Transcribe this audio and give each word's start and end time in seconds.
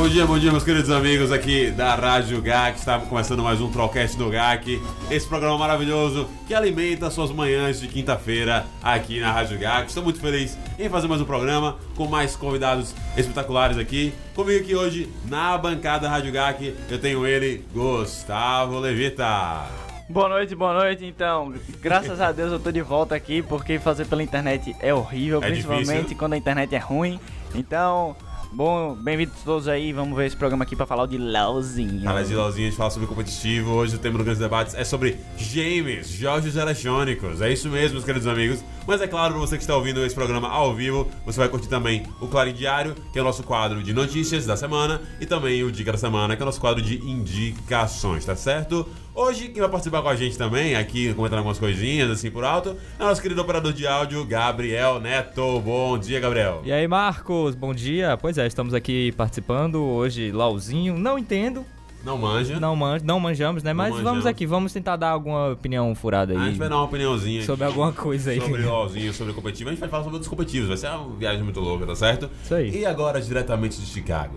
Bom 0.00 0.08
dia, 0.08 0.24
bom 0.26 0.38
dia, 0.38 0.50
meus 0.50 0.64
queridos 0.64 0.90
amigos 0.90 1.30
aqui 1.30 1.70
da 1.70 1.94
Rádio 1.94 2.40
GAC. 2.40 2.78
Está 2.78 2.98
começando 2.98 3.42
mais 3.42 3.60
um 3.60 3.70
Trollcast 3.70 4.16
do 4.16 4.30
GAC. 4.30 4.80
Esse 5.10 5.28
programa 5.28 5.58
maravilhoso 5.58 6.26
que 6.48 6.54
alimenta 6.54 7.10
suas 7.10 7.30
manhãs 7.30 7.78
de 7.78 7.86
quinta-feira 7.86 8.64
aqui 8.82 9.20
na 9.20 9.30
Rádio 9.30 9.58
GAC. 9.58 9.88
Estou 9.88 10.02
muito 10.02 10.18
feliz 10.18 10.56
em 10.78 10.88
fazer 10.88 11.06
mais 11.06 11.20
um 11.20 11.26
programa 11.26 11.76
com 11.94 12.06
mais 12.06 12.34
convidados 12.34 12.94
espetaculares 13.14 13.76
aqui. 13.76 14.14
Comigo 14.34 14.64
aqui 14.64 14.74
hoje 14.74 15.06
na 15.28 15.58
bancada 15.58 16.08
da 16.08 16.08
Rádio 16.08 16.32
GAC 16.32 16.74
eu 16.88 16.98
tenho 16.98 17.26
ele, 17.26 17.62
Gustavo 17.70 18.78
Levita. 18.78 19.66
Boa 20.08 20.30
noite, 20.30 20.54
boa 20.54 20.72
noite. 20.72 21.04
Então, 21.04 21.52
graças 21.82 22.22
a 22.22 22.32
Deus 22.32 22.50
eu 22.50 22.58
tô 22.58 22.72
de 22.72 22.80
volta 22.80 23.14
aqui, 23.14 23.42
porque 23.42 23.78
fazer 23.78 24.06
pela 24.06 24.22
internet 24.22 24.74
é 24.80 24.94
horrível, 24.94 25.40
É 25.44 25.48
principalmente 25.48 25.88
difícil. 25.88 26.16
quando 26.16 26.32
a 26.32 26.38
internet 26.38 26.74
é 26.74 26.78
ruim. 26.78 27.20
Então, 27.54 28.16
bom, 28.52 28.94
bem-vindos 28.94 29.36
todos 29.44 29.68
aí. 29.68 29.92
Vamos 29.92 30.16
ver 30.16 30.26
esse 30.26 30.36
programa 30.36 30.64
aqui 30.64 30.74
pra 30.74 30.86
falar 30.86 31.06
de 31.06 31.16
LOLzinho. 31.16 32.02
Fala 32.02 32.24
de 32.24 32.34
LOLzinho, 32.34 32.66
a 32.66 32.70
gente 32.70 32.76
fala 32.76 32.90
sobre 32.90 33.08
competitivo. 33.08 33.72
Hoje 33.72 33.96
o 33.96 33.98
tema 33.98 34.18
do 34.18 34.24
Grandes 34.24 34.40
Debates 34.40 34.74
é 34.74 34.84
sobre 34.84 35.18
games, 35.54 36.08
jogos 36.08 36.56
eletrônicos. 36.56 37.40
É 37.40 37.52
isso 37.52 37.68
mesmo, 37.68 37.94
meus 37.94 38.04
queridos 38.04 38.26
amigos. 38.26 38.62
Mas 38.86 39.00
é 39.00 39.06
claro, 39.06 39.34
para 39.34 39.40
você 39.40 39.56
que 39.56 39.62
está 39.62 39.76
ouvindo 39.76 40.04
esse 40.04 40.14
programa 40.14 40.48
ao 40.48 40.74
vivo, 40.74 41.08
você 41.24 41.38
vai 41.38 41.48
curtir 41.48 41.68
também 41.68 42.04
o 42.20 42.26
Clarim 42.26 42.52
Diário, 42.52 42.94
que 43.12 43.18
é 43.18 43.22
o 43.22 43.24
nosso 43.24 43.42
quadro 43.42 43.82
de 43.82 43.92
notícias 43.92 44.46
da 44.46 44.56
semana, 44.56 45.00
e 45.20 45.26
também 45.26 45.62
o 45.62 45.70
Dica 45.70 45.92
da 45.92 45.98
Semana, 45.98 46.34
que 46.34 46.42
é 46.42 46.44
o 46.44 46.46
nosso 46.46 46.60
quadro 46.60 46.82
de 46.82 46.96
indicações, 47.08 48.24
tá 48.24 48.34
certo? 48.34 48.88
Hoje, 49.14 49.48
quem 49.48 49.60
vai 49.60 49.68
participar 49.68 50.02
com 50.02 50.08
a 50.08 50.14
gente 50.16 50.38
também, 50.38 50.76
aqui 50.76 51.12
comentando 51.14 51.38
algumas 51.38 51.58
coisinhas 51.58 52.08
assim 52.10 52.30
por 52.30 52.44
alto, 52.44 52.76
é 52.98 53.02
o 53.02 53.06
nosso 53.06 53.20
querido 53.20 53.40
operador 53.42 53.72
de 53.72 53.86
áudio, 53.86 54.24
Gabriel 54.24 55.00
Neto. 55.00 55.60
Bom 55.60 55.98
dia, 55.98 56.20
Gabriel. 56.20 56.62
E 56.64 56.72
aí, 56.72 56.86
Marcos, 56.86 57.54
bom 57.56 57.74
dia. 57.74 58.16
Pois 58.16 58.38
é, 58.38 58.46
estamos 58.46 58.72
aqui 58.72 59.12
participando 59.12 59.82
hoje, 59.82 60.30
LOLzinho. 60.30 60.96
Não 60.96 61.18
entendo, 61.18 61.66
Não 62.04 62.16
manja. 62.16 62.58
não, 62.60 62.76
man 62.76 62.98
não 63.02 63.18
manjamos, 63.18 63.62
né? 63.64 63.72
Não 63.72 63.78
Mas 63.78 63.90
manjamos. 63.90 64.10
vamos 64.10 64.26
aqui, 64.26 64.46
vamos 64.46 64.72
tentar 64.72 64.94
dar 64.96 65.10
alguma 65.10 65.50
opinião 65.50 65.92
furada 65.94 66.32
A 66.32 66.40
aí 66.40 66.46
gente 66.50 66.58
vai 66.58 66.68
dar 66.68 66.76
uma 66.76 66.84
opiniãozinha 66.84 67.42
sobre 67.44 67.64
aqui. 67.64 67.72
alguma 67.74 67.92
coisa 67.92 68.30
aí. 68.30 68.40
Sobre 68.40 68.62
LOLzinho, 68.62 69.12
sobre 69.12 69.32
competitivo. 69.34 69.70
A 69.70 69.72
gente 69.72 69.80
vai 69.80 69.88
falar 69.88 70.04
sobre 70.04 70.14
outros 70.16 70.30
competitivos. 70.30 70.68
Vai 70.68 70.76
ser 70.76 70.88
uma 70.88 71.16
viagem 71.16 71.42
muito 71.42 71.58
louca, 71.60 71.84
tá 71.84 71.96
certo? 71.96 72.30
Isso 72.44 72.54
aí. 72.54 72.70
E 72.74 72.86
agora, 72.86 73.20
diretamente 73.20 73.78
de 73.80 73.86
Chicago, 73.86 74.36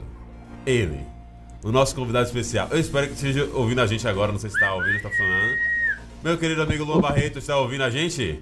ele, 0.66 1.00
o 1.64 1.72
nosso 1.72 1.96
convidado 1.96 2.26
especial. 2.26 2.68
Eu 2.72 2.80
espero 2.80 3.08
que 3.08 3.14
esteja 3.14 3.50
ouvindo 3.54 3.80
a 3.80 3.88
gente 3.88 4.08
agora. 4.08 4.32
Não 4.32 4.40
sei 4.40 4.50
se 4.50 4.60
tá 4.60 4.74
ouvindo, 4.74 4.98
se 4.98 5.04
tá 5.04 5.10
funcionando. 5.10 5.58
Meu 6.22 6.38
querido 6.38 6.62
amigo 6.62 6.84
Luan 6.84 7.00
Barreto, 7.00 7.40
está 7.40 7.58
ouvindo 7.58 7.84
a 7.84 7.90
gente? 7.90 8.42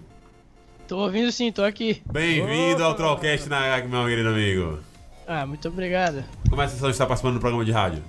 Tô 0.87 0.97
ouvindo 0.97 1.31
sim, 1.31 1.51
tô 1.51 1.63
aqui. 1.63 2.01
Bem-vindo 2.11 2.83
ao 2.83 2.95
Trollcast 2.95 3.47
na 3.47 3.77
meu 3.79 4.05
querido 4.05 4.29
amigo. 4.29 4.79
Ah, 5.27 5.45
muito 5.45 5.67
obrigado. 5.67 6.23
Como 6.49 6.61
é 6.61 6.65
a 6.65 6.67
sensação 6.67 6.89
de 6.89 6.95
estar 6.95 7.05
participando 7.05 7.35
do 7.35 7.39
programa 7.39 7.63
de 7.63 7.71
rádio? 7.71 8.03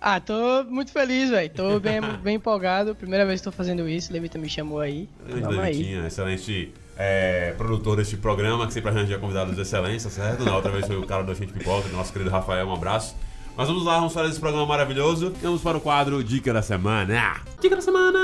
Ah, 0.00 0.20
tô 0.20 0.62
muito 0.64 0.92
feliz, 0.92 1.30
velho. 1.30 1.50
Tô 1.50 1.80
bem, 1.80 2.00
bem 2.22 2.36
empolgado. 2.36 2.94
Primeira 2.94 3.26
vez 3.26 3.40
que 3.40 3.44
tô 3.44 3.52
fazendo 3.52 3.88
isso. 3.88 4.12
Levita 4.12 4.38
me 4.38 4.48
chamou 4.48 4.78
aí. 4.78 5.08
Vamos 5.26 5.58
aí. 5.58 5.72
Levitinha, 5.72 6.06
excelente 6.06 6.72
é, 6.96 7.52
produtor 7.56 7.96
deste 7.96 8.16
programa, 8.16 8.66
que 8.66 8.72
sempre 8.72 8.90
arranja 8.90 9.18
convidados 9.18 9.56
de 9.56 9.60
excelência, 9.62 10.10
certo? 10.10 10.44
Na 10.44 10.54
outra 10.54 10.70
vez 10.70 10.86
foi 10.86 10.96
o 10.96 11.06
cara 11.06 11.24
do 11.24 11.34
Gente 11.34 11.52
Pipoca, 11.52 11.88
nosso 11.88 12.12
querido 12.12 12.30
Rafael, 12.30 12.68
um 12.68 12.74
abraço. 12.74 13.16
Mas 13.58 13.66
vamos 13.66 13.84
lá, 13.84 13.96
vamos 13.96 14.12
fazer 14.12 14.28
esse 14.28 14.38
programa 14.38 14.64
maravilhoso. 14.64 15.32
E 15.36 15.42
vamos 15.44 15.60
para 15.60 15.76
o 15.76 15.80
quadro 15.80 16.22
Dica 16.22 16.52
da 16.52 16.62
Semana. 16.62 17.40
Dica 17.60 17.74
da 17.74 17.82
Semana! 17.82 18.20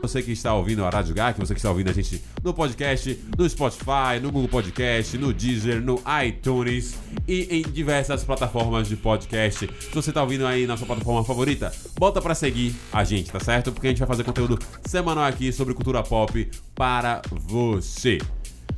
Você 0.00 0.22
que 0.22 0.30
está 0.30 0.54
ouvindo 0.54 0.84
a 0.84 0.88
Rádio 0.88 1.12
GAC, 1.12 1.36
você 1.40 1.52
que 1.52 1.58
está 1.58 1.68
ouvindo 1.68 1.90
a 1.90 1.92
gente 1.92 2.22
no 2.44 2.54
podcast, 2.54 3.18
no 3.36 3.48
Spotify, 3.48 4.20
no 4.22 4.30
Google 4.30 4.48
Podcast, 4.48 5.18
no 5.18 5.32
Deezer, 5.32 5.82
no 5.82 6.00
iTunes 6.24 6.96
e 7.26 7.48
em 7.50 7.62
diversas 7.62 8.22
plataformas 8.22 8.86
de 8.86 8.94
podcast. 8.94 9.68
Se 9.80 9.90
você 9.92 10.10
está 10.10 10.22
ouvindo 10.22 10.46
aí 10.46 10.64
na 10.64 10.76
sua 10.76 10.86
plataforma 10.86 11.24
favorita, 11.24 11.72
bota 11.98 12.22
para 12.22 12.36
seguir 12.36 12.72
a 12.92 13.02
gente, 13.02 13.32
tá 13.32 13.40
certo? 13.40 13.72
Porque 13.72 13.88
a 13.88 13.90
gente 13.90 13.98
vai 13.98 14.08
fazer 14.08 14.22
conteúdo 14.22 14.60
semanal 14.84 15.24
aqui 15.24 15.50
sobre 15.52 15.74
cultura 15.74 16.04
pop 16.04 16.48
para 16.72 17.20
você. 17.32 18.18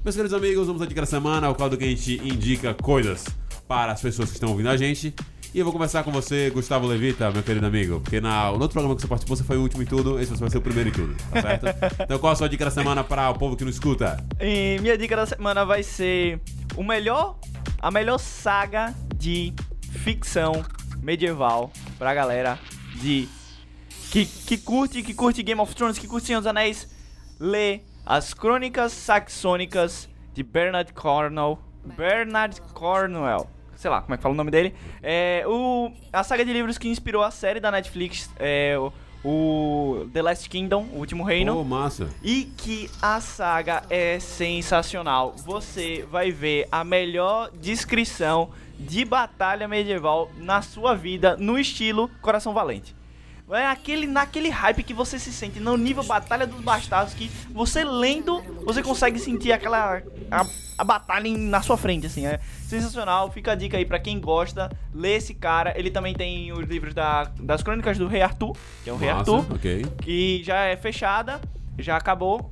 Meus 0.03 0.17
queridos 0.17 0.37
amigos, 0.37 0.67
vamos 0.67 0.81
à 0.81 0.87
dica 0.87 1.03
da 1.03 1.07
semana, 1.07 1.51
o 1.51 1.55
quadro 1.55 1.77
que 1.77 1.85
a 1.85 1.89
gente 1.89 2.23
indica 2.25 2.73
coisas 2.73 3.27
para 3.67 3.93
as 3.93 4.01
pessoas 4.01 4.31
que 4.31 4.37
estão 4.37 4.51
ouvindo 4.51 4.69
a 4.69 4.77
gente. 4.77 5.15
E 5.55 5.59
eu 5.61 5.65
vou 5.65 5.73
começar 5.73 6.03
com 6.03 6.11
você, 6.11 6.51
Gustavo 6.51 6.85
Levita, 6.85 7.31
meu 7.31 7.43
querido 7.43 7.65
amigo. 7.65 8.01
Porque 8.01 8.21
na, 8.21 8.47
no 8.47 8.55
outro 8.55 8.71
programa 8.71 8.97
que 8.97 9.03
você 9.03 9.07
participou, 9.07 9.37
você 9.37 9.45
foi 9.45 9.57
o 9.57 9.63
último 9.63 9.83
em 9.85 9.87
tudo, 9.87 10.21
esse 10.21 10.33
você 10.33 10.41
vai 10.41 10.51
ser 10.51 10.59
o 10.59 10.61
primeiro 10.61 10.89
em 10.89 10.93
tudo, 10.93 11.15
tá 11.31 11.43
certo? 11.43 11.67
então 12.01 12.19
qual 12.19 12.33
a 12.33 12.37
sua 12.37 12.49
dica 12.49 12.65
da 12.65 12.73
semana 12.73 13.05
para 13.05 13.31
o 13.31 13.39
povo 13.39 13.57
que 13.57 13.63
não 13.63 13.71
escuta? 13.71 14.17
E 14.41 14.79
minha 14.81 14.99
dica 14.99 15.15
da 15.15 15.27
semana 15.27 15.65
vai 15.65 15.85
ser 15.85 16.41
o 16.77 16.83
melhor, 16.83 17.39
a 17.81 17.89
melhor 17.89 18.19
saga 18.19 18.93
de 19.15 19.55
ficção 20.03 20.65
medieval 21.01 21.71
pra 21.99 22.13
galera 22.13 22.59
de 22.97 23.29
que, 24.11 24.27
que 24.27 24.59
curte, 24.59 25.05
que 25.05 25.15
curte 25.15 25.41
Game 25.43 25.61
of 25.61 25.73
Thrones, 25.73 26.01
que 26.01 26.09
curte 26.09 26.27
Senhor 26.27 26.41
dos 26.41 26.49
Anéis, 26.49 26.89
lê 27.39 27.83
as 28.05 28.35
Crônicas 28.35 28.93
Saxônicas 28.93 30.09
de 30.33 30.43
Bernard 30.43 30.93
Cornwell, 30.93 31.59
Bernard 31.97 32.61
Cornwell. 32.73 33.49
Sei 33.85 33.91
lá 33.91 34.01
como 34.01 34.15
é 34.15 34.17
que 34.17 34.23
fala 34.23 34.33
o 34.33 34.37
nome 34.37 34.51
dele. 34.51 34.75
É 35.03 35.45
o, 35.47 35.93
a 36.11 36.25
saga 36.25 36.43
de 36.43 36.51
livros 36.55 36.79
que 36.79 36.89
inspirou 36.89 37.23
a 37.23 37.31
série 37.31 37.61
da 37.61 37.71
Netflix, 37.71 38.31
é, 38.39 38.79
o, 38.79 38.91
o 39.23 40.09
The 40.11 40.23
Last 40.23 40.49
Kingdom, 40.49 40.85
O 40.95 41.01
Último 41.01 41.23
Reino. 41.23 41.53
Pô, 41.57 41.65
massa. 41.65 42.09
E 42.23 42.45
que 42.57 42.91
a 43.03 43.21
saga 43.21 43.83
é 43.91 44.19
sensacional. 44.19 45.35
Você 45.37 46.03
vai 46.11 46.31
ver 46.31 46.67
a 46.73 46.83
melhor 46.83 47.51
descrição 47.61 48.49
de 48.79 49.05
batalha 49.05 49.69
medieval 49.69 50.31
na 50.39 50.63
sua 50.63 50.95
vida 50.95 51.37
no 51.37 51.59
estilo 51.59 52.09
Coração 52.23 52.55
Valente. 52.55 52.97
É 53.51 53.67
aquele, 53.67 54.07
naquele 54.07 54.49
hype 54.49 54.83
que 54.83 54.95
você 54.95 55.19
se 55.19 55.31
sente 55.31 55.61
no 55.61 55.77
nível 55.77 56.03
Batalha 56.05 56.47
dos 56.47 56.59
Bastardos 56.63 57.13
que 57.13 57.31
você 57.51 57.85
lendo, 57.85 58.41
você 58.65 58.83
consegue 58.83 59.19
sentir 59.19 59.53
aquela 59.53 60.01
a, 60.31 60.47
a 60.79 60.83
batalha 60.83 61.29
em- 61.29 61.37
na 61.37 61.61
sua 61.61 61.77
frente 61.77 62.07
assim, 62.07 62.25
é 62.25 62.41
sensacional. 62.75 63.31
Fica 63.31 63.53
a 63.53 63.55
dica 63.55 63.77
aí 63.77 63.85
pra 63.85 63.99
quem 63.99 64.21
gosta, 64.21 64.71
lê 64.93 65.15
esse 65.17 65.35
cara. 65.35 65.73
Ele 65.77 65.91
também 65.91 66.15
tem 66.15 66.53
os 66.53 66.67
livros 66.67 66.95
da, 66.95 67.25
das 67.41 67.63
Crônicas 67.63 67.99
do 67.99 68.07
Rei 68.07 68.23
Arthur, 68.23 68.57
que 68.83 68.91
é 68.91 68.93
o 68.93 68.97
Rei 68.97 69.13
Massa, 69.13 69.37
Arthur 69.37 69.55
ok. 69.55 69.87
que 70.03 70.43
já 70.45 70.65
é 70.65 70.77
fechada, 70.77 71.41
já 71.79 71.97
acabou. 71.97 72.51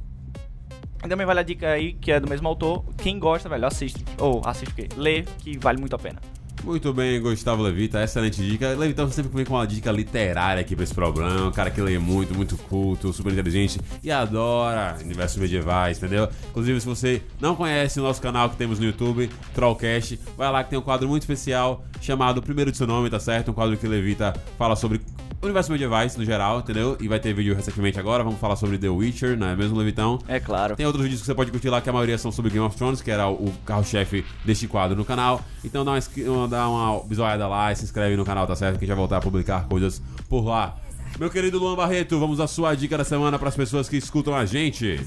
Também 1.09 1.27
vale 1.27 1.41
a 1.41 1.43
dica 1.43 1.69
aí, 1.69 1.95
que 1.95 2.13
é 2.13 2.21
do 2.21 2.29
mesmo 2.29 2.47
autor. 2.47 2.85
Quem 2.99 3.19
gosta, 3.19 3.49
velho, 3.49 3.67
assiste. 3.67 4.05
Ou 4.19 4.41
assiste 4.45 4.71
o 4.71 4.75
quê? 4.75 4.89
Lê, 4.97 5.23
que 5.23 5.59
vale 5.59 5.81
muito 5.81 5.97
a 5.97 5.99
pena. 5.99 6.21
Muito 6.65 6.93
bem, 6.95 7.21
Gustavo 7.21 7.61
Levita, 7.61 8.03
excelente 8.03 8.41
dica. 8.41 8.69
Levitão 8.69 9.11
sempre 9.11 9.33
vem 9.35 9.45
com 9.45 9.55
uma 9.55 9.67
dica 9.67 9.91
literária 9.91 10.61
aqui 10.61 10.77
pra 10.77 10.85
esse 10.85 10.95
programa. 10.95 11.49
Um 11.49 11.51
cara 11.51 11.73
que 11.73 11.81
lê 11.81 11.99
muito, 11.99 12.35
muito 12.37 12.57
culto, 12.57 13.13
super 13.13 13.33
inteligente 13.33 13.81
e 14.03 14.13
adora 14.13 14.97
universos 15.03 15.39
medievais, 15.39 15.99
entendeu? 15.99 16.29
Inclusive, 16.51 16.81
se 16.81 16.87
você 16.87 17.23
não 17.41 17.57
conhece 17.57 17.99
o 17.99 18.03
nosso 18.05 18.23
canal 18.23 18.49
que 18.49 18.57
temos 18.57 18.79
no 18.79 18.87
YouTube, 18.87 19.29
Trollcast, 19.55 20.21
vai 20.37 20.53
lá 20.53 20.63
que 20.63 20.71
tem 20.71 20.79
um 20.79 20.83
quadro 20.83 21.09
muito 21.09 21.23
especial 21.23 21.85
chamado 22.01 22.41
Primeiro 22.41 22.71
de 22.71 22.77
Seu 22.77 22.87
Nome, 22.87 23.11
tá 23.11 23.19
certo? 23.19 23.51
Um 23.51 23.55
quadro 23.55 23.77
que 23.77 23.87
Levita 23.87 24.33
fala 24.57 24.77
sobre 24.77 25.01
universo 25.43 25.73
medievais 25.73 26.17
no 26.17 26.25
geral, 26.25 26.61
entendeu? 26.61 26.97
E 27.01 27.09
vai 27.09 27.19
ter 27.19 27.35
vídeo 27.35 27.55
recentemente 27.55 27.99
agora, 27.99 28.23
vamos 28.23 28.39
falar 28.39 28.57
sobre 28.57 28.79
The 28.79 28.89
Witcher, 28.89 29.37
não 29.37 29.49
é 29.49 29.57
mesmo, 29.57 29.77
Levitão? 29.77 30.19
É 30.29 30.39
claro. 30.39 30.77
Tem 30.77 30.87
outros 30.87 31.03
vídeos 31.03 31.21
que 31.21 31.27
você 31.27 31.35
pode 31.35 31.51
curtir 31.51 31.69
lá, 31.69 31.81
que 31.81 31.91
a 31.91 31.93
maioria 31.93 32.17
são 32.17 32.31
sobre 32.31 32.51
Game 32.51 32.65
of 32.65 32.77
Thrones, 32.77 33.01
que 33.01 33.11
era 33.11 33.29
o 33.29 33.53
carro-chefe 33.67 34.25
deste 34.45 34.69
quadro 34.69 34.97
no 34.97 35.05
canal. 35.05 35.43
Então 35.65 35.85
dá 35.85 35.93
uma, 35.93 36.49
dá 36.49 36.69
uma 36.69 37.05
bisoiada 37.05 37.49
lá 37.49 37.73
e 37.73 37.77
se 37.77 37.85
inscreve 37.85 38.17
no 38.17 38.25
canal, 38.25 38.47
tá 38.47 38.55
certo? 38.55 38.79
Que 38.79 38.85
a 38.85 38.87
gente 38.87 38.95
vai 38.95 38.99
voltar 38.99 39.19
a 39.19 39.21
publicar 39.21 39.67
coisas 39.67 40.01
por 40.29 40.45
lá. 40.45 40.77
Meu 41.19 41.29
querido 41.29 41.59
Luan 41.59 41.77
Barreto, 41.77 42.19
vamos 42.19 42.41
à 42.41 42.47
sua 42.47 42.75
dica 42.75 42.97
da 42.97 43.05
semana 43.05 43.39
para 43.39 43.49
as 43.49 43.57
pessoas 43.57 43.89
que 43.89 43.97
escutam 43.97 44.35
a 44.35 44.47
gente. 44.47 45.01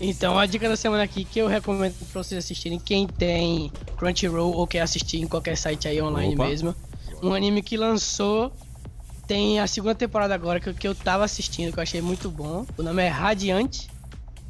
Então, 0.00 0.38
a 0.38 0.46
dica 0.46 0.66
da 0.66 0.76
semana 0.76 1.02
aqui 1.02 1.24
que 1.24 1.38
eu 1.38 1.46
recomendo 1.46 1.94
pra 2.10 2.22
vocês 2.22 2.42
assistirem, 2.42 2.80
quem 2.80 3.06
tem 3.06 3.70
Crunchyroll 3.98 4.52
ou 4.54 4.66
quer 4.66 4.80
assistir 4.80 5.18
em 5.18 5.26
qualquer 5.26 5.56
site 5.56 5.86
aí 5.86 6.00
online 6.00 6.34
Opa. 6.34 6.46
mesmo. 6.46 6.74
Um 7.22 7.34
anime 7.34 7.62
que 7.62 7.76
lançou, 7.76 8.50
tem 9.30 9.60
a 9.60 9.66
segunda 9.68 9.94
temporada 9.94 10.34
agora 10.34 10.58
que, 10.58 10.68
eu- 10.70 10.74
que 10.74 10.88
eu 10.88 10.92
tava 10.94 11.24
assistindo, 11.24 11.72
que 11.72 11.78
eu 11.78 11.82
achei 11.84 12.02
muito 12.02 12.28
bom. 12.28 12.66
O 12.76 12.82
nome 12.82 13.00
é 13.00 13.06
Radiante, 13.06 13.88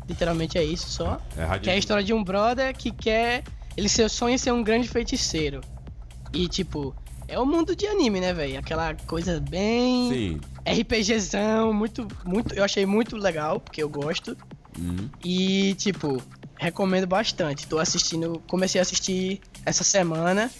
literalmente 0.09 0.57
é 0.57 0.65
isso 0.65 0.89
só. 0.89 1.21
É 1.37 1.45
rádio. 1.45 1.65
Que 1.65 1.71
é 1.71 1.75
a 1.75 1.77
história 1.77 2.03
de 2.03 2.15
um 2.15 2.25
brother 2.25 2.75
que 2.75 2.91
quer. 2.91 3.45
Ele 3.77 3.91
seu 3.91 4.09
sonho 4.09 4.37
é 4.37 4.39
ser 4.39 4.53
um 4.53 4.63
grande 4.63 4.89
feiticeiro. 4.89 5.61
E 6.33 6.49
tipo, 6.49 6.95
é 7.29 7.39
o 7.39 7.45
mundo 7.45 7.77
de 7.77 7.87
anime, 7.87 8.21
né, 8.21 8.33
velho? 8.33 8.59
Aquela 8.59 8.95
coisa 9.07 9.39
bem. 9.39 10.09
Sim. 10.11 10.41
RPGzão, 10.65 11.75
muito, 11.75 12.09
muito. 12.25 12.55
Eu 12.55 12.65
achei 12.65 12.87
muito 12.87 13.17
legal, 13.19 13.61
porque 13.61 13.83
eu 13.83 13.89
gosto. 13.89 14.35
Uhum. 14.79 15.11
E, 15.23 15.75
tipo, 15.75 16.23
recomendo 16.57 17.07
bastante. 17.07 17.67
Tô 17.67 17.79
assistindo. 17.79 18.43
Comecei 18.49 18.79
a 18.79 18.83
assistir 18.83 19.41
essa 19.67 19.85
semana. 19.85 20.51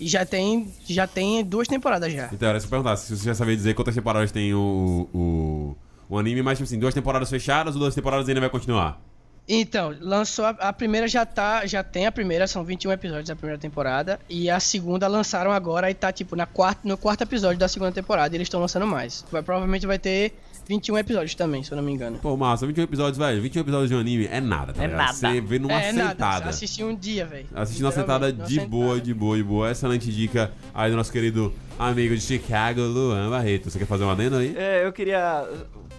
E 0.00 0.08
já 0.08 0.24
tem. 0.24 0.72
Já 0.88 1.06
tem 1.06 1.44
duas 1.44 1.68
temporadas 1.68 2.12
já. 2.12 2.30
Então, 2.32 2.48
era 2.48 2.58
eu 2.58 2.68
perguntar, 2.68 2.96
se 2.96 3.16
você 3.16 3.24
já 3.26 3.34
sabia 3.34 3.54
dizer 3.54 3.74
quantas 3.74 3.94
temporadas 3.94 4.32
tem 4.32 4.54
o, 4.54 5.06
o, 5.12 5.76
o 6.08 6.18
anime, 6.18 6.42
mas 6.42 6.58
tipo 6.58 6.66
assim, 6.66 6.78
duas 6.78 6.94
temporadas 6.94 7.28
fechadas 7.28 7.74
ou 7.74 7.80
duas 7.80 7.94
temporadas 7.94 8.26
ainda 8.28 8.40
vai 8.40 8.48
continuar? 8.50 9.00
Então, 9.52 9.92
lançou 10.00 10.44
a, 10.44 10.50
a 10.50 10.72
primeira 10.72 11.08
já 11.08 11.26
tá, 11.26 11.66
já 11.66 11.82
tem 11.82 12.06
a 12.06 12.12
primeira, 12.12 12.46
são 12.46 12.62
21 12.62 12.92
episódios 12.92 13.26
da 13.28 13.34
primeira 13.34 13.58
temporada 13.60 14.20
e 14.28 14.48
a 14.48 14.60
segunda 14.60 15.08
lançaram 15.08 15.50
agora 15.50 15.90
e 15.90 15.94
tá 15.94 16.12
tipo 16.12 16.36
na 16.36 16.46
quarta, 16.46 16.82
no 16.88 16.96
quarto 16.96 17.22
episódio 17.22 17.58
da 17.58 17.66
segunda 17.66 17.90
temporada, 17.90 18.32
e 18.32 18.36
eles 18.36 18.46
estão 18.46 18.60
lançando 18.60 18.86
mais. 18.86 19.24
Vai, 19.32 19.42
provavelmente 19.42 19.88
vai 19.88 19.98
ter 19.98 20.34
21 20.68 20.98
episódios 20.98 21.34
também, 21.34 21.64
se 21.64 21.72
eu 21.72 21.76
não 21.76 21.82
me 21.82 21.90
engano. 21.90 22.18
Pô, 22.18 22.36
massa, 22.36 22.64
21 22.64 22.84
episódios, 22.84 23.18
velho. 23.18 23.42
21 23.42 23.60
episódios 23.62 23.88
de 23.90 23.96
um 23.96 23.98
anime 23.98 24.28
é 24.30 24.40
nada, 24.40 24.72
tá 24.72 24.84
É 24.84 24.86
ligado? 24.86 24.98
nada. 25.00 25.12
Você 25.14 25.40
vê 25.40 25.58
numa 25.58 25.72
é 25.82 25.92
nada, 25.92 26.10
sentada. 26.10 26.48
assisti 26.48 26.84
um 26.84 26.94
dia, 26.94 27.26
velho. 27.26 27.48
Assistindo 27.52 27.86
uma 27.86 27.92
sentada 27.92 28.32
de 28.32 28.58
uma 28.60 28.68
boa, 28.68 28.84
sentada. 28.94 29.00
de 29.04 29.14
boa, 29.14 29.36
de 29.36 29.42
boa. 29.42 29.70
Excelente 29.72 30.12
dica 30.12 30.52
aí 30.72 30.92
do 30.92 30.96
nosso 30.96 31.10
querido 31.10 31.52
amigo 31.76 32.14
de 32.14 32.20
Chicago, 32.20 32.82
Luan 32.82 33.28
Barreto. 33.28 33.68
Você 33.68 33.80
quer 33.80 33.86
fazer 33.86 34.04
um 34.04 34.10
adendo 34.10 34.36
aí? 34.36 34.54
É, 34.56 34.86
eu 34.86 34.92
queria. 34.92 35.44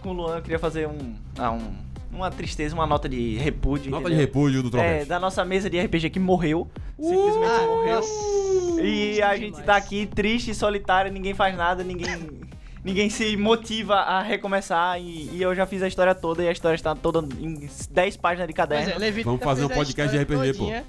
Com 0.01 0.11
o 0.11 0.13
Luan, 0.13 0.37
eu 0.37 0.41
queria 0.41 0.57
fazer 0.59 0.87
um. 0.87 1.15
Ah, 1.37 1.51
um. 1.51 1.90
Uma 2.13 2.29
tristeza, 2.29 2.75
uma 2.75 2.85
nota 2.85 3.07
de 3.07 3.37
repúdio. 3.37 3.89
Nota 3.89 4.03
de 4.09 4.15
entendeu? 4.15 4.27
repúdio 4.27 4.63
do 4.63 4.67
É, 4.67 4.71
Trovete. 4.71 5.05
da 5.05 5.19
nossa 5.19 5.43
mesa 5.45 5.69
de 5.69 5.79
RPG 5.79 6.09
que 6.09 6.19
morreu. 6.19 6.69
Simplesmente 6.99 7.45
Ah, 7.51 7.65
morreu. 7.67 7.95
nossa. 7.95 8.81
E 8.81 9.21
a 9.21 9.37
gente 9.37 9.61
tá 9.63 9.75
aqui 9.77 10.05
triste, 10.05 10.53
solitário, 10.53 11.11
ninguém 11.11 11.33
faz 11.33 11.55
nada, 11.55 11.83
ninguém. 11.83 12.07
Ninguém 12.83 13.11
se 13.11 13.37
motiva 13.37 13.93
a 13.93 14.23
recomeçar 14.23 14.99
e, 14.99 15.29
e 15.33 15.39
eu 15.39 15.53
já 15.53 15.67
fiz 15.67 15.83
a 15.83 15.87
história 15.87 16.15
toda 16.15 16.41
e 16.41 16.47
a 16.47 16.51
história 16.51 16.73
está 16.75 16.95
toda 16.95 17.19
em 17.39 17.69
10 17.91 18.17
páginas 18.17 18.47
de 18.47 18.53
caderno. 18.55 18.91
é, 19.05 19.11
Vamos 19.23 19.43
fazer 19.43 19.65
um 19.65 19.69
podcast 19.69 20.17
de 20.17 20.23
RPG, 20.23 20.53
pô. 20.53 20.63
todinha. 20.63 20.83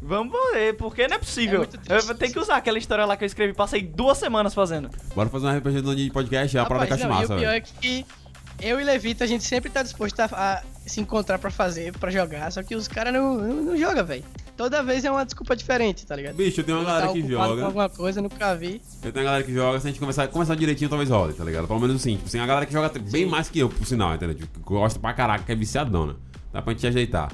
Vamos 0.00 0.32
ver, 0.54 0.74
porque 0.78 1.06
não 1.06 1.16
é 1.16 1.18
possível. 1.18 1.66
É 1.86 1.96
eu 1.98 2.14
tenho 2.14 2.32
que 2.32 2.38
usar 2.38 2.56
aquela 2.56 2.78
história 2.78 3.04
lá 3.04 3.14
que 3.14 3.24
eu 3.24 3.26
escrevi, 3.26 3.52
passei 3.52 3.82
duas 3.82 4.16
semanas 4.16 4.54
fazendo. 4.54 4.88
Bora 5.14 5.28
fazer 5.28 5.48
um 5.48 5.58
RPG 5.58 5.82
do 5.82 5.94
de 5.94 6.10
podcast, 6.10 6.56
é 6.56 6.60
a 6.60 6.62
Rapaz, 6.62 6.84
e 6.84 6.88
cachimaça, 6.88 7.34
o 7.34 7.38
pior 7.38 7.50
velho. 7.50 7.64
Eu 8.62 8.80
e 8.80 8.84
Levita, 8.84 9.24
a 9.24 9.26
gente 9.26 9.44
sempre 9.44 9.70
tá 9.70 9.82
disposto 9.82 10.18
a, 10.20 10.24
a 10.32 10.62
se 10.86 11.00
encontrar 11.00 11.38
pra 11.38 11.50
fazer, 11.50 11.92
pra 11.98 12.10
jogar, 12.10 12.50
só 12.52 12.62
que 12.62 12.74
os 12.74 12.88
caras 12.88 13.12
não, 13.12 13.36
não, 13.36 13.62
não 13.62 13.76
jogam, 13.76 14.04
velho. 14.04 14.24
Toda 14.56 14.82
vez 14.82 15.04
é 15.04 15.10
uma 15.10 15.24
desculpa 15.24 15.56
diferente, 15.56 16.06
tá 16.06 16.14
ligado? 16.14 16.34
Bicho, 16.36 16.60
eu 16.60 16.64
tenho 16.64 16.78
uma 16.78 16.84
Tá 16.84 16.90
galera 17.00 17.12
que 17.12 17.18
ocupado 17.20 17.38
com 17.48 17.48
joga. 17.54 17.64
alguma 17.66 17.88
coisa, 17.88 18.22
nunca 18.22 18.54
vi. 18.54 18.80
Eu 19.02 19.10
tenho 19.12 19.24
uma 19.24 19.30
galera 19.32 19.44
que 19.44 19.52
joga, 19.52 19.80
se 19.80 19.86
a 19.86 19.90
gente 19.90 19.98
começar, 20.00 20.28
começar 20.28 20.54
direitinho, 20.54 20.90
talvez 20.90 21.10
role, 21.10 21.32
tá 21.32 21.42
ligado? 21.44 21.66
Pelo 21.66 21.80
menos 21.80 21.96
assim, 21.96 22.16
tipo, 22.16 22.30
tem 22.30 22.40
a 22.40 22.46
galera 22.46 22.66
que 22.66 22.72
joga 22.72 22.90
bem 22.98 23.26
mais 23.26 23.48
que 23.48 23.58
eu, 23.58 23.68
por 23.68 23.86
sinal, 23.86 24.14
entendeu? 24.14 24.34
Tipo, 24.36 24.60
gosta 24.60 24.98
pra 24.98 25.12
caraca, 25.14 25.44
que 25.44 25.52
é 25.52 25.54
viciadona. 25.54 26.16
Dá 26.52 26.60
pra 26.60 26.74
gente 26.74 26.86
ajeitar. 26.86 27.32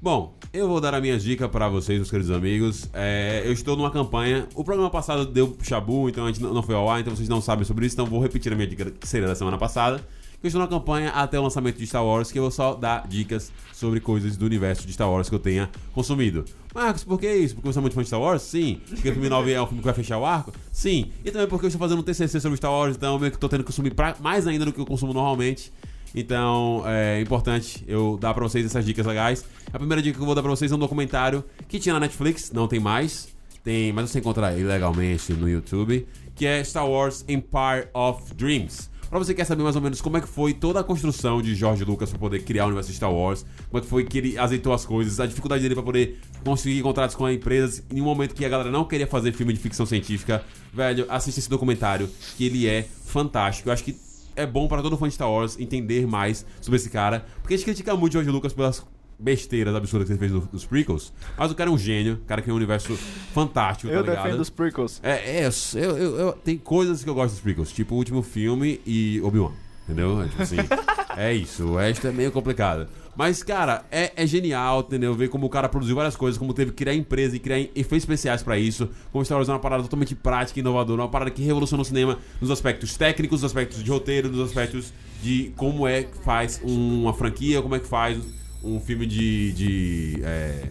Bom, 0.00 0.34
eu 0.52 0.68
vou 0.68 0.78
dar 0.78 0.94
a 0.94 1.00
minha 1.00 1.18
dica 1.18 1.48
pra 1.48 1.70
vocês, 1.70 1.98
meus 1.98 2.10
queridos 2.10 2.30
amigos. 2.30 2.86
É, 2.92 3.40
eu 3.46 3.52
estou 3.52 3.74
numa 3.74 3.90
campanha. 3.90 4.46
O 4.54 4.62
programa 4.62 4.90
passado 4.90 5.24
deu 5.24 5.56
chabu, 5.62 6.06
então 6.10 6.26
a 6.26 6.28
gente 6.28 6.42
não 6.42 6.52
não 6.52 6.62
foi 6.62 6.74
ao 6.74 6.88
ar, 6.90 7.00
então 7.00 7.16
vocês 7.16 7.30
não 7.30 7.40
sabem 7.40 7.64
sobre 7.64 7.86
isso, 7.86 7.94
então 7.94 8.04
vou 8.04 8.20
repetir 8.20 8.52
a 8.52 8.54
minha 8.54 8.68
dica 8.68 8.90
que 8.90 9.08
seria 9.08 9.26
da 9.26 9.34
semana 9.34 9.56
passada. 9.56 10.06
Eu 10.42 10.46
estou 10.46 10.60
numa 10.60 10.68
campanha 10.68 11.10
até 11.10 11.38
o 11.38 11.42
lançamento 11.42 11.78
de 11.78 11.86
Star 11.86 12.04
Wars, 12.04 12.30
que 12.30 12.38
eu 12.38 12.42
vou 12.42 12.50
só 12.52 12.72
dar 12.74 13.08
dicas 13.08 13.50
sobre 13.72 13.98
coisas 13.98 14.36
do 14.36 14.46
universo 14.46 14.86
de 14.86 14.92
Star 14.92 15.10
Wars 15.10 15.28
que 15.28 15.34
eu 15.34 15.38
tenha 15.40 15.68
consumido. 15.92 16.44
Marcos, 16.72 17.02
por 17.02 17.18
que 17.18 17.28
isso? 17.32 17.56
Porque 17.56 17.72
você 17.72 17.78
é 17.78 17.82
muito 17.82 17.94
fã 17.94 18.02
de 18.02 18.06
Star 18.06 18.20
Wars? 18.20 18.42
Sim. 18.42 18.80
Porque 18.88 19.08
o 19.08 19.12
filme 19.12 19.28
9 19.28 19.50
é 19.52 19.60
o 19.60 19.66
filme 19.66 19.80
que 19.80 19.84
vai 19.84 19.94
fechar 19.94 20.16
o 20.16 20.24
arco? 20.24 20.52
Sim. 20.70 21.10
E 21.24 21.30
também 21.32 21.48
porque 21.48 21.66
eu 21.66 21.68
estou 21.68 21.80
fazendo 21.80 21.98
um 21.98 22.02
TCC 22.04 22.38
sobre 22.38 22.56
Star 22.56 22.70
Wars, 22.70 22.94
então 22.94 23.18
meio 23.18 23.32
que 23.32 23.36
estou 23.36 23.48
tendo 23.48 23.60
que 23.62 23.66
consumir 23.66 23.92
pra- 23.94 24.14
mais 24.20 24.46
ainda 24.46 24.64
do 24.64 24.72
que 24.72 24.80
eu 24.80 24.86
consumo 24.86 25.12
normalmente. 25.12 25.72
Então 26.14 26.84
é 26.86 27.20
importante 27.20 27.84
eu 27.88 28.16
dar 28.20 28.32
pra 28.32 28.44
vocês 28.44 28.64
essas 28.64 28.84
dicas 28.84 29.04
legais. 29.06 29.44
A 29.72 29.78
primeira 29.78 30.00
dica 30.00 30.16
que 30.16 30.22
eu 30.22 30.26
vou 30.26 30.36
dar 30.36 30.42
pra 30.42 30.50
vocês 30.52 30.70
é 30.70 30.74
um 30.74 30.78
documentário 30.78 31.44
que 31.66 31.80
tinha 31.80 31.92
na 31.94 32.00
Netflix, 32.00 32.52
não 32.52 32.68
tem 32.68 32.78
mais. 32.78 33.28
Tem, 33.64 33.92
mas 33.92 34.08
você 34.10 34.20
encontra 34.20 34.56
ilegalmente 34.56 35.32
no 35.32 35.48
YouTube, 35.48 36.06
que 36.36 36.46
é 36.46 36.62
Star 36.62 36.88
Wars 36.88 37.24
Empire 37.28 37.88
of 37.92 38.32
Dreams. 38.34 38.88
Pra 39.08 39.18
você 39.18 39.32
que 39.32 39.38
quer 39.38 39.46
saber 39.46 39.62
mais 39.62 39.74
ou 39.74 39.80
menos 39.80 40.02
como 40.02 40.18
é 40.18 40.20
que 40.20 40.28
foi 40.28 40.52
toda 40.52 40.80
a 40.80 40.84
construção 40.84 41.40
de 41.40 41.54
George 41.54 41.82
Lucas 41.82 42.10
pra 42.10 42.18
poder 42.18 42.42
criar 42.44 42.64
o 42.64 42.66
universo 42.66 42.90
de 42.90 42.96
Star 42.96 43.12
Wars, 43.12 43.44
como 43.70 43.78
é 43.78 43.80
que 43.80 43.86
foi 43.86 44.04
que 44.04 44.18
ele 44.18 44.38
azeitou 44.38 44.72
as 44.72 44.84
coisas, 44.84 45.18
a 45.18 45.26
dificuldade 45.26 45.62
dele 45.62 45.74
pra 45.74 45.82
poder 45.82 46.20
conseguir 46.44 46.82
contratos 46.82 47.16
com 47.16 47.28
empresas 47.28 47.82
em 47.90 48.02
um 48.02 48.04
momento 48.04 48.34
que 48.34 48.44
a 48.44 48.48
galera 48.48 48.70
não 48.70 48.84
queria 48.84 49.06
fazer 49.06 49.32
filme 49.32 49.54
de 49.54 49.58
ficção 49.58 49.86
científica, 49.86 50.44
velho, 50.74 51.06
assista 51.08 51.40
esse 51.40 51.48
documentário 51.48 52.08
que 52.36 52.44
ele 52.44 52.66
é 52.66 52.82
fantástico. 52.82 53.70
Eu 53.70 53.72
acho 53.72 53.82
que 53.82 53.96
é 54.36 54.46
bom 54.46 54.68
pra 54.68 54.82
todo 54.82 54.96
fã 54.98 55.08
de 55.08 55.14
Star 55.14 55.30
Wars 55.30 55.58
entender 55.58 56.06
mais 56.06 56.44
sobre 56.60 56.76
esse 56.76 56.90
cara, 56.90 57.24
porque 57.40 57.54
a 57.54 57.56
gente 57.56 57.64
critica 57.64 57.96
muito 57.96 58.12
George 58.12 58.30
Lucas 58.30 58.52
pelas 58.52 58.84
besteiras 59.18 59.74
absurdas 59.74 60.06
que 60.08 60.12
ele 60.12 60.18
fez 60.20 60.32
nos 60.52 60.64
prequels, 60.64 61.12
mas 61.36 61.50
o 61.50 61.54
cara 61.54 61.68
é 61.70 61.72
um 61.72 61.78
gênio, 61.78 62.14
o 62.14 62.26
cara 62.26 62.40
criou 62.40 62.54
um 62.54 62.58
universo 62.58 62.96
fantástico, 63.34 63.90
Eu 63.92 64.02
tá 64.04 64.10
ligado? 64.10 64.24
defendo 64.24 64.40
os 64.40 64.50
prequels. 64.50 65.00
É, 65.02 65.40
é 65.44 65.48
eu, 65.74 65.96
eu, 65.96 66.16
eu- 66.16 66.32
tem 66.32 66.56
coisas 66.56 67.02
que 67.02 67.10
eu 67.10 67.14
gosto 67.14 67.32
dos 67.32 67.40
prequels, 67.40 67.72
tipo 67.72 67.94
o 67.94 67.98
último 67.98 68.22
filme 68.22 68.80
e 68.86 69.20
Obi-Wan, 69.22 69.52
entendeu? 69.84 70.22
É, 70.22 70.28
tipo 70.28 70.42
assim, 70.42 70.56
é 71.16 71.32
isso, 71.34 71.64
o 71.66 71.76
resto 71.76 72.06
é 72.06 72.12
meio 72.12 72.30
complicado. 72.30 72.86
Mas, 73.16 73.42
cara, 73.42 73.84
é, 73.90 74.12
é 74.14 74.24
genial, 74.24 74.78
entendeu? 74.86 75.12
Ver 75.12 75.28
como 75.28 75.44
o 75.46 75.50
cara 75.50 75.68
produziu 75.68 75.96
várias 75.96 76.14
coisas, 76.14 76.38
como 76.38 76.54
teve 76.54 76.70
que 76.70 76.76
criar 76.76 76.94
empresa 76.94 77.34
e 77.34 77.40
criar 77.40 77.58
efeitos 77.58 77.96
especiais 78.04 78.44
pra 78.44 78.56
isso, 78.56 78.88
como 79.10 79.24
Star 79.24 79.36
Wars 79.38 79.48
é 79.48 79.52
uma 79.52 79.58
parada 79.58 79.82
totalmente 79.82 80.14
prática 80.14 80.56
e 80.56 80.62
inovadora, 80.62 81.02
uma 81.02 81.08
parada 81.08 81.28
que 81.32 81.42
revolucionou 81.42 81.82
o 81.82 81.84
cinema 81.84 82.16
nos 82.40 82.48
aspectos 82.52 82.96
técnicos, 82.96 83.42
nos 83.42 83.50
aspectos 83.50 83.82
de 83.82 83.90
roteiro, 83.90 84.28
nos 84.30 84.48
aspectos 84.48 84.92
de 85.20 85.52
como 85.56 85.84
é 85.88 86.04
que 86.04 86.16
faz 86.18 86.60
uma 86.62 87.12
franquia, 87.12 87.60
como 87.60 87.74
é 87.74 87.80
que 87.80 87.88
faz 87.88 88.18
um 88.62 88.80
filme 88.80 89.06
de... 89.06 89.52
de 89.52 90.22
é... 90.24 90.68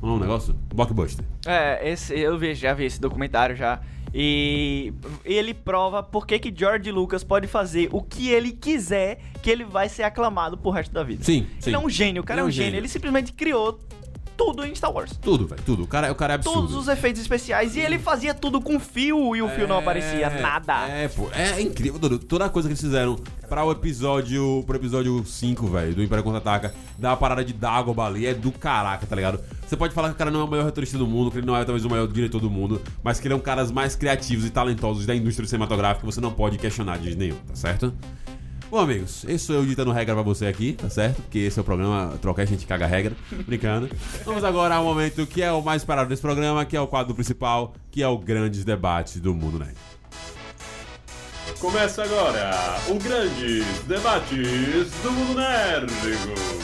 Qual 0.00 0.14
é 0.14 0.16
o 0.16 0.18
negócio? 0.18 0.54
Blockbuster. 0.74 1.24
É, 1.46 1.88
esse, 1.88 2.18
eu 2.18 2.36
vi, 2.36 2.54
já 2.54 2.74
vi 2.74 2.84
esse 2.84 3.00
documentário 3.00 3.54
já. 3.54 3.80
E 4.14 4.92
ele 5.24 5.54
prova 5.54 6.02
por 6.02 6.26
que, 6.26 6.38
que 6.38 6.52
George 6.54 6.90
Lucas 6.90 7.24
pode 7.24 7.46
fazer 7.46 7.88
o 7.92 8.02
que 8.02 8.28
ele 8.28 8.52
quiser, 8.52 9.20
que 9.40 9.48
ele 9.48 9.64
vai 9.64 9.88
ser 9.88 10.02
aclamado 10.02 10.58
pro 10.58 10.70
resto 10.70 10.92
da 10.92 11.02
vida. 11.02 11.24
Sim, 11.24 11.46
sim. 11.58 11.70
Ele 11.70 11.76
é 11.76 11.78
um 11.78 11.88
gênio, 11.88 12.22
o 12.22 12.24
cara 12.24 12.40
Ele 12.40 12.46
é 12.46 12.48
um 12.48 12.50
gênio. 12.50 12.76
Ele 12.76 12.88
simplesmente 12.88 13.32
criou 13.32 13.80
tudo 14.36 14.64
em 14.64 14.74
Star 14.74 14.92
Wars. 14.92 15.18
Tudo, 15.20 15.46
velho, 15.46 15.62
tudo. 15.64 15.84
O 15.84 15.86
cara, 15.86 16.10
o 16.10 16.14
cara 16.14 16.34
é 16.34 16.36
absurdo. 16.36 16.60
Todos 16.62 16.74
os 16.74 16.88
efeitos 16.88 17.20
especiais. 17.20 17.76
E 17.76 17.80
ele 17.80 17.98
fazia 17.98 18.34
tudo 18.34 18.60
com 18.60 18.78
fio 18.78 19.34
e 19.36 19.42
o 19.42 19.48
fio 19.48 19.66
não 19.66 19.78
aparecia 19.78 20.30
nada. 20.40 20.86
É, 20.88 21.08
pô. 21.08 21.28
É 21.32 21.60
incrível, 21.60 21.98
Dudu. 21.98 22.18
Toda 22.18 22.46
a 22.46 22.48
coisa 22.48 22.68
que 22.68 22.72
eles 22.72 22.80
fizeram 22.80 23.16
pra 23.48 23.64
o 23.64 23.72
episódio. 23.72 24.62
Pro 24.66 24.76
episódio 24.76 25.24
5, 25.24 25.66
velho, 25.66 25.94
do 25.94 26.02
Império 26.02 26.24
Contra-Ataca, 26.24 26.74
da 26.98 27.16
parada 27.16 27.44
de 27.44 27.52
Dagobah 27.52 28.06
ali, 28.06 28.26
é 28.26 28.34
do 28.34 28.50
caraca, 28.50 29.06
tá 29.06 29.16
ligado? 29.16 29.40
Você 29.66 29.76
pode 29.76 29.94
falar 29.94 30.08
que 30.08 30.14
o 30.14 30.18
cara 30.18 30.30
não 30.30 30.40
é 30.40 30.44
o 30.44 30.48
maior 30.48 30.64
roteirista 30.64 30.98
do 30.98 31.06
mundo, 31.06 31.30
que 31.30 31.38
ele 31.38 31.46
não 31.46 31.56
é 31.56 31.64
talvez 31.64 31.84
o 31.84 31.90
maior 31.90 32.06
diretor 32.06 32.40
do 32.40 32.50
mundo, 32.50 32.80
mas 33.02 33.18
que 33.18 33.26
ele 33.26 33.34
é 33.34 33.36
um 33.36 33.38
dos 33.38 33.46
caras 33.46 33.70
mais 33.70 33.96
criativos 33.96 34.44
e 34.44 34.50
talentosos 34.50 35.06
da 35.06 35.14
indústria 35.14 35.48
cinematográfica, 35.48 36.04
você 36.04 36.20
não 36.20 36.30
pode 36.30 36.58
questionar 36.58 36.98
de 36.98 37.16
nenhum, 37.16 37.36
tá 37.48 37.54
certo? 37.54 37.92
Bom, 38.72 38.78
amigos, 38.78 39.22
esse 39.28 39.44
sou 39.44 39.56
eu 39.56 39.66
ditando 39.66 39.92
regra 39.92 40.14
pra 40.14 40.22
você 40.22 40.46
aqui, 40.46 40.72
tá 40.72 40.88
certo? 40.88 41.20
Porque 41.20 41.40
esse 41.40 41.58
é 41.58 41.60
o 41.60 41.64
programa 41.64 42.16
Trocar 42.22 42.40
a 42.40 42.46
gente 42.46 42.64
caga 42.64 42.86
regra, 42.86 43.14
brincando. 43.44 43.90
Vamos 44.24 44.42
agora 44.42 44.76
ao 44.76 44.82
momento 44.82 45.26
que 45.26 45.42
é 45.42 45.52
o 45.52 45.60
mais 45.60 45.82
esperado 45.82 46.08
desse 46.08 46.22
programa, 46.22 46.64
que 46.64 46.74
é 46.74 46.80
o 46.80 46.86
quadro 46.86 47.14
principal, 47.14 47.74
que 47.90 48.02
é 48.02 48.08
o 48.08 48.16
Grandes 48.16 48.64
Debates 48.64 49.20
do 49.20 49.34
Mundo 49.34 49.58
Nerd. 49.58 49.76
Começa 51.60 52.02
agora 52.02 52.50
o 52.88 52.94
Grandes 52.94 53.66
Debates 53.86 54.90
do 55.02 55.12
Mundo 55.12 55.34
Nérdico. 55.34 56.62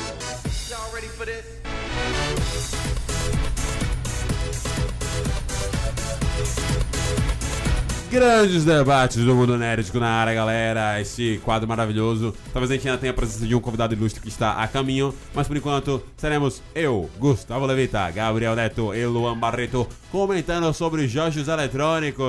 Grandes 8.11 8.65
debates 8.65 9.23
do 9.23 9.35
mundo 9.35 9.59
nérdico 9.59 10.01
na 10.01 10.09
área, 10.09 10.33
galera. 10.33 10.99
Este 10.99 11.39
quadro 11.45 11.69
maravilhoso. 11.69 12.35
Talvez 12.55 12.71
a 12.71 12.75
gente 12.75 12.89
ainda 12.89 12.99
tenha 12.99 13.11
a 13.11 13.15
presença 13.15 13.47
de 13.47 13.55
um 13.55 13.61
convidado 13.61 13.93
ilustre 13.93 14.23
que 14.23 14.29
está 14.29 14.53
a 14.63 14.67
caminho, 14.67 15.15
mas 15.35 15.47
por 15.47 15.55
enquanto 15.55 16.03
seremos 16.17 16.63
eu, 16.75 17.11
Gustavo 17.19 17.67
Levita, 17.67 18.11
Gabriel 18.11 18.57
Neto 18.57 18.95
e 18.95 19.05
Luan 19.05 19.37
Barreto 19.37 19.87
comentando 20.11 20.73
sobre 20.73 21.07
jogos 21.07 21.47
eletrônicos. 21.47 22.25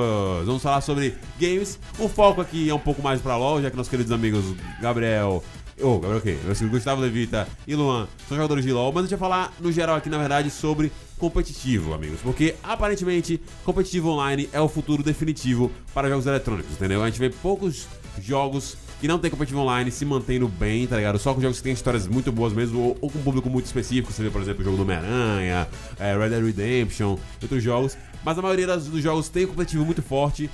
Vamos 0.45 0.62
falar 0.62 0.81
sobre 0.81 1.15
games. 1.39 1.79
O 1.98 2.09
foco 2.09 2.41
aqui 2.41 2.69
é 2.69 2.74
um 2.74 2.79
pouco 2.79 3.01
mais 3.01 3.21
pra 3.21 3.38
LoL, 3.38 3.62
já 3.62 3.71
que 3.71 3.77
nossos 3.77 3.89
queridos 3.89 4.12
amigos 4.12 4.43
Gabriel 4.81 5.41
Ô, 5.81 5.98
Gabriel 5.98 6.17
o 6.17 6.21
quê? 6.21 6.38
Gustavo 6.69 7.01
Levita 7.01 7.48
e 7.65 7.74
Luan 7.74 8.07
são 8.27 8.36
jogadores 8.36 8.65
de 8.65 8.71
LoL, 8.71 8.91
mas 8.91 9.05
a 9.05 9.07
gente 9.07 9.17
vai 9.17 9.29
falar 9.29 9.53
no 9.62 9.71
geral 9.71 9.95
aqui, 9.95 10.09
na 10.09 10.17
verdade, 10.17 10.50
sobre 10.50 10.91
competitivo, 11.17 11.93
amigos. 11.93 12.19
Porque 12.21 12.55
aparentemente, 12.62 13.41
competitivo 13.63 14.09
online 14.09 14.50
é 14.51 14.59
o 14.59 14.67
futuro 14.67 15.01
definitivo 15.01 15.71
para 15.93 16.09
jogos 16.09 16.25
eletrônicos, 16.25 16.74
entendeu? 16.74 17.01
A 17.01 17.05
gente 17.05 17.19
vê 17.19 17.29
poucos 17.29 17.88
jogos 18.21 18.75
que 19.00 19.07
não 19.07 19.17
tem 19.17 19.31
competitivo 19.31 19.62
online 19.62 19.89
se 19.89 20.03
mantendo 20.03 20.50
bem, 20.50 20.86
tá 20.86 20.98
ligado? 20.98 21.17
Só 21.17 21.33
com 21.33 21.39
jogos 21.39 21.57
que 21.57 21.63
tem 21.63 21.71
histórias 21.71 22.05
muito 22.07 22.29
boas 22.29 22.51
mesmo, 22.51 22.79
ou, 22.79 22.98
ou 23.00 23.09
com 23.09 23.17
um 23.17 23.24
público 23.24 23.50
muito 23.50 23.65
específico. 23.65 24.12
Você 24.12 24.21
vê, 24.21 24.29
por 24.29 24.41
exemplo, 24.41 24.62
o 24.62 24.65
jogo 24.65 24.75
do 24.75 24.83
Homem-Aranha, 24.83 25.65
é, 25.98 26.17
Red 26.17 26.29
Dead 26.29 26.43
Redemption, 26.43 27.17
outros 27.41 27.63
jogos. 27.63 27.98
Mas 28.24 28.38
a 28.38 28.41
maioria 28.41 28.67
das, 28.67 28.86
dos 28.86 29.01
jogos 29.01 29.29
tem 29.29 29.45
um 29.45 29.50
competitivo 29.50 29.86
muito 29.86 30.01
forte 30.01 30.50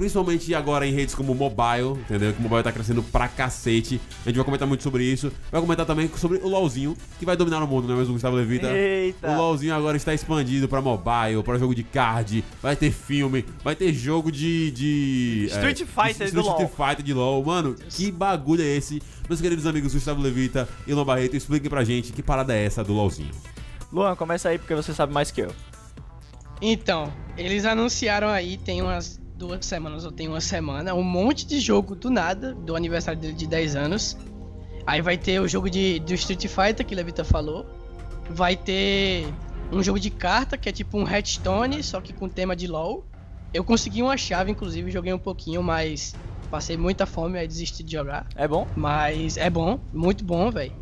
principalmente 0.00 0.54
agora 0.54 0.86
em 0.86 0.94
redes 0.94 1.14
como 1.14 1.34
mobile, 1.34 1.90
entendeu? 2.00 2.32
Que 2.32 2.38
o 2.38 2.42
mobile 2.42 2.62
tá 2.62 2.72
crescendo 2.72 3.02
pra 3.02 3.28
cacete. 3.28 4.00
A 4.24 4.30
gente 4.30 4.36
vai 4.36 4.44
comentar 4.46 4.66
muito 4.66 4.82
sobre 4.82 5.04
isso. 5.04 5.30
Vai 5.52 5.60
comentar 5.60 5.84
também 5.84 6.10
sobre 6.16 6.38
o 6.38 6.48
LoLzinho, 6.48 6.96
que 7.18 7.26
vai 7.26 7.36
dominar 7.36 7.62
o 7.62 7.66
mundo, 7.66 7.86
não 7.86 7.96
é 7.96 7.98
mesmo, 7.98 8.14
Gustavo 8.14 8.34
Levita? 8.34 8.66
Eita. 8.72 9.30
O 9.30 9.36
LoLzinho 9.36 9.74
agora 9.74 9.98
está 9.98 10.14
expandido 10.14 10.66
pra 10.70 10.80
mobile, 10.80 11.42
pra 11.44 11.58
jogo 11.58 11.74
de 11.74 11.82
card, 11.82 12.42
vai 12.62 12.74
ter 12.76 12.90
filme, 12.90 13.44
vai 13.62 13.76
ter 13.76 13.92
jogo 13.92 14.32
de. 14.32 14.70
de 14.70 15.48
Street 15.50 15.82
é, 15.82 15.84
Fighter 15.84 16.28
Street 16.28 16.32
do 16.32 16.40
LoL. 16.40 16.68
Fighter 16.68 17.04
de 17.04 17.12
LoL. 17.12 17.44
Mano, 17.44 17.76
que 17.90 18.10
bagulho 18.10 18.62
é 18.62 18.76
esse? 18.76 19.02
Meus 19.28 19.38
queridos 19.42 19.66
amigos 19.66 19.92
Gustavo 19.92 20.22
Levita 20.22 20.66
e 20.86 20.94
Lon 20.94 21.04
Barreto, 21.04 21.36
expliquem 21.36 21.68
pra 21.68 21.84
gente 21.84 22.10
que 22.10 22.22
parada 22.22 22.54
é 22.56 22.64
essa 22.64 22.82
do 22.82 22.94
LoLzinho. 22.94 23.32
Luan, 23.92 24.16
começa 24.16 24.48
aí 24.48 24.56
porque 24.58 24.74
você 24.74 24.94
sabe 24.94 25.12
mais 25.12 25.30
que 25.30 25.42
eu. 25.42 25.52
Então, 26.62 27.12
eles 27.36 27.66
anunciaram 27.66 28.28
aí, 28.28 28.56
tem 28.56 28.80
umas 28.80 29.19
duas 29.40 29.64
semanas 29.64 30.04
ou 30.04 30.12
tem 30.12 30.28
uma 30.28 30.40
semana, 30.40 30.92
um 30.92 31.02
monte 31.02 31.46
de 31.46 31.58
jogo 31.60 31.96
do 31.96 32.10
nada, 32.10 32.54
do 32.54 32.76
aniversário 32.76 33.18
dele 33.18 33.32
de 33.32 33.46
10 33.46 33.74
anos. 33.74 34.16
Aí 34.86 35.00
vai 35.00 35.16
ter 35.16 35.40
o 35.40 35.48
jogo 35.48 35.70
de, 35.70 35.98
do 36.00 36.12
Street 36.12 36.46
Fighter, 36.46 36.84
que 36.84 36.94
Levita 36.94 37.24
falou. 37.24 37.64
Vai 38.28 38.54
ter 38.54 39.26
um 39.72 39.82
jogo 39.82 39.98
de 39.98 40.10
carta, 40.10 40.58
que 40.58 40.68
é 40.68 40.72
tipo 40.72 40.98
um 40.98 41.04
Headstone, 41.04 41.82
só 41.82 42.02
que 42.02 42.12
com 42.12 42.28
tema 42.28 42.54
de 42.54 42.66
LoL. 42.66 43.06
Eu 43.54 43.64
consegui 43.64 44.02
uma 44.02 44.16
chave, 44.16 44.50
inclusive, 44.50 44.90
joguei 44.90 45.12
um 45.12 45.18
pouquinho, 45.18 45.62
mas 45.62 46.14
passei 46.50 46.76
muita 46.76 47.06
fome, 47.06 47.38
aí 47.38 47.48
desisti 47.48 47.82
de 47.82 47.92
jogar. 47.92 48.26
É 48.34 48.46
bom? 48.46 48.66
Mas 48.76 49.38
é 49.38 49.48
bom, 49.48 49.80
muito 49.90 50.22
bom, 50.22 50.50
velho. 50.50 50.72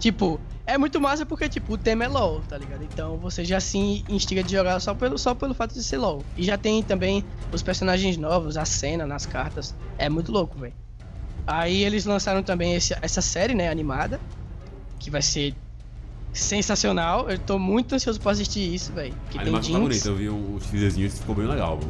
Tipo, 0.00 0.40
é 0.68 0.76
muito 0.76 1.00
massa 1.00 1.24
porque, 1.24 1.48
tipo, 1.48 1.72
o 1.72 1.78
tema 1.78 2.04
é 2.04 2.08
LoL, 2.08 2.42
tá 2.46 2.58
ligado? 2.58 2.84
Então 2.84 3.16
você 3.16 3.42
já 3.42 3.58
se 3.58 4.04
instiga 4.06 4.42
de 4.42 4.52
jogar 4.52 4.78
só 4.80 4.94
pelo, 4.94 5.16
só 5.16 5.34
pelo 5.34 5.54
fato 5.54 5.72
de 5.72 5.82
ser 5.82 5.96
LoL. 5.96 6.22
E 6.36 6.44
já 6.44 6.58
tem 6.58 6.82
também 6.82 7.24
os 7.50 7.62
personagens 7.62 8.18
novos, 8.18 8.58
a 8.58 8.66
cena 8.66 9.06
nas 9.06 9.24
cartas. 9.24 9.74
É 9.96 10.10
muito 10.10 10.30
louco, 10.30 10.58
velho. 10.58 10.74
Aí 11.46 11.82
eles 11.82 12.04
lançaram 12.04 12.42
também 12.42 12.74
esse, 12.74 12.94
essa 13.00 13.22
série, 13.22 13.54
né, 13.54 13.70
animada. 13.70 14.20
Que 14.98 15.10
vai 15.10 15.22
ser 15.22 15.54
sensacional. 16.34 17.30
Eu 17.30 17.38
tô 17.38 17.58
muito 17.58 17.94
ansioso 17.94 18.20
pra 18.20 18.32
assistir 18.32 18.74
isso, 18.74 18.92
velho. 18.92 19.14
Que 19.30 19.38
A 19.38 19.40
tem 19.40 19.48
animação 19.48 19.72
tá 19.72 19.80
bonita, 19.80 20.08
eu 20.08 20.16
vi 20.16 20.28
os 20.28 20.66
teaserzinhos 20.66 21.14
e 21.14 21.18
ficou 21.18 21.34
bem 21.34 21.46
legal. 21.46 21.80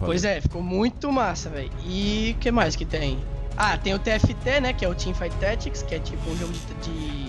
Pois 0.00 0.24
é, 0.24 0.40
ficou 0.40 0.60
muito 0.60 1.12
massa, 1.12 1.48
velho. 1.50 1.70
E 1.86 2.34
o 2.36 2.40
que 2.40 2.50
mais 2.50 2.74
que 2.74 2.84
tem? 2.84 3.16
Ah, 3.56 3.76
tem 3.76 3.94
o 3.94 3.98
TFT, 3.98 4.60
né? 4.60 4.72
Que 4.72 4.84
é 4.84 4.88
o 4.88 4.94
Team 4.94 5.14
Fight 5.14 5.34
Tactics, 5.36 5.82
que 5.82 5.94
é 5.94 6.00
tipo 6.00 6.28
um 6.28 6.36
jogo 6.36 6.52
de, 6.52 6.90
de 6.90 7.27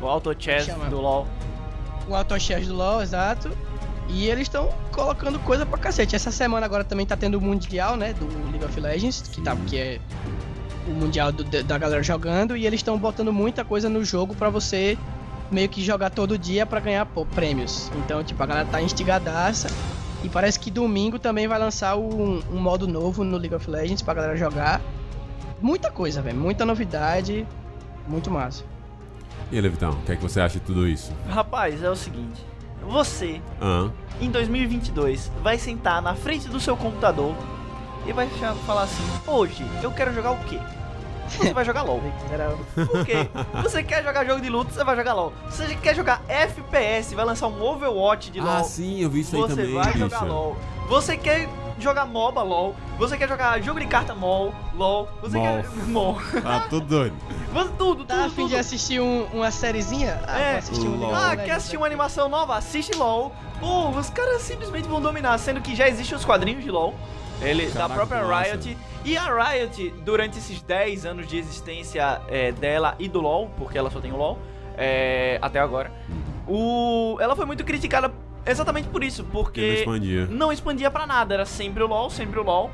O 0.00 0.06
Auto 0.06 0.34
Chess 0.38 0.66
do 0.90 1.00
LoL. 1.00 1.26
o 2.08 2.14
Autochess 2.14 2.66
do 2.68 2.74
LoL, 2.74 3.02
exato. 3.02 3.50
E 4.08 4.26
eles 4.26 4.42
estão 4.44 4.70
colocando 4.92 5.38
coisa 5.40 5.66
pra 5.66 5.76
cacete. 5.78 6.16
Essa 6.16 6.30
semana 6.30 6.64
agora 6.64 6.82
também 6.84 7.04
tá 7.04 7.16
tendo 7.16 7.36
o 7.36 7.40
Mundial, 7.40 7.96
né? 7.96 8.14
Do 8.14 8.26
League 8.50 8.64
of 8.64 8.80
Legends, 8.80 9.20
que, 9.22 9.40
tá, 9.42 9.54
que 9.66 9.76
é 9.76 10.00
o 10.86 10.90
Mundial 10.92 11.30
do- 11.30 11.44
da 11.44 11.76
galera 11.76 12.02
jogando. 12.02 12.56
E 12.56 12.66
eles 12.66 12.78
estão 12.80 12.96
botando 12.96 13.32
muita 13.32 13.64
coisa 13.64 13.88
no 13.90 14.02
jogo 14.04 14.34
pra 14.34 14.48
você 14.48 14.96
meio 15.50 15.68
que 15.68 15.82
jogar 15.84 16.08
todo 16.10 16.38
dia 16.38 16.64
pra 16.64 16.80
ganhar 16.80 17.04
pô, 17.04 17.26
prêmios. 17.26 17.90
Então, 17.96 18.24
tipo, 18.24 18.42
a 18.42 18.46
galera 18.46 18.66
tá 18.70 18.80
instigadaça. 18.80 19.68
E 20.24 20.28
parece 20.28 20.58
que 20.58 20.70
domingo 20.70 21.18
também 21.18 21.46
vai 21.46 21.58
lançar 21.58 21.96
um, 21.96 22.42
um 22.50 22.58
modo 22.58 22.88
novo 22.88 23.22
no 23.24 23.36
League 23.36 23.54
of 23.54 23.70
Legends 23.70 24.00
pra 24.02 24.14
galera 24.14 24.36
jogar. 24.36 24.80
Muita 25.60 25.90
coisa, 25.90 26.22
velho. 26.22 26.36
Muita 26.38 26.64
novidade. 26.64 27.46
Muito 28.06 28.30
massa. 28.30 28.64
E 29.50 29.56
aí, 29.56 29.60
Levitão, 29.60 29.90
o 29.90 30.02
que 30.02 30.12
é 30.12 30.16
que 30.16 30.22
você 30.22 30.40
acha 30.40 30.58
de 30.58 30.66
tudo 30.66 30.86
isso? 30.86 31.12
Rapaz, 31.28 31.82
é 31.82 31.90
o 31.90 31.96
seguinte. 31.96 32.44
Você, 32.82 33.40
em 34.20 34.30
2022, 34.30 35.30
vai 35.42 35.58
sentar 35.58 36.00
na 36.02 36.14
frente 36.14 36.48
do 36.48 36.60
seu 36.60 36.76
computador 36.76 37.34
e 38.06 38.12
vai 38.12 38.28
falar 38.66 38.82
assim: 38.82 39.02
Hoje, 39.26 39.64
eu 39.82 39.90
quero 39.90 40.12
jogar 40.14 40.32
o 40.32 40.38
quê? 40.44 40.58
Você 41.28 41.52
vai 41.52 41.64
jogar 41.64 41.82
LOL. 41.82 42.00
Por 42.86 43.04
quê? 43.04 43.28
Você 43.62 43.82
quer 43.82 44.02
jogar 44.02 44.24
jogo 44.24 44.40
de 44.40 44.48
luta, 44.48 44.72
você 44.72 44.82
vai 44.82 44.96
jogar 44.96 45.12
LOL. 45.12 45.32
Você 45.50 45.74
quer 45.76 45.94
jogar 45.94 46.22
FPS, 46.26 47.14
vai 47.14 47.24
lançar 47.24 47.48
um 47.48 47.62
Overwatch 47.62 48.30
de 48.30 48.40
LOL. 48.40 48.48
Ah, 48.48 48.64
sim, 48.64 49.00
eu 49.00 49.10
vi 49.10 49.20
isso 49.20 49.36
aí 49.36 49.42
você 49.42 49.54
também, 49.56 49.74
vai 49.74 49.92
jogar 49.92 50.22
LOL. 50.22 50.56
Você 50.88 51.16
quer 51.18 51.48
jogar 51.82 52.06
MOBA 52.06 52.42
LOL. 52.42 52.74
Você 52.98 53.16
quer 53.16 53.28
jogar 53.28 53.60
jogo 53.62 53.78
de 53.80 53.86
carta 53.86 54.14
MOL, 54.14 54.52
LOL. 54.74 55.08
Você 55.22 55.36
Mol. 55.38 55.44
quer. 55.46 55.68
MOL. 55.86 56.16
Ah, 56.44 56.66
tudo 56.68 56.86
doido. 56.86 57.16
Você, 57.52 57.70
tudo, 57.78 58.04
Tá 58.04 58.14
tudo, 58.14 58.26
a 58.26 58.30
fim 58.30 58.46
de 58.46 58.56
assistir 58.56 59.00
um- 59.00 59.24
uma 59.32 59.50
sériezinha? 59.50 60.20
Ah, 60.26 60.38
É. 60.38 60.58
assistir 60.58 60.86
um 60.86 60.96
LOL. 60.98 61.14
Ah, 61.14 61.36
quer 61.36 61.52
assistir 61.52 61.76
uma 61.76 61.86
animação 61.86 62.28
nova? 62.28 62.56
Assiste 62.56 62.94
LOL. 62.96 63.32
Pô, 63.60 63.88
os 63.90 64.10
caras 64.10 64.42
simplesmente 64.42 64.86
vão 64.88 65.00
dominar, 65.00 65.36
sendo 65.38 65.60
que 65.60 65.74
já 65.74 65.88
existem 65.88 66.16
os 66.16 66.24
quadrinhos 66.24 66.62
de 66.64 66.70
LOL. 66.70 66.94
Ele, 67.40 67.66
da 67.66 67.72
Caraca, 67.82 67.94
própria 67.94 68.22
nossa. 68.24 68.42
Riot. 68.52 68.76
E 69.04 69.16
a 69.16 69.22
Riot, 69.50 69.90
durante 70.04 70.38
esses 70.38 70.60
10 70.60 71.06
anos 71.06 71.26
de 71.28 71.38
existência 71.38 72.20
é, 72.28 72.50
dela 72.52 72.96
e 72.98 73.08
do 73.08 73.20
LoL, 73.20 73.48
porque 73.56 73.78
ela 73.78 73.90
só 73.90 74.00
tem 74.00 74.12
o 74.12 74.16
LoL, 74.16 74.38
é, 74.76 75.38
até 75.40 75.60
agora, 75.60 75.92
o, 76.46 77.16
ela 77.20 77.36
foi 77.36 77.44
muito 77.46 77.64
criticada 77.64 78.12
exatamente 78.46 78.88
por 78.88 79.02
isso, 79.04 79.22
Ele 79.22 79.28
não 79.28 79.32
porque 79.42 79.60
expandia. 79.60 80.26
não 80.26 80.52
expandia 80.52 80.90
pra 80.90 81.06
nada, 81.06 81.34
era 81.34 81.44
sempre 81.44 81.82
o 81.82 81.86
LoL, 81.86 82.10
sempre 82.10 82.38
o 82.38 82.42
LoL. 82.42 82.70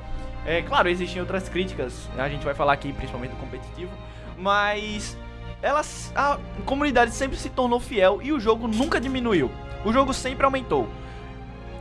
É, 0.47 0.61
claro, 0.63 0.89
existem 0.89 1.21
outras 1.21 1.49
críticas, 1.49 2.09
a 2.19 2.29
gente 2.29 2.45
vai 2.45 2.55
falar 2.55 2.75
aqui 2.75 2.93
principalmente 2.93 3.31
do 3.31 3.37
competitivo, 3.37 3.91
mas 4.37 5.17
elas, 5.63 6.13
a 6.15 6.39
comunidade 6.67 7.13
sempre 7.13 7.37
se 7.39 7.49
tornou 7.49 7.81
fiel 7.81 8.21
e 8.23 8.33
o 8.33 8.39
jogo 8.39 8.69
nunca 8.69 9.01
diminuiu. 9.01 9.51
O 9.85 9.93
jogo 9.93 10.13
sempre 10.13 10.45
aumentou. 10.45 10.89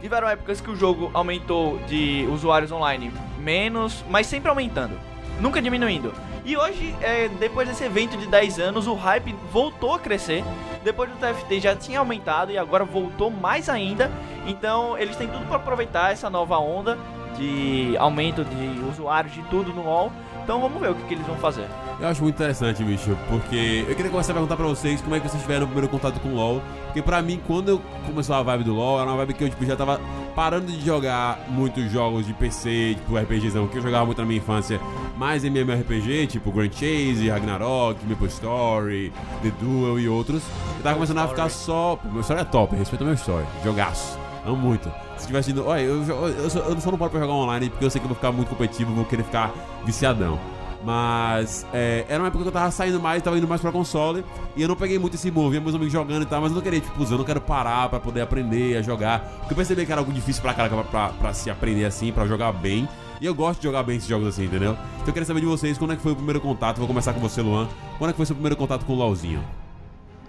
Tiveram 0.02 0.28
épocas 0.28 0.60
que 0.60 0.70
o 0.70 0.76
jogo 0.76 1.10
aumentou 1.14 1.78
de 1.88 2.28
usuários 2.30 2.72
online 2.72 3.12
menos, 3.40 4.04
mas 4.10 4.28
sempre 4.28 4.50
aumentando, 4.50 4.98
nunca 5.40 5.62
diminuindo. 5.62 6.14
E 6.46 6.58
hoje, 6.58 6.94
é, 7.02 7.30
depois 7.30 7.68
desse 7.68 7.86
evento 7.86 8.18
de 8.18 8.28
10 8.28 8.60
anos, 8.60 8.86
o 8.86 8.94
hype 8.96 9.34
voltou 9.52 9.94
a 9.94 10.00
crescer. 10.00 10.44
Depois 10.84 11.10
do 11.10 11.16
TFT 11.16 11.62
já 11.62 11.76
tinha 11.76 12.00
aumentado 12.00 12.52
e 12.52 12.58
agora 12.58 12.84
voltou 12.84 13.32
mais 13.32 13.70
ainda. 13.70 14.12
Então 14.46 14.98
eles 14.98 15.16
têm 15.16 15.28
tudo 15.28 15.46
para 15.46 15.56
aproveitar 15.56 16.12
essa 16.12 16.30
nova 16.30 16.58
onda 16.58 16.98
de 17.38 17.96
aumento 17.98 18.44
de 18.44 18.82
usuários 18.90 19.34
de 19.34 19.42
tudo 19.44 19.74
no 19.74 19.84
LoL. 19.86 20.12
Então 20.44 20.60
vamos 20.60 20.80
ver 20.80 20.92
o 20.92 20.96
que, 20.96 21.04
que 21.04 21.14
eles 21.14 21.26
vão 21.26 21.38
fazer. 21.38 21.66
Eu 22.00 22.08
acho 22.08 22.22
muito 22.22 22.36
interessante, 22.36 22.84
bicho, 22.84 23.18
porque 23.30 23.86
eu 23.88 23.96
queria 23.96 24.12
começar 24.12 24.34
a 24.34 24.36
perguntar 24.36 24.58
pra 24.58 24.66
vocês 24.66 25.02
como 25.02 25.16
é 25.16 25.20
que 25.20 25.30
vocês 25.30 25.42
tiveram 25.42 25.64
o 25.64 25.68
primeiro 25.68 25.88
contato 25.90 26.20
com 26.20 26.30
o 26.30 26.36
LoL. 26.36 26.62
Porque 26.86 27.02
pra 27.02 27.22
mim, 27.22 27.40
quando 27.48 27.70
eu 27.70 27.82
começou 28.06 28.36
a 28.36 28.44
vibe 28.44 28.66
do 28.66 28.74
LoL, 28.74 29.00
era 29.00 29.10
uma 29.10 29.18
vibe 29.18 29.36
que 29.36 29.44
eu 29.46 29.50
tipo, 29.50 29.66
já 29.66 29.76
tava 29.76 30.02
parando 30.36 30.66
de 30.66 30.86
jogar 30.86 31.40
muitos 31.48 31.90
jogos 31.90 32.26
de 32.26 32.34
PC, 32.34 32.96
tipo 32.96 33.18
RPGzão, 33.18 33.68
que 33.68 33.78
eu 33.78 33.82
jogava 33.82 34.06
muito 34.06 34.18
na 34.18 34.26
minha 34.26 34.40
infância, 34.40 34.82
mais 35.18 35.44
MMORPG, 35.46 36.28
tipo 36.28 36.52
Grand 36.52 36.72
Chase, 36.72 37.30
Ragnarok, 37.30 38.06
Maple 38.06 38.28
Story, 38.28 39.14
The 39.42 39.52
Duel 39.62 40.00
e 40.00 40.10
outros. 40.10 40.44
Eu 40.78 40.84
tava 40.84 40.96
começando 40.96 41.20
a 41.20 41.28
ficar 41.30 41.50
só. 41.50 41.98
Meu 42.04 42.22
story 42.22 42.42
é 42.42 42.46
top, 42.46 42.76
respeita 42.76 43.06
meu 43.06 43.14
story, 43.14 43.46
jogaço. 43.64 44.23
Amo 44.46 44.58
muito. 44.58 44.92
Se 45.18 45.28
tivesse 45.28 45.52
indo. 45.52 45.66
Olha, 45.66 45.82
eu, 45.82 46.04
jo- 46.04 46.12
eu, 46.12 46.50
só, 46.50 46.60
eu 46.60 46.80
só 46.82 46.92
não 46.92 46.98
posso 46.98 47.12
pra 47.12 47.20
jogar 47.22 47.34
online 47.34 47.70
porque 47.70 47.86
eu 47.86 47.90
sei 47.90 48.00
que 48.00 48.06
eu 48.06 48.10
vou 48.10 48.16
ficar 48.16 48.32
muito 48.32 48.50
competitivo, 48.50 48.94
vou 48.94 49.06
querer 49.06 49.24
ficar 49.24 49.52
viciadão. 49.86 50.38
Mas 50.86 51.66
é, 51.74 52.06
era 52.10 52.22
uma 52.22 52.28
época 52.28 52.44
que 52.44 52.50
eu 52.50 52.52
tava 52.52 52.70
saindo 52.70 53.00
mais, 53.00 53.24
tava 53.24 53.38
indo 53.38 53.48
mais 53.48 53.62
pra 53.62 53.72
console. 53.72 54.26
E 54.56 54.62
eu 54.62 54.68
não 54.68 54.76
peguei 54.76 55.00
muito 55.00 55.16
esse 55.16 55.32
move, 55.32 55.58
meus 55.62 55.74
amigos 55.74 55.94
jogando 55.94 56.24
e 56.24 56.26
tal, 56.26 56.42
mas 56.42 56.52
eu 56.52 56.56
não 56.56 56.62
queria, 56.62 56.82
tipo, 56.82 57.02
eu 57.04 57.18
não 57.18 57.24
quero 57.24 57.40
parar 57.40 57.88
pra 57.88 58.02
poder 58.02 58.20
aprender 58.20 58.76
a 58.78 58.82
jogar. 58.82 59.20
Porque 59.40 59.54
eu 59.54 59.56
percebi 59.56 59.86
que 59.86 59.92
era 59.94 60.02
algo 60.02 60.12
difícil 60.12 60.42
pra 60.42 60.54
caraca 60.54 60.76
pra, 60.76 60.84
pra, 60.84 61.10
pra 61.10 61.34
se 61.34 61.50
aprender 61.50 61.86
assim, 61.86 62.12
pra 62.12 62.28
jogar 62.28 62.52
bem. 62.52 62.86
E 63.22 63.26
eu 63.26 63.34
gosto 63.34 63.62
de 63.62 63.68
jogar 63.68 63.84
bem 63.84 63.96
esses 63.96 64.10
jogos 64.10 64.28
assim, 64.28 64.44
entendeu? 64.44 64.74
Então 64.96 65.08
eu 65.08 65.14
queria 65.14 65.26
saber 65.26 65.40
de 65.40 65.46
vocês 65.46 65.78
quando 65.78 65.94
é 65.94 65.96
que 65.96 66.02
foi 66.02 66.12
o 66.12 66.16
primeiro 66.18 66.42
contato. 66.42 66.80
Vou 66.80 66.88
começar 66.88 67.14
com 67.14 67.22
você, 67.22 67.42
Luan. 67.42 67.70
Quando 67.98 68.10
é 68.10 68.12
que 68.14 68.18
foi 68.18 68.26
seu 68.26 68.36
primeiro 68.36 68.58
contato 68.58 68.84
com 68.86 68.92
o 68.92 68.96
LOLzinho? 68.98 69.42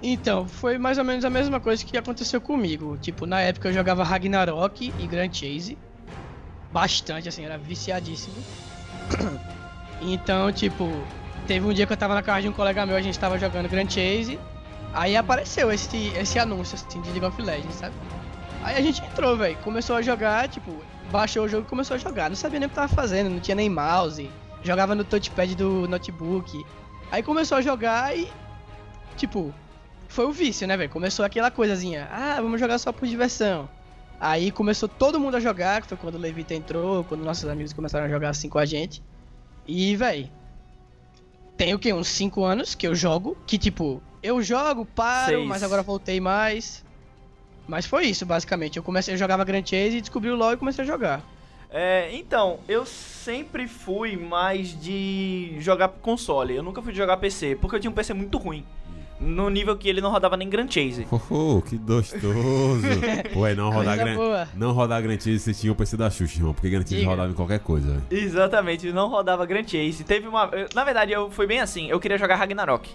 Então, 0.07 0.47
foi 0.47 0.77
mais 0.77 0.99
ou 0.99 1.05
menos 1.05 1.25
a 1.25 1.31
mesma 1.31 1.59
coisa 1.59 1.83
que 1.83 1.97
aconteceu 1.97 2.39
comigo. 2.39 2.99
Tipo, 2.99 3.25
na 3.25 3.41
época 3.41 3.71
eu 3.71 3.73
jogava 3.73 4.05
Ragnarok 4.05 4.93
e 4.99 5.07
Grand 5.07 5.33
Chase. 5.33 5.79
bastante, 6.71 7.27
assim, 7.27 7.43
era 7.45 7.57
viciadíssimo. 7.57 8.37
Então, 10.03 10.53
tipo, 10.53 10.91
teve 11.47 11.65
um 11.65 11.73
dia 11.73 11.87
que 11.87 11.93
eu 11.93 11.97
tava 11.97 12.15
na 12.15 12.23
casa 12.23 12.43
de 12.43 12.49
um 12.49 12.53
colega 12.53 12.85
meu, 12.85 12.97
a 12.97 13.01
gente 13.01 13.19
tava 13.19 13.39
jogando 13.39 13.71
Grand 13.71 13.89
Chase, 13.89 14.39
aí 14.93 15.17
apareceu 15.17 15.73
esse, 15.73 16.09
esse 16.09 16.39
anúncio, 16.39 16.75
assim, 16.75 17.01
de 17.01 17.09
League 17.11 17.25
of 17.25 17.41
Legends, 17.41 17.77
sabe? 17.77 17.95
Aí 18.63 18.77
a 18.77 18.83
gente 18.83 19.03
entrou, 19.03 19.35
velho, 19.37 19.57
começou 19.59 19.97
a 19.97 20.03
jogar, 20.03 20.49
tipo, 20.49 20.85
baixou 21.11 21.45
o 21.45 21.49
jogo 21.49 21.65
e 21.65 21.71
começou 21.71 21.95
a 21.95 21.99
jogar. 21.99 22.29
Não 22.29 22.37
sabia 22.37 22.59
nem 22.59 22.67
o 22.67 22.69
que 22.69 22.75
tava 22.75 22.89
fazendo, 22.89 23.31
não 23.31 23.41
tinha 23.41 23.55
nem 23.55 23.71
mouse, 23.71 24.29
jogava 24.63 24.95
no 24.95 25.05
touchpad 25.05 25.55
do 25.55 25.89
notebook. 25.89 26.67
Aí 27.11 27.23
começou 27.23 27.57
a 27.57 27.63
jogar 27.63 28.15
e, 28.15 28.29
tipo, 29.17 29.55
foi 30.15 30.27
o 30.27 30.33
vício, 30.33 30.67
né, 30.67 30.77
velho? 30.77 30.89
Começou 30.89 31.25
aquela 31.25 31.51
coisazinha, 31.51 32.09
ah, 32.11 32.41
vamos 32.41 32.61
jogar 32.61 32.79
só 32.79 32.93
por 32.93 33.07
diversão. 33.07 33.69
Aí 34.21 34.51
começou 34.53 34.89
todo 34.89 35.19
mundo 35.19 35.37
a 35.37 35.41
jogar, 35.41 35.83
que 35.83 35.89
foi 35.89 35.99
quando 35.99 36.15
o 36.15 36.19
Levita 36.19 36.55
entrou, 36.55 37.03
quando 37.05 37.25
nossos 37.25 37.49
amigos 37.49 37.73
começaram 37.73 38.07
a 38.07 38.09
jogar 38.09 38.31
assim 38.31 38.49
com 38.49 38.59
a 38.59 38.65
gente. 38.65 39.03
E, 39.67 39.97
véi, 39.97 40.31
tem 41.57 41.75
o 41.75 41.79
que? 41.79 41.93
Uns 41.93 42.07
5 42.09 42.45
anos 42.45 42.75
que 42.75 42.87
eu 42.87 42.95
jogo, 42.95 43.37
que 43.45 43.59
tipo, 43.59 44.01
eu 44.23 44.41
jogo, 44.41 44.87
paro, 44.87 45.39
Seis. 45.39 45.49
mas 45.49 45.63
agora 45.63 45.83
voltei 45.83 46.21
mais. 46.21 46.85
Mas 47.67 47.85
foi 47.85 48.07
isso, 48.07 48.25
basicamente. 48.25 48.77
Eu 48.77 48.83
comecei, 48.83 49.15
eu 49.15 49.19
jogava 49.19 49.45
Grand 49.45 49.65
Chase 49.65 49.97
e 49.97 50.01
descobri 50.01 50.31
o 50.31 50.37
LoL 50.37 50.53
e 50.53 50.57
comecei 50.57 50.85
a 50.85 50.87
jogar. 50.87 51.23
É, 51.71 52.15
então, 52.15 52.61
eu 52.69 52.87
sempre 52.87 53.67
fui 53.67 54.17
mais 54.17 54.81
de 54.81 55.57
jogar 55.59 55.89
console. 55.89 56.55
Eu 56.55 56.63
nunca 56.63 56.81
fui 56.81 56.93
de 56.93 56.99
jogar 56.99 57.17
PC, 57.17 57.57
porque 57.57 57.75
eu 57.75 57.81
tinha 57.81 57.91
um 57.91 57.95
PC 57.95 58.15
muito 58.15 58.39
ruim. 58.39 58.65
No 59.21 59.49
nível 59.49 59.77
que 59.77 59.89
ele 59.89 60.01
não 60.01 60.11
rodava 60.11 60.37
nem 60.37 60.49
Grand 60.49 60.69
Chase. 60.69 61.07
Oh, 61.31 61.63
que 61.63 61.77
gostoso. 61.79 62.83
Pô, 63.33 63.47
é 63.47 63.55
não 63.55 63.71
rodar 63.71 63.97
Coisa 63.97 64.05
Gran... 64.05 64.17
boa. 64.17 64.49
Não 64.55 64.73
rodar 64.73 65.03
Grand 65.03 65.17
Chase, 65.19 65.39
você 65.39 65.55
tinha 65.55 65.73
o 65.73 65.77
PC 65.77 65.97
da 65.97 66.11
Xuxa, 66.11 66.39
irmão. 66.39 66.53
Porque 66.53 66.69
Grand 66.69 66.83
Chase 66.83 66.97
Diga. 66.97 67.09
rodava 67.11 67.31
em 67.31 67.35
qualquer 67.35 67.61
coisa, 67.61 67.87
velho. 67.93 68.03
Exatamente, 68.11 68.93
não 68.93 69.09
rodava 69.09 69.47
Grand 69.47 69.65
Chase. 69.67 70.05
Teve 70.05 70.27
uma. 70.29 70.49
eu- 70.53 70.69
Na 70.75 70.85
verdade, 70.85 71.13
eu 71.13 71.31
fui 71.31 71.47
bem 71.47 71.61
assim, 71.61 71.89
eu 71.89 72.01
queria 72.01 72.19
jogar 72.19 72.37
Ragnarok. 72.37 72.91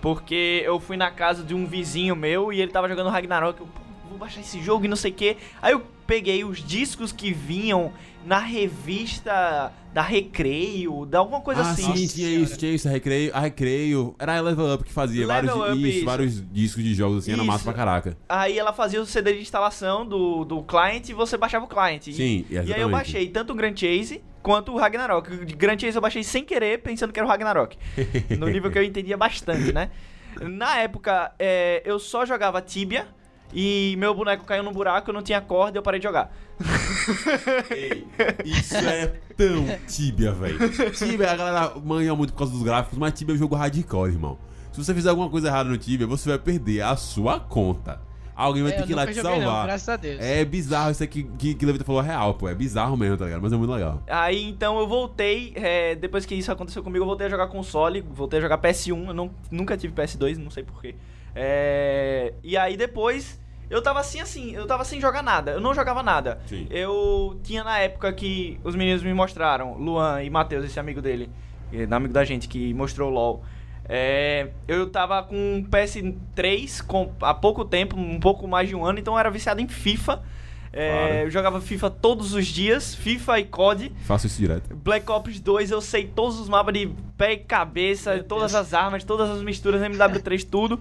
Porque 0.00 0.62
eu 0.64 0.80
fui 0.80 0.96
na 0.96 1.10
casa 1.10 1.42
de 1.42 1.54
um 1.54 1.66
vizinho 1.66 2.16
meu 2.16 2.52
e 2.52 2.60
ele 2.60 2.72
tava 2.72 2.88
jogando 2.88 3.10
Ragnarok. 3.10 3.60
Eu, 3.60 3.66
"Pô, 3.66 3.80
vou 4.10 4.18
baixar 4.18 4.40
esse 4.40 4.60
jogo 4.60 4.84
e 4.84 4.88
não 4.88 4.96
sei 4.96 5.10
o 5.10 5.14
que. 5.14 5.36
Aí 5.62 5.72
eu 5.72 5.82
peguei 6.06 6.44
os 6.44 6.58
discos 6.62 7.12
que 7.12 7.32
vinham 7.32 7.92
na 8.26 8.38
revista 8.38 9.72
da 9.94 10.02
Recreio, 10.02 11.06
da 11.06 11.18
alguma 11.18 11.40
coisa 11.40 11.62
ah, 11.62 11.70
assim. 11.70 11.96
sim, 11.96 12.06
tinha 12.06 12.28
isso, 12.30 12.56
tinha 12.58 12.72
isso. 12.72 12.86
A 12.88 12.90
Recreio, 12.90 13.30
a 13.34 13.40
Recreio. 13.40 14.14
Era 14.18 14.36
a 14.36 14.40
Level 14.40 14.74
Up 14.74 14.84
que 14.84 14.92
fazia 14.92 15.26
Level 15.26 15.56
vários, 15.56 15.72
Up, 15.72 15.88
isso, 15.88 15.96
isso. 15.98 16.04
vários 16.04 16.52
discos 16.52 16.82
de 16.84 16.94
jogos 16.94 17.18
assim, 17.18 17.32
era 17.32 17.40
Isso. 17.40 17.46
massa 17.50 17.64
pra 17.64 17.72
caraca. 17.72 18.16
Aí 18.28 18.58
ela 18.58 18.72
fazia 18.72 19.00
o 19.00 19.06
CD 19.06 19.34
de 19.34 19.40
instalação 19.40 20.04
do, 20.06 20.44
do 20.44 20.62
client 20.62 21.08
e 21.08 21.12
você 21.14 21.36
baixava 21.36 21.64
o 21.64 21.68
client. 21.68 22.08
E- 22.08 22.12
Sim, 22.12 22.44
E 22.50 22.58
aí 22.58 22.58
eu 22.58 22.62
exatamente. 22.64 22.90
baixei 22.90 23.28
tanto 23.28 23.52
o 23.52 23.56
Grand 23.56 23.74
Chase 23.76 24.20
quanto 24.42 24.72
o 24.72 24.78
Ragnarok. 24.78 25.32
O 25.32 25.56
Grand 25.56 25.78
Chase 25.78 25.96
eu 25.96 26.02
baixei 26.02 26.22
sem 26.22 26.44
querer, 26.44 26.78
pensando 26.82 27.12
que 27.12 27.18
era 27.18 27.26
o 27.26 27.30
Ragnarok. 27.30 27.76
no 28.38 28.48
nível 28.48 28.70
que 28.70 28.78
eu 28.78 28.82
entendia 28.84 29.16
bastante, 29.16 29.72
né? 29.72 29.90
Na 30.40 30.76
época, 30.78 31.32
é, 31.38 31.82
eu 31.84 31.98
só 31.98 32.24
jogava 32.24 32.60
Tibia 32.60 33.08
e 33.52 33.94
meu 33.98 34.14
boneco 34.14 34.44
caiu 34.44 34.62
no 34.62 34.72
buraco, 34.72 35.10
eu 35.10 35.14
não 35.14 35.22
tinha 35.22 35.40
corda 35.40 35.76
e 35.76 35.78
eu 35.78 35.82
parei 35.82 35.98
de 36.00 36.04
jogar. 36.06 36.32
Ei, 37.70 38.06
isso 38.44 38.76
é 38.76 39.06
tão 39.36 39.64
Tibia, 39.86 40.32
velho. 40.32 40.58
Tibia, 40.92 41.30
a 41.32 41.36
galera 41.36 41.72
manha 41.82 42.14
muito 42.14 42.32
por 42.32 42.38
causa 42.40 42.52
dos 42.52 42.62
gráficos, 42.62 42.98
mas 42.98 43.12
Tibia 43.14 43.34
é 43.34 43.36
um 43.36 43.38
jogo 43.38 43.54
hardcore, 43.54 44.12
irmão. 44.12 44.38
Se 44.72 44.82
você 44.84 44.94
fizer 44.94 45.10
alguma 45.10 45.28
coisa 45.28 45.48
errada 45.48 45.68
no 45.68 45.76
Tibia, 45.78 46.06
você 46.06 46.28
vai 46.28 46.38
perder 46.38 46.82
a 46.82 46.96
sua 46.96 47.40
conta. 47.40 48.00
Alguém 48.36 48.62
vai 48.62 48.72
É, 48.72 48.76
ter 48.76 48.86
que 48.86 48.92
ir 48.92 48.94
lá 48.94 49.06
te 49.06 49.12
joguei 49.12 49.30
não, 49.32 49.38
salvar. 49.40 49.66
graças 49.66 49.88
a 49.88 49.96
Deus. 49.96 50.18
é 50.18 50.42
bizarro 50.46 50.90
isso 50.92 51.02
aqui 51.02 51.24
que, 51.38 51.54
que 51.54 51.66
Levita 51.66 51.84
falou 51.84 52.00
é 52.02 52.06
real, 52.06 52.32
pô. 52.34 52.48
É 52.48 52.54
bizarro 52.54 52.96
mesmo, 52.96 53.18
tá 53.18 53.26
ligado? 53.26 53.42
Mas 53.42 53.52
é 53.52 53.56
muito 53.56 53.70
legal. 53.70 54.02
Aí 54.08 54.42
então 54.48 54.78
eu 54.78 54.88
voltei, 54.88 55.52
é, 55.56 55.94
depois 55.94 56.24
que 56.24 56.34
isso 56.34 56.50
aconteceu 56.50 56.82
comigo, 56.82 57.02
eu 57.02 57.06
voltei 57.06 57.26
a 57.26 57.30
jogar 57.30 57.48
console, 57.48 58.00
voltei 58.00 58.38
a 58.38 58.42
jogar 58.42 58.56
PS1, 58.58 59.08
eu 59.08 59.12
não, 59.12 59.30
nunca 59.50 59.76
tive 59.76 59.92
PS2, 59.92 60.38
não 60.38 60.50
sei 60.50 60.62
porquê. 60.62 60.94
É, 61.34 62.32
e 62.42 62.56
aí 62.56 62.76
depois 62.76 63.40
eu 63.68 63.80
tava 63.80 64.00
assim, 64.00 64.20
assim, 64.20 64.52
eu 64.52 64.66
tava 64.66 64.84
sem 64.84 65.00
jogar 65.00 65.22
nada, 65.22 65.52
eu 65.52 65.60
não 65.60 65.72
jogava 65.72 66.02
nada. 66.02 66.40
Sim. 66.46 66.66
Eu 66.70 67.38
tinha 67.44 67.62
na 67.62 67.78
época 67.78 68.12
que 68.12 68.58
os 68.64 68.74
meninos 68.74 69.02
me 69.02 69.14
mostraram, 69.14 69.74
Luan 69.74 70.22
e 70.22 70.28
Matheus, 70.30 70.64
esse 70.64 70.80
amigo 70.80 71.00
dele, 71.00 71.30
eh, 71.72 71.86
amigo 71.90 72.12
da 72.12 72.24
gente 72.24 72.48
que 72.48 72.74
mostrou 72.74 73.10
o 73.10 73.14
LOL. 73.14 73.44
É, 73.88 74.50
eu 74.68 74.88
tava 74.88 75.22
com 75.22 75.34
um 75.36 75.64
PS3 75.64 76.80
com, 76.84 77.12
há 77.20 77.34
pouco 77.34 77.64
tempo, 77.64 77.96
um 77.96 78.20
pouco 78.20 78.46
mais 78.46 78.68
de 78.68 78.74
um 78.74 78.84
ano, 78.84 78.98
então 78.98 79.14
eu 79.14 79.18
era 79.18 79.30
viciado 79.30 79.60
em 79.60 79.68
FIFA. 79.68 80.22
É, 80.72 80.90
Claro. 80.90 81.14
Eu 81.24 81.30
jogava 81.30 81.60
FIFA 81.60 81.90
todos 81.90 82.32
os 82.32 82.46
dias, 82.46 82.94
FIFA 82.94 83.40
e 83.40 83.44
COD. 83.44 83.92
Faço 84.04 84.28
isso 84.28 84.38
direto. 84.40 84.74
Black 84.76 85.10
Ops 85.10 85.40
2 85.40 85.72
eu 85.72 85.80
sei 85.80 86.06
todos 86.06 86.38
os 86.38 86.48
mapas 86.48 86.72
de 86.74 86.88
pé 87.16 87.32
e 87.32 87.38
cabeça, 87.38 88.14
Meu 88.14 88.24
todas 88.24 88.52
Deus. 88.52 88.66
as 88.66 88.74
armas, 88.74 89.02
todas 89.02 89.28
as 89.30 89.42
misturas 89.42 89.82
MW3, 89.82 90.44
tudo. 90.48 90.78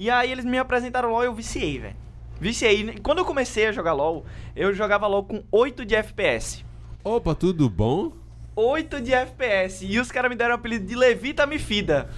E 0.00 0.08
aí 0.08 0.32
eles 0.32 0.46
me 0.46 0.56
apresentaram 0.56 1.10
LoL 1.10 1.24
e 1.24 1.26
eu 1.26 1.34
viciei, 1.34 1.78
velho. 1.78 1.94
Viciei. 2.40 2.98
Quando 3.02 3.18
eu 3.18 3.24
comecei 3.26 3.66
a 3.66 3.72
jogar 3.72 3.92
LoL, 3.92 4.24
eu 4.56 4.72
jogava 4.72 5.06
LoL 5.06 5.24
com 5.24 5.42
8 5.52 5.84
de 5.84 5.94
FPS. 5.94 6.64
Opa, 7.04 7.34
tudo 7.34 7.68
bom? 7.68 8.12
8 8.56 8.98
de 8.98 9.12
FPS. 9.12 9.84
E 9.84 10.00
os 10.00 10.10
caras 10.10 10.30
me 10.30 10.36
deram 10.36 10.52
o 10.52 10.54
apelido 10.54 10.86
de 10.86 10.96
Levita 10.96 11.44
Me 11.44 11.58
Fida. 11.58 12.08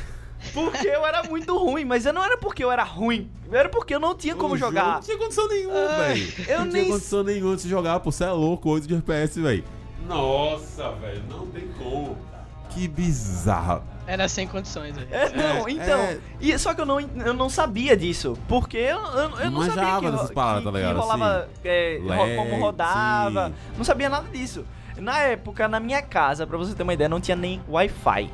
Porque 0.55 0.87
eu 0.87 1.05
era 1.05 1.25
muito 1.25 1.59
ruim, 1.59 1.85
mas 1.85 2.07
eu 2.07 2.13
não 2.13 2.25
era 2.25 2.39
porque 2.39 2.63
eu 2.63 2.71
era 2.71 2.85
ruim, 2.85 3.29
era 3.51 3.69
porque 3.69 3.95
eu 3.97 4.01
não 4.01 4.15
tinha 4.15 4.37
como 4.37 4.55
O 4.55 4.57
jogar. 4.57 4.95
Não 4.95 5.01
tinha 5.01 5.19
condição 5.19 5.49
nenhuma, 5.49 5.75
Ah, 5.75 5.99
velho. 6.09 6.33
eu 6.49 6.59
não 6.61 6.65
nem 6.67 6.83
tinha 6.85 6.95
condição 6.95 7.23
nenhuma 7.25 7.57
de 7.57 7.63
se 7.63 7.69
jogar, 7.69 7.99
pô. 7.99 8.13
Você 8.13 8.23
é 8.23 8.31
louco, 8.31 8.71
8 8.71 8.87
de 8.87 8.95
FPS, 8.95 9.41
velho. 9.41 9.65
Nossa, 10.07 10.93
velho, 10.93 11.23
não 11.29 11.47
tem 11.49 11.67
como. 11.79 12.17
Que 12.75 12.89
bizarro. 12.89 13.83
Era 14.07 14.29
sem 14.29 14.47
condições. 14.49 14.95
É, 15.11 15.29
não, 15.31 15.69
então. 15.69 16.01
é. 16.01 16.19
E, 16.41 16.59
só 16.59 16.75
que 16.75 16.81
eu 16.81 16.87
não, 16.87 16.99
eu 17.01 17.33
não 17.35 17.49
sabia 17.49 17.97
disso. 17.97 18.37
Porque 18.49 18.77
eu, 18.77 18.99
eu, 18.99 19.31
eu 19.39 19.51
não 19.51 19.61
Manjava 19.61 19.81
sabia 19.93 20.11
que, 20.11 20.17
dessas 20.17 20.31
paradas, 20.33 20.59
que, 20.65 20.65
tá 20.65 20.77
ligado? 20.79 20.95
que 20.95 21.01
rolava. 21.01 21.49
é, 21.65 21.99
ro- 22.01 22.07
Lag, 22.09 22.37
como 22.37 22.61
rodava. 22.61 23.49
sim. 23.49 23.55
Não 23.77 23.85
sabia 23.85 24.09
nada 24.09 24.29
disso. 24.29 24.65
Na 24.97 25.19
época, 25.21 25.69
na 25.69 25.79
minha 25.81 26.03
casa, 26.03 26.47
pra 26.47 26.59
você 26.59 26.75
ter 26.75 26.83
uma 26.83 26.93
ideia, 26.95 27.09
não 27.09 27.21
tinha 27.21 27.37
nem 27.37 27.61
Wi-Fi. 27.69 28.31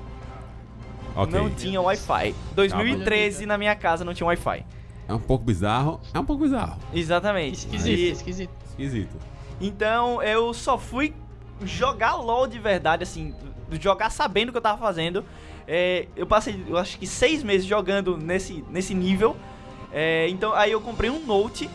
Ok. 1.15 1.39
Não 1.41 1.51
tinha 1.51 1.81
Wi-Fi. 1.81 2.35
2013 2.55 3.45
na 3.47 3.59
minha 3.59 3.75
casa 3.75 4.05
não 4.05 4.15
tinha 4.15 4.27
Wi-Fi. 4.27 4.65
É 5.09 5.13
um 5.15 5.19
pouco 5.19 5.45
bizarro. 5.45 6.01
É 6.15 6.19
um 6.19 6.25
pouco 6.25 6.45
bizarro. 6.45 6.77
Exatamente. 6.95 7.59
Esquisito, 7.67 7.99
E- 7.99 8.11
esquisito. 8.11 8.53
Esquisito. 8.71 9.17
Então 9.61 10.23
eu 10.23 10.53
só 10.55 10.79
fui 10.79 11.15
jogar 11.65 12.15
LOL 12.17 12.47
de 12.47 12.59
verdade, 12.59 13.03
assim, 13.03 13.35
jogar 13.81 14.11
sabendo 14.11 14.49
o 14.49 14.53
que 14.53 14.59
eu 14.59 14.63
tava 14.63 14.79
fazendo. 14.79 15.25
É, 15.67 16.07
eu 16.17 16.27
passei, 16.27 16.65
eu 16.67 16.79
acho 16.79 16.99
que 16.99 17.07
seis 17.07 17.43
meses 17.43 17.67
jogando 17.67 18.17
nesse, 18.17 18.65
nesse 18.71 18.95
nível. 18.95 19.37
É, 19.93 20.29
então 20.29 20.53
aí 20.55 20.73
eu 20.73 20.81
comprei 20.81 21.11
um 21.11 21.25
Note, 21.25 21.69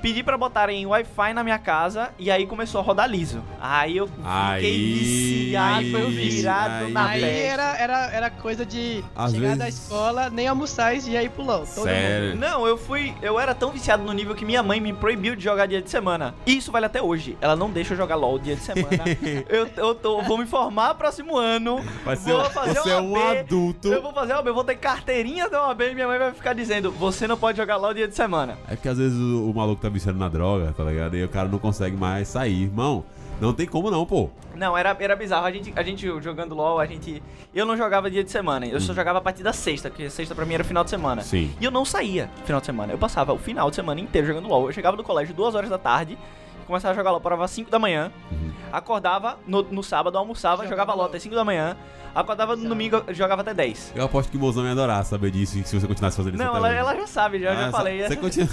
pedi 0.00 0.22
pra 0.22 0.36
botarem 0.36 0.84
Wi-Fi 0.86 1.32
na 1.34 1.42
minha 1.44 1.58
casa 1.58 2.10
e 2.18 2.30
aí 2.30 2.46
começou 2.46 2.80
a 2.80 2.84
rodar 2.84 3.08
liso. 3.08 3.42
Aí 3.60 3.96
eu 3.96 4.06
fiquei 4.06 4.24
Aí, 4.24 4.92
viciado, 4.94 5.90
foi 5.90 6.02
o 6.02 6.08
vício. 6.10 6.38
virado 6.38 6.84
aí. 6.86 6.92
na 6.92 7.06
Aí 7.08 7.20
peste. 7.20 7.42
era, 7.42 7.76
era, 7.78 8.06
era 8.12 8.30
coisa 8.30 8.64
de 8.66 9.04
Às 9.14 9.32
chegar 9.32 9.56
da 9.56 9.64
vezes- 9.64 9.80
escola, 9.82 10.30
nem 10.30 10.46
almoçar 10.48 10.94
e 10.94 10.98
ir 11.16 11.30
pro 11.30 11.44
LOL. 11.44 11.66
Todo 11.66 11.84
Sério. 11.84 12.36
Não, 12.36 12.66
eu 12.66 12.76
fui. 12.76 13.14
Eu 13.22 13.38
era 13.38 13.54
tão 13.54 13.70
viciado 13.70 14.02
no 14.02 14.12
nível 14.12 14.34
que 14.34 14.44
minha 14.44 14.62
mãe 14.62 14.80
me 14.80 14.92
proibiu 14.92 15.34
de 15.36 15.42
jogar 15.42 15.66
dia 15.66 15.80
de 15.82 15.90
semana. 15.90 16.34
E 16.46 16.56
isso 16.56 16.70
vale 16.70 16.86
até 16.86 17.00
hoje. 17.02 17.36
Ela 17.40 17.56
não 17.56 17.70
deixa 17.70 17.94
eu 17.94 17.96
jogar 17.96 18.16
LOL 18.16 18.38
dia 18.38 18.56
de 18.56 18.62
semana. 18.62 18.88
eu 19.48 19.68
eu 19.76 19.94
tô, 19.94 20.22
vou 20.22 20.38
me 20.38 20.46
formar 20.46 20.94
próximo 20.94 21.36
ano. 21.36 21.82
Vai 22.04 22.16
ser, 22.16 22.32
vou 22.32 22.44
fazer 22.50 22.74
você 22.80 22.90
é 22.90 22.96
uma 22.96 23.18
um 23.18 23.30
adulto. 23.30 23.88
Eu 23.92 24.02
vou 24.02 24.12
fazer 24.12 24.32
uma 24.34 24.42
B, 24.42 24.50
eu 24.50 24.54
vou 24.54 24.64
ter 24.64 24.76
carteirinha 24.76 25.48
da 25.48 25.66
OAB 25.68 25.80
e 25.82 25.94
minha 25.94 26.06
mãe 26.06 26.18
vai 26.18 26.32
ficar 26.32 26.52
dizendo: 26.52 26.90
você 26.92 27.26
não 27.26 27.36
pode 27.36 27.56
jogar 27.58 27.76
LOL 27.76 27.94
dia 27.94 28.08
de 28.08 28.14
semana. 28.14 28.58
É 28.68 28.74
porque 28.74 28.88
às 28.88 28.98
vezes 28.98 29.18
o, 29.18 29.48
o 29.48 29.52
maluco 29.54 29.80
tá 29.80 29.88
viciando 29.88 30.18
na 30.18 30.28
droga, 30.28 30.72
tá 30.76 30.84
ligado? 30.84 31.16
E 31.16 31.24
o 31.24 31.28
cara 31.28 31.48
não 31.48 31.58
consegue 31.58 31.96
mais 31.96 32.28
sair. 32.28 32.64
Irmão, 32.64 33.04
não 33.40 33.52
tem 33.52 33.66
como 33.66 33.90
não, 33.90 34.06
pô. 34.06 34.30
Não, 34.54 34.76
era, 34.76 34.96
era 35.00 35.16
bizarro. 35.16 35.46
A 35.46 35.50
gente, 35.50 35.72
a 35.74 35.82
gente 35.82 36.06
jogando 36.20 36.54
LOL, 36.54 36.78
a 36.78 36.86
gente. 36.86 37.22
Eu 37.54 37.66
não 37.66 37.76
jogava 37.76 38.10
dia 38.10 38.22
de 38.22 38.30
semana. 38.30 38.66
Eu 38.66 38.80
só 38.80 38.94
jogava 38.94 39.18
a 39.18 39.22
partir 39.22 39.42
da 39.42 39.52
sexta, 39.52 39.90
porque 39.90 40.08
sexta 40.08 40.34
pra 40.34 40.44
mim 40.46 40.54
era 40.54 40.64
final 40.64 40.84
de 40.84 40.90
semana. 40.90 41.22
Sim. 41.22 41.52
E 41.60 41.64
eu 41.64 41.70
não 41.70 41.84
saía 41.84 42.30
final 42.44 42.60
de 42.60 42.66
semana. 42.66 42.92
Eu 42.92 42.98
passava 42.98 43.32
o 43.32 43.38
final 43.38 43.70
de 43.70 43.76
semana 43.76 44.00
inteiro 44.00 44.26
jogando 44.26 44.48
LOL. 44.48 44.66
Eu 44.66 44.72
chegava 44.72 44.96
do 44.96 45.02
colégio 45.02 45.34
duas 45.34 45.54
horas 45.54 45.70
da 45.70 45.78
tarde, 45.78 46.16
começava 46.64 46.92
a 46.92 46.94
jogar 46.96 47.10
LOL, 47.10 47.20
parava 47.20 47.44
às 47.44 47.50
5 47.50 47.70
da 47.70 47.78
manhã, 47.78 48.10
Uhum. 48.30 48.50
acordava 48.72 49.38
no, 49.46 49.62
no 49.62 49.82
sábado, 49.82 50.16
almoçava, 50.18 50.64
Jogava 50.64 50.70
jogava 50.82 50.94
LOL 50.94 51.06
até 51.06 51.18
5 51.18 51.34
da 51.34 51.44
manhã, 51.44 51.76
acordava 52.14 52.56
no 52.56 52.68
domingo, 52.68 53.02
jogava 53.10 53.42
até 53.42 53.52
10. 53.54 53.92
Eu 53.94 54.04
aposto 54.04 54.30
que 54.30 54.36
o 54.36 54.40
mozão 54.40 54.64
ia 54.64 54.72
adorar 54.72 55.04
saber 55.04 55.30
disso 55.30 55.52
se 55.64 55.78
você 55.80 55.86
continuasse 55.86 56.16
fazendo 56.16 56.34
isso 56.34 56.42
Não, 56.44 56.56
ela, 56.56 56.72
ela 56.72 56.94
já 56.96 57.06
sabe, 57.06 57.40
já, 57.40 57.52
Ah, 57.52 57.54
já 57.56 57.70
falei. 57.70 58.02
Você 58.06 58.16
continua... 58.16 58.48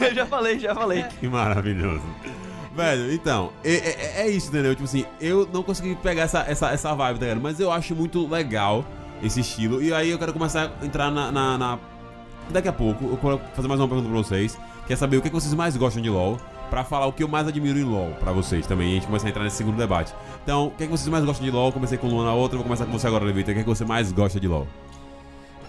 eu 0.00 0.14
já 0.14 0.26
falei, 0.26 0.58
já 0.58 0.74
falei. 0.74 1.02
que 1.20 1.28
maravilhoso. 1.28 2.02
Velho, 2.74 3.12
então, 3.12 3.50
é, 3.64 3.72
é- 3.74 4.22
é 4.22 4.28
isso, 4.28 4.48
entendeu? 4.48 4.72
Tipo 4.72 4.84
assim, 4.84 5.04
eu 5.20 5.48
não 5.52 5.62
consegui 5.64 5.96
pegar 5.96 6.22
essa, 6.22 6.40
essa, 6.46 6.70
essa 6.70 6.94
vibe, 6.94 7.18
tá 7.18 7.24
ligado? 7.26 7.40
Mas 7.42 7.58
eu 7.58 7.72
acho 7.72 7.92
muito 7.94 8.24
legal 8.28 8.84
esse 9.20 9.40
estilo. 9.40 9.82
E 9.82 9.92
aí 9.92 10.10
eu 10.10 10.18
quero 10.18 10.32
começar 10.32 10.70
a 10.80 10.86
entrar 10.86 11.10
na. 11.10 11.32
na- 11.32 11.58
na- 11.58 11.78
Daqui 12.50 12.68
a 12.68 12.72
pouco, 12.72 13.04
eu 13.04 13.16
quero 13.18 13.40
fazer 13.54 13.66
mais 13.68 13.80
uma 13.80 13.88
pergunta 13.88 14.08
pra 14.08 14.16
vocês. 14.18 14.56
Quer 14.86 14.96
saber 14.96 15.16
o 15.18 15.22
que, 15.22 15.28
que 15.28 15.34
vocês 15.34 15.52
mais 15.54 15.76
gostam 15.76 16.00
de 16.02 16.08
LoL? 16.08 16.38
Pra 16.70 16.84
falar 16.84 17.06
o 17.06 17.12
que 17.12 17.22
eu 17.22 17.28
mais 17.28 17.46
admiro 17.46 17.78
em 17.78 17.84
LoL 17.84 18.12
pra 18.20 18.32
vocês 18.32 18.66
também. 18.66 18.88
E 18.88 18.90
a 18.92 18.94
gente 18.94 19.06
começa 19.06 19.26
a 19.26 19.30
entrar 19.30 19.44
nesse 19.44 19.56
segundo 19.56 19.76
debate. 19.76 20.14
Então, 20.42 20.68
o 20.68 20.70
que 20.70 20.84
é 20.84 20.86
que 20.86 20.92
vocês 20.92 21.08
mais 21.08 21.24
gostam 21.24 21.44
de 21.44 21.50
LoL? 21.50 21.72
Comecei 21.72 21.98
com 21.98 22.06
o 22.06 22.10
Luan 22.10 22.24
na 22.24 22.34
outra, 22.34 22.56
vou 22.56 22.64
começar 22.64 22.86
com 22.86 22.92
você 22.92 23.06
agora, 23.06 23.24
Levita. 23.24 23.50
O 23.50 23.54
que 23.54 23.60
é 23.60 23.62
que 23.62 23.68
você 23.68 23.84
mais 23.84 24.12
gosta 24.12 24.38
de 24.38 24.48
LoL? 24.48 24.66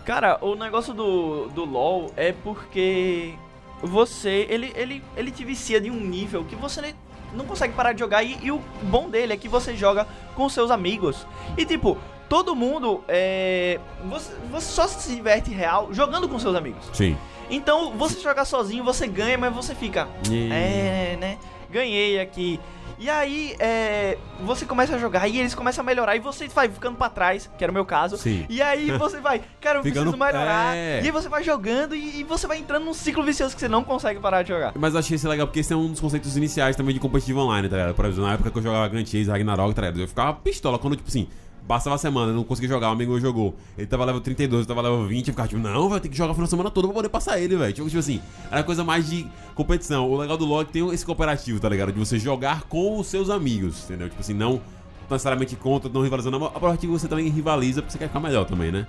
Cara, 0.05 0.38
o 0.41 0.55
negócio 0.55 0.93
do, 0.93 1.47
do 1.49 1.65
LoL 1.65 2.12
é 2.15 2.31
porque 2.31 3.33
você, 3.81 4.47
ele, 4.49 4.73
ele, 4.75 5.03
ele 5.15 5.31
te 5.31 5.45
vicia 5.45 5.79
de 5.79 5.89
um 5.89 5.99
nível 5.99 6.43
que 6.43 6.55
você 6.55 6.93
não 7.33 7.45
consegue 7.45 7.73
parar 7.73 7.93
de 7.93 7.99
jogar. 7.99 8.23
E, 8.23 8.38
e 8.41 8.51
o 8.51 8.59
bom 8.83 9.09
dele 9.09 9.33
é 9.33 9.38
que 9.38 9.47
você 9.47 9.75
joga 9.75 10.07
com 10.35 10.49
seus 10.49 10.71
amigos. 10.71 11.25
E 11.57 11.65
tipo, 11.65 11.97
todo 12.27 12.55
mundo 12.55 13.03
é. 13.07 13.79
Você, 14.09 14.33
você 14.51 14.71
só 14.71 14.88
se 14.88 15.15
diverte 15.15 15.51
real 15.51 15.89
jogando 15.91 16.27
com 16.27 16.39
seus 16.39 16.55
amigos. 16.55 16.89
Sim. 16.93 17.17
Então, 17.49 17.91
você 17.97 18.19
jogar 18.19 18.45
sozinho, 18.45 18.83
você 18.83 19.07
ganha, 19.07 19.38
mas 19.38 19.53
você 19.53 19.73
fica. 19.73 20.07
E- 20.29 20.49
É, 20.51 21.17
né? 21.19 21.38
Ganhei 21.71 22.19
aqui. 22.19 22.59
E 23.01 23.09
aí, 23.09 23.55
é, 23.59 24.17
você 24.43 24.65
começa 24.65 24.93
a 24.93 24.97
jogar 24.99 25.25
e 25.29 25.39
eles 25.39 25.55
começam 25.55 25.81
a 25.81 25.85
melhorar 25.85 26.17
e 26.17 26.19
você 26.19 26.49
vai 26.49 26.67
ficando 26.67 26.97
pra 26.97 27.09
trás, 27.09 27.49
que 27.57 27.63
era 27.63 27.71
o 27.71 27.73
meu 27.73 27.85
caso. 27.85 28.17
Sim. 28.17 28.45
E 28.49 28.62
aí 28.62 28.91
você 28.91 29.21
vai, 29.21 29.41
cara, 29.62 29.79
eu 29.79 29.83
Ficando- 29.83 30.12
preciso 30.12 30.17
melhorar. 30.17 30.75
é. 30.75 30.99
E 31.01 31.05
aí 31.05 31.12
você 31.12 31.29
vai 31.29 31.41
jogando 31.41 31.95
e, 31.95 32.19
e 32.19 32.23
você 32.25 32.45
vai 32.45 32.57
entrando 32.57 32.83
num 32.83 32.93
ciclo 32.93 33.23
vicioso 33.23 33.55
que 33.55 33.62
você 33.62 33.69
não 33.69 33.85
consegue 33.85 34.19
parar 34.19 34.41
de 34.43 34.49
jogar. 34.49 34.73
Mas 34.77 34.93
eu 34.93 34.99
achei 34.99 35.15
isso 35.15 35.29
legal 35.29 35.47
porque 35.47 35.62
esse 35.62 35.71
é 35.71 35.75
um 35.77 35.88
dos 35.91 36.01
conceitos 36.01 36.35
iniciais 36.35 36.75
também 36.75 36.93
de 36.93 36.99
competitivo 36.99 37.39
online, 37.39 37.69
tá 37.69 37.77
ligado? 37.77 37.95
Por 37.95 38.03
exemplo, 38.03 38.25
na 38.25 38.33
época 38.33 38.51
que 38.51 38.57
eu 38.57 38.63
jogava 38.63 38.88
Grand 38.89 39.05
Chase, 39.05 39.29
Ragnarok, 39.29 39.73
tá 39.73 39.81
ligado? 39.83 40.01
Eu 40.01 40.07
ficava 40.07 40.33
pistola 40.33 40.77
quando, 40.77 40.97
tipo 40.97 41.07
assim, 41.07 41.29
passava 41.69 41.93
a 41.93 41.99
semana, 41.99 42.34
não 42.34 42.43
conseguia 42.43 42.67
jogar, 42.67 42.89
o 42.89 42.93
amigo 42.93 43.12
meu 43.12 43.21
jogou. 43.21 43.55
Ele 43.77 43.86
tava 43.86 44.03
level 44.03 44.19
32, 44.19 44.62
eu 44.62 44.67
tava 44.67 44.82
level 44.82 45.05
20, 45.05 45.27
eu 45.27 45.34
ficava 45.34 45.47
tipo, 45.47 45.62
não, 45.62 45.88
vai 45.88 45.99
ter 45.99 46.10
que 46.10 46.17
jogar 46.17 46.34
a 46.34 46.47
semana 46.47 46.71
toda 46.71 46.88
pra 46.88 46.95
poder 46.95 47.10
passar 47.10 47.39
ele, 47.39 47.55
velho. 47.55 47.71
Tipo, 47.71 47.88
tipo 47.88 47.99
assim, 47.99 48.19
era 48.49 48.63
coisa 48.63 48.84
mais 48.84 49.08
de 49.08 49.27
competição. 49.53 50.10
O 50.10 50.17
legal 50.17 50.36
do 50.36 50.45
LoL 50.45 50.63
é 50.63 50.65
que 50.65 50.71
tem 50.71 50.89
esse 50.89 51.05
cooperativo, 51.05 51.60
tá 51.60 51.69
ligado? 51.69 51.91
De 51.91 51.99
você 51.99 52.17
jogar 52.17 52.63
com 52.63 52.97
os 52.97 53.05
seus 53.05 53.29
amigos, 53.29 53.84
entendeu? 53.84 54.10
Tipo 54.10 54.19
assim, 54.19 54.34
não 54.34 54.60
necessariamente 55.08 55.55
contra, 55.55 55.91
não 55.91 56.01
rivalizando. 56.01 56.43
A 56.43 56.60
partir 56.60 56.88
que 56.88 56.88
você 56.88 57.08
também 57.08 57.29
rivaliza 57.29 57.84
porque 57.84 57.91
você 57.91 57.99
quer 57.99 58.08
ficar 58.08 58.19
melhor 58.19 58.45
também, 58.45 58.71
né? 58.71 58.88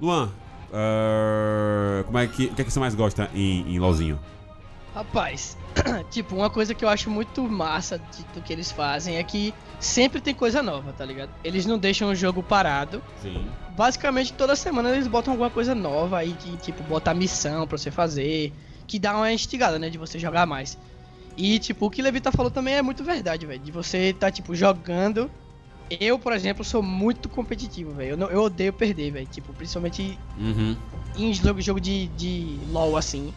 Luan, 0.00 0.30
eh, 0.72 2.04
como 2.06 2.18
é 2.18 2.26
que, 2.28 2.44
o 2.44 2.54
que, 2.54 2.62
é 2.62 2.64
que 2.64 2.70
você 2.70 2.78
mais 2.78 2.94
gosta 2.94 3.28
em, 3.34 3.74
em 3.74 3.80
LoLzinho? 3.80 4.20
Rapaz, 4.94 5.56
tipo, 6.10 6.34
uma 6.36 6.50
coisa 6.50 6.74
que 6.74 6.84
eu 6.84 6.88
acho 6.88 7.10
muito 7.10 7.42
massa 7.48 7.98
de- 7.98 8.24
do 8.34 8.42
que 8.42 8.52
eles 8.52 8.70
fazem 8.70 9.16
é 9.16 9.24
que 9.24 9.54
sempre 9.80 10.20
tem 10.20 10.34
coisa 10.34 10.62
nova, 10.62 10.92
tá 10.92 11.04
ligado? 11.04 11.30
Eles 11.42 11.66
não 11.66 11.78
deixam 11.78 12.10
o 12.10 12.14
jogo 12.14 12.42
parado. 12.42 13.02
Sim. 13.20 13.46
Basicamente, 13.70 14.32
toda 14.32 14.54
semana 14.54 14.90
eles 14.90 15.06
botam 15.06 15.32
alguma 15.32 15.50
coisa 15.50 15.74
nova 15.74 16.18
aí, 16.18 16.34
que, 16.34 16.56
tipo, 16.58 16.82
bota 16.82 17.14
missão 17.14 17.66
pra 17.66 17.78
você 17.78 17.90
fazer, 17.90 18.52
que 18.86 18.98
dá 18.98 19.16
uma 19.16 19.32
instigada, 19.32 19.78
né, 19.78 19.88
de 19.88 19.98
você 19.98 20.18
jogar 20.18 20.46
mais. 20.46 20.76
E, 21.36 21.58
tipo, 21.58 21.86
o 21.86 21.90
que 21.90 22.02
Levita 22.02 22.30
falou 22.30 22.50
também 22.50 22.74
é 22.74 22.82
muito 22.82 23.02
verdade, 23.02 23.46
velho, 23.46 23.58
de 23.58 23.72
você 23.72 24.12
tá, 24.12 24.30
tipo, 24.30 24.54
jogando. 24.54 25.30
Eu, 26.00 26.18
por 26.18 26.32
exemplo, 26.32 26.62
sou 26.64 26.82
muito 26.82 27.28
competitivo, 27.28 27.92
velho. 27.92 28.10
Eu, 28.10 28.16
não- 28.16 28.30
eu 28.30 28.42
odeio 28.42 28.72
perder, 28.72 29.10
velho. 29.10 29.26
Tipo, 29.26 29.52
principalmente 29.54 30.18
Uhum. 30.38 30.76
em 31.16 31.32
jogo, 31.34 31.60
jogo 31.60 31.80
de, 31.80 32.08
de 32.08 32.58
LoL, 32.70 32.96
assim, 32.96 33.32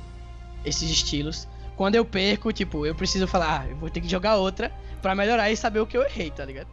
esses 0.66 0.90
estilos. 0.90 1.48
Quando 1.76 1.96
eu 1.96 2.06
perco, 2.06 2.52
tipo, 2.54 2.86
eu 2.86 2.96
preciso 2.96 3.28
falar, 3.28 3.62
ah, 3.66 3.70
eu 3.70 3.76
vou 3.76 3.90
ter 3.90 4.00
que 4.02 4.08
jogar 4.08 4.36
outra 4.38 4.72
pra 5.02 5.14
melhorar 5.14 5.52
e 5.52 5.58
saber 5.58 5.80
o 5.80 5.86
que 5.88 5.98
eu 5.98 6.04
errei, 6.04 6.32
tá 6.32 6.46
ligado? 6.46 6.68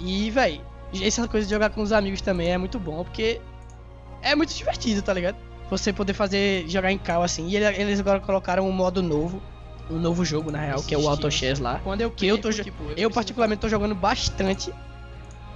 E, 0.00 0.30
véi, 0.30 0.60
essa 1.02 1.26
coisa 1.28 1.46
de 1.46 1.52
jogar 1.54 1.70
com 1.70 1.82
os 1.82 1.92
amigos 1.92 2.20
também 2.20 2.50
é 2.50 2.58
muito 2.58 2.78
bom, 2.78 3.04
porque 3.04 3.40
é 4.22 4.34
muito 4.34 4.52
divertido, 4.54 5.00
tá 5.02 5.12
ligado? 5.12 5.36
Você 5.70 5.92
poder 5.92 6.12
fazer, 6.14 6.64
jogar 6.68 6.90
em 6.90 6.98
cal, 6.98 7.22
assim. 7.22 7.46
E 7.48 7.56
ele- 7.56 7.66
eles 7.80 8.00
agora 8.00 8.18
colocaram 8.20 8.66
um 8.68 8.72
modo 8.72 9.02
novo, 9.02 9.40
um 9.90 9.98
novo 9.98 10.24
jogo, 10.24 10.50
na 10.50 10.58
real, 10.58 10.82
que 10.82 10.94
é 10.94 10.98
o 10.98 11.08
Auto 11.08 11.30
Chess 11.30 11.60
lá. 11.60 11.78
Quando 11.84 12.00
eu, 12.00 12.10
que 12.10 12.26
eu 12.26 12.38
tô, 12.38 12.50
jo- 12.50 12.62
eu 12.96 13.10
particularmente 13.10 13.60
tô 13.60 13.68
jogando 13.68 13.94
bastante, 13.94 14.72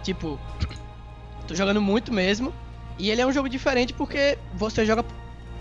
tipo, 0.02 0.38
tô 1.48 1.54
jogando 1.54 1.80
muito 1.80 2.12
mesmo. 2.12 2.52
E 2.98 3.10
ele 3.10 3.20
é 3.20 3.26
um 3.26 3.32
jogo 3.32 3.48
diferente 3.48 3.92
porque 3.94 4.38
você 4.54 4.84
joga 4.86 5.02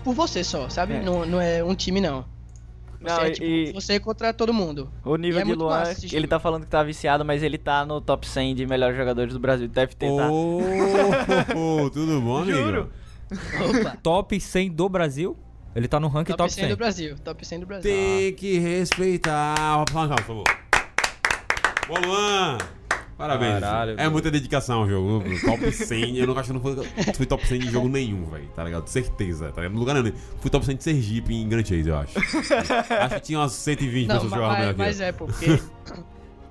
por 0.04 0.14
você 0.14 0.44
só, 0.44 0.68
sabe? 0.68 0.94
É. 0.94 1.00
Não, 1.00 1.24
não 1.26 1.40
é 1.40 1.64
um 1.64 1.74
time, 1.74 2.00
não. 2.00 2.24
Você, 3.02 3.08
Não, 3.14 3.20
é, 3.22 3.28
e- 3.28 3.32
tipo, 3.32 3.46
e- 3.46 3.72
você 3.72 4.00
contra 4.00 4.32
todo 4.32 4.52
mundo. 4.52 4.90
O 5.04 5.16
nível 5.16 5.40
E 5.40 5.42
é 5.42 5.44
de 5.44 5.54
Luan, 5.54 5.70
massa 5.80 6.06
ele 6.16 6.26
tá 6.26 6.38
falando 6.38 6.62
que 6.64 6.70
tá 6.70 6.82
viciado, 6.82 7.24
mas 7.24 7.42
ele 7.42 7.58
tá 7.58 7.84
no 7.84 8.00
top 8.00 8.26
100 8.28 8.54
de 8.54 8.66
melhores 8.66 8.96
jogadores 8.96 9.32
do 9.34 9.40
Brasil. 9.40 9.68
Deve 9.68 9.94
tentar. 9.94 10.30
Ô, 10.30 10.60
tudo 11.92 12.20
bom, 12.20 12.38
amigo? 12.38 12.56
Juro. 12.58 12.90
Opa! 13.68 13.96
Top 14.02 14.38
100 14.38 14.70
do 14.70 14.88
Brasil. 14.88 15.36
Ele 15.74 15.88
tá 15.88 15.98
no 15.98 16.08
ranking 16.08 16.32
top, 16.32 16.38
top, 16.38 16.52
100 16.52 16.64
100. 16.64 16.70
do 16.70 16.76
Brasil. 16.76 17.16
Top 17.24 17.46
100 17.46 17.60
do 17.60 17.66
Brasil. 17.66 17.90
Tem 17.90 18.32
que 18.34 18.58
respeitar. 18.58 19.84
Por 19.86 20.08
favor. 20.22 20.44
Boa, 21.88 22.00
Luan. 22.06 22.58
Parabéns. 23.22 23.60
Caralho, 23.60 23.94
é 23.98 24.08
muita 24.08 24.30
dedicação 24.32 24.80
ao 24.80 24.88
jogo. 24.88 25.22
Top 25.44 25.70
100. 25.70 26.16
Eu 26.16 26.26
não 26.26 26.36
acho 26.36 26.48
que 26.48 26.52
não 26.52 26.60
fui, 26.60 26.76
fui 27.14 27.24
top 27.24 27.46
100 27.46 27.58
de 27.60 27.70
jogo 27.70 27.88
nenhum, 27.88 28.24
velho. 28.26 28.48
Tá 28.54 28.64
ligado? 28.64 28.88
Certeza. 28.88 29.52
Tá 29.52 29.60
ligado? 29.60 29.74
No 29.74 29.78
lugar 29.78 29.94
nenhum. 29.94 30.16
Fui 30.40 30.50
top 30.50 30.66
100 30.66 30.76
de 30.76 30.82
Sergipe 30.82 31.32
em 31.32 31.48
Grand 31.48 31.64
Chase, 31.64 31.88
eu 31.88 31.96
acho. 31.96 32.18
acho 32.18 33.14
que 33.14 33.20
tinha 33.20 33.38
umas 33.38 33.52
120 33.52 34.08
Não, 34.08 34.14
pessoas 34.16 34.32
jogando 34.32 34.48
mas, 34.50 34.68
aqui. 34.68 34.78
mas 34.78 35.00
é, 35.00 35.12
porque, 35.12 35.46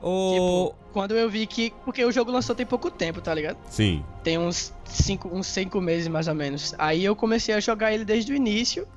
Ô, 0.02 0.32
tipo, 0.74 0.76
quando 0.94 1.12
eu 1.16 1.30
vi 1.30 1.46
que... 1.46 1.74
Porque 1.84 2.06
o 2.06 2.12
jogo 2.12 2.32
lançou 2.32 2.56
tem 2.56 2.66
pouco 2.66 2.90
tempo, 2.90 3.20
tá 3.20 3.34
ligado? 3.34 3.58
Sim. 3.70 4.02
Tem 4.24 4.38
uns 4.38 4.74
5 4.86 5.28
uns 5.28 5.48
cinco 5.48 5.82
meses, 5.82 6.08
mais 6.08 6.28
ou 6.30 6.36
menos. 6.36 6.74
Aí 6.78 7.04
eu 7.04 7.16
comecei 7.18 7.54
a 7.54 7.60
jogar 7.60 7.94
ele 7.94 8.06
desde 8.06 8.32
o 8.32 8.36
início. 8.36 8.88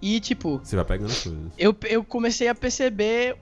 E, 0.00 0.20
tipo, 0.20 0.60
Você 0.62 0.76
vai 0.76 0.84
pegando 0.84 1.10
as 1.10 1.22
coisas. 1.22 1.40
eu, 1.58 1.74
eu 1.84 2.04
comecei 2.04 2.46
a 2.46 2.54
perceber. 2.54 3.36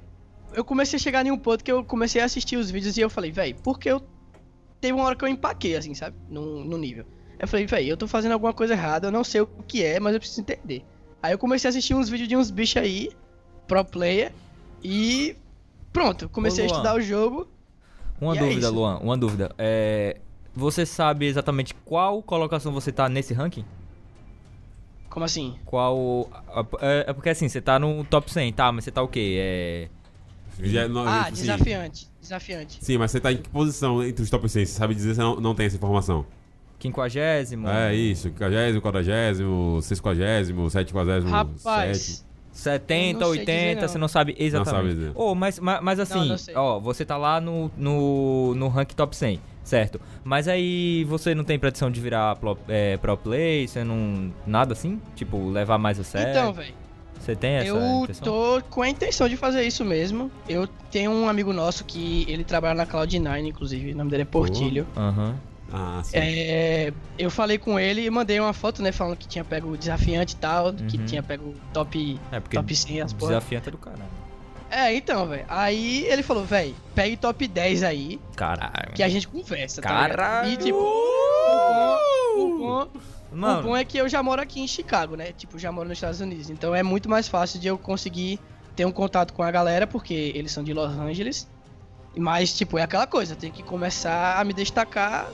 Eu 0.54 0.64
comecei 0.64 0.96
a 0.96 1.00
chegar 1.00 1.26
em 1.26 1.30
um 1.30 1.38
ponto 1.38 1.64
que 1.64 1.72
eu 1.72 1.84
comecei 1.84 2.20
a 2.20 2.24
assistir 2.24 2.56
os 2.56 2.70
vídeos 2.70 2.96
e 2.96 3.00
eu 3.00 3.10
falei, 3.10 3.30
véi, 3.30 3.54
porque 3.54 3.90
eu. 3.90 4.02
Teve 4.80 4.94
uma 4.94 5.04
hora 5.04 5.14
que 5.14 5.24
eu 5.24 5.28
empaquei, 5.28 5.76
assim, 5.76 5.94
sabe? 5.94 6.16
No, 6.28 6.64
no 6.64 6.76
nível. 6.76 7.04
Eu 7.38 7.46
falei, 7.46 7.66
véi, 7.66 7.90
eu 7.90 7.96
tô 7.96 8.08
fazendo 8.08 8.32
alguma 8.32 8.52
coisa 8.52 8.74
errada, 8.74 9.08
eu 9.08 9.12
não 9.12 9.22
sei 9.22 9.40
o 9.40 9.46
que 9.46 9.82
é, 9.82 10.00
mas 10.00 10.14
eu 10.14 10.20
preciso 10.20 10.40
entender. 10.40 10.84
Aí 11.22 11.32
eu 11.32 11.38
comecei 11.38 11.68
a 11.68 11.70
assistir 11.70 11.94
uns 11.94 12.08
vídeos 12.08 12.28
de 12.28 12.36
uns 12.36 12.50
bichos 12.50 12.82
aí, 12.82 13.10
pro 13.66 13.84
player, 13.84 14.32
e. 14.82 15.36
Pronto, 15.92 16.28
comecei 16.28 16.64
Ô, 16.64 16.68
a 16.68 16.70
estudar 16.70 16.94
o 16.94 17.00
jogo. 17.00 17.48
uma 18.20 18.36
é 18.36 18.38
dúvida, 18.38 18.66
isso. 18.66 18.74
Luan. 18.74 18.98
Uma 18.98 19.16
dúvida. 19.16 19.54
É, 19.58 20.18
você 20.54 20.84
sabe 20.84 21.26
exatamente 21.26 21.74
qual 21.84 22.22
colocação 22.22 22.72
você 22.72 22.90
tá 22.90 23.08
nesse 23.08 23.32
ranking? 23.34 23.64
Como 25.08 25.24
assim? 25.24 25.56
Qual. 25.64 26.28
É, 26.80 27.04
é 27.08 27.12
porque 27.12 27.28
assim, 27.28 27.48
você 27.48 27.60
tá 27.60 27.78
no 27.78 28.02
top 28.04 28.32
100, 28.32 28.52
tá? 28.52 28.72
Mas 28.72 28.84
você 28.84 28.90
tá 28.90 29.02
o 29.02 29.08
quê? 29.08 29.36
É. 29.38 29.88
Já, 30.60 30.88
não, 30.88 31.06
Ah, 31.06 31.22
assim, 31.22 31.32
desafiante. 31.42 32.08
Desafiante. 32.20 32.78
Sim, 32.80 32.98
mas 32.98 33.10
você 33.10 33.20
tá 33.20 33.32
em 33.32 33.36
que 33.36 33.48
posição 33.48 34.02
entre 34.02 34.22
os 34.22 34.30
top 34.30 34.48
100? 34.48 34.66
Você 34.66 34.72
sabe 34.72 34.94
dizer, 34.94 35.14
você 35.14 35.20
não, 35.20 35.36
não 35.36 35.54
tem 35.54 35.66
essa 35.66 35.76
informação. 35.76 36.24
Quinquagésimo? 36.78 37.68
É 37.68 37.94
isso, 37.94 38.28
50, 38.28 38.80
40, 38.80 39.80
60, 39.80 40.70
70, 40.70 41.28
Rapaz. 41.28 42.24
70, 42.50 43.18
Eu 43.24 43.28
não 43.28 43.32
sei 43.32 43.40
80, 43.40 43.52
dizer, 43.52 43.80
não. 43.80 43.88
você 43.88 43.98
não 43.98 44.08
sabe 44.08 44.36
exatamente. 44.38 44.76
sabe 44.76 44.94
dizer. 44.94 45.12
Oh, 45.14 45.34
mas, 45.34 45.58
mas, 45.58 45.80
mas 45.80 46.00
assim, 46.00 46.28
não 46.28 46.36
ó, 46.62 46.78
você 46.78 47.04
tá 47.04 47.16
lá 47.16 47.40
no, 47.40 47.70
no, 47.76 48.54
no 48.54 48.68
rank 48.68 48.92
top 48.92 49.16
100, 49.16 49.40
certo? 49.64 50.00
Mas 50.22 50.48
aí 50.48 51.04
você 51.04 51.34
não 51.34 51.44
tem 51.44 51.58
pretensão 51.58 51.90
de 51.90 51.98
virar 52.00 52.36
pro, 52.36 52.58
é, 52.68 52.96
pro 52.98 53.16
play, 53.16 53.66
você 53.66 53.82
não. 53.82 54.30
Nada 54.46 54.74
assim? 54.74 55.00
Tipo, 55.14 55.48
levar 55.48 55.78
mais 55.78 55.98
a 55.98 56.04
sério? 56.04 56.30
Então, 56.30 56.52
véi. 56.52 56.74
Você 57.22 57.36
tem 57.36 57.52
essa 57.52 57.68
Eu 57.68 58.02
intenção? 58.02 58.24
tô 58.26 58.62
com 58.68 58.82
a 58.82 58.88
intenção 58.88 59.28
de 59.28 59.36
fazer 59.36 59.62
isso 59.62 59.84
mesmo. 59.84 60.30
Eu 60.48 60.66
tenho 60.90 61.10
um 61.12 61.28
amigo 61.28 61.52
nosso 61.52 61.84
que 61.84 62.24
ele 62.28 62.42
trabalha 62.42 62.74
na 62.74 62.86
Cloud9, 62.86 63.46
inclusive, 63.46 63.92
o 63.92 63.96
nome 63.96 64.10
dele 64.10 64.22
é 64.22 64.26
Portilho. 64.26 64.86
Aham. 64.96 65.36
Ah, 65.72 66.00
sim. 66.04 66.18
É, 66.18 66.92
eu 67.18 67.30
falei 67.30 67.56
com 67.58 67.78
ele 67.80 68.04
e 68.04 68.10
mandei 68.10 68.38
uma 68.40 68.52
foto, 68.52 68.82
né, 68.82 68.92
falando 68.92 69.16
que 69.16 69.26
tinha 69.26 69.42
pego 69.44 69.70
o 69.70 69.76
desafiante 69.76 70.34
e 70.34 70.36
tal, 70.36 70.72
que 70.74 70.98
Uhum. 70.98 71.06
tinha 71.06 71.22
pego 71.22 71.50
o 71.50 71.54
top, 71.72 72.20
É 72.30 72.40
porque 72.40 72.56
top 72.56 72.74
100, 72.76 73.00
as 73.00 73.12
porra. 73.12 73.30
desafiante 73.32 73.68
é 73.68 73.72
do 73.72 73.78
caralho. 73.78 74.02
É, 74.70 74.94
então, 74.94 75.26
velho. 75.28 75.44
Aí 75.48 76.04
ele 76.06 76.22
falou, 76.22 76.44
velho, 76.44 76.74
pegue 76.94 77.16
top 77.16 77.46
10 77.46 77.82
aí, 77.82 78.20
Caralho. 78.34 78.92
que 78.94 79.02
a 79.02 79.08
gente 79.08 79.28
conversa, 79.28 79.80
tá 79.80 79.88
Caralho! 79.88 80.10
ligado? 80.48 80.62
E 80.62 80.64
tipo, 80.64 80.78
o 80.78 81.68
bom, 81.74 81.98
o 82.36 82.58
bom, 82.58 82.86
o 83.32 83.36
Mano, 83.36 83.62
bom 83.62 83.76
é 83.76 83.84
que 83.84 83.96
eu 83.98 84.08
já 84.08 84.22
moro 84.22 84.40
aqui 84.42 84.60
em 84.60 84.66
Chicago, 84.68 85.16
né? 85.16 85.32
Tipo, 85.32 85.58
já 85.58 85.72
moro 85.72 85.88
nos 85.88 85.96
Estados 85.98 86.20
Unidos. 86.20 86.50
Então 86.50 86.74
é 86.74 86.82
muito 86.82 87.08
mais 87.08 87.28
fácil 87.28 87.58
de 87.60 87.66
eu 87.68 87.78
conseguir 87.78 88.38
ter 88.76 88.84
um 88.84 88.92
contato 88.92 89.32
com 89.32 89.42
a 89.42 89.50
galera, 89.50 89.86
porque 89.86 90.32
eles 90.34 90.52
são 90.52 90.62
de 90.62 90.72
Los 90.72 90.92
Angeles. 90.96 91.48
Mas, 92.16 92.54
tipo, 92.54 92.78
é 92.78 92.82
aquela 92.82 93.06
coisa, 93.06 93.34
tem 93.34 93.50
que 93.50 93.62
começar 93.62 94.38
a 94.38 94.44
me 94.44 94.52
destacar. 94.52 95.28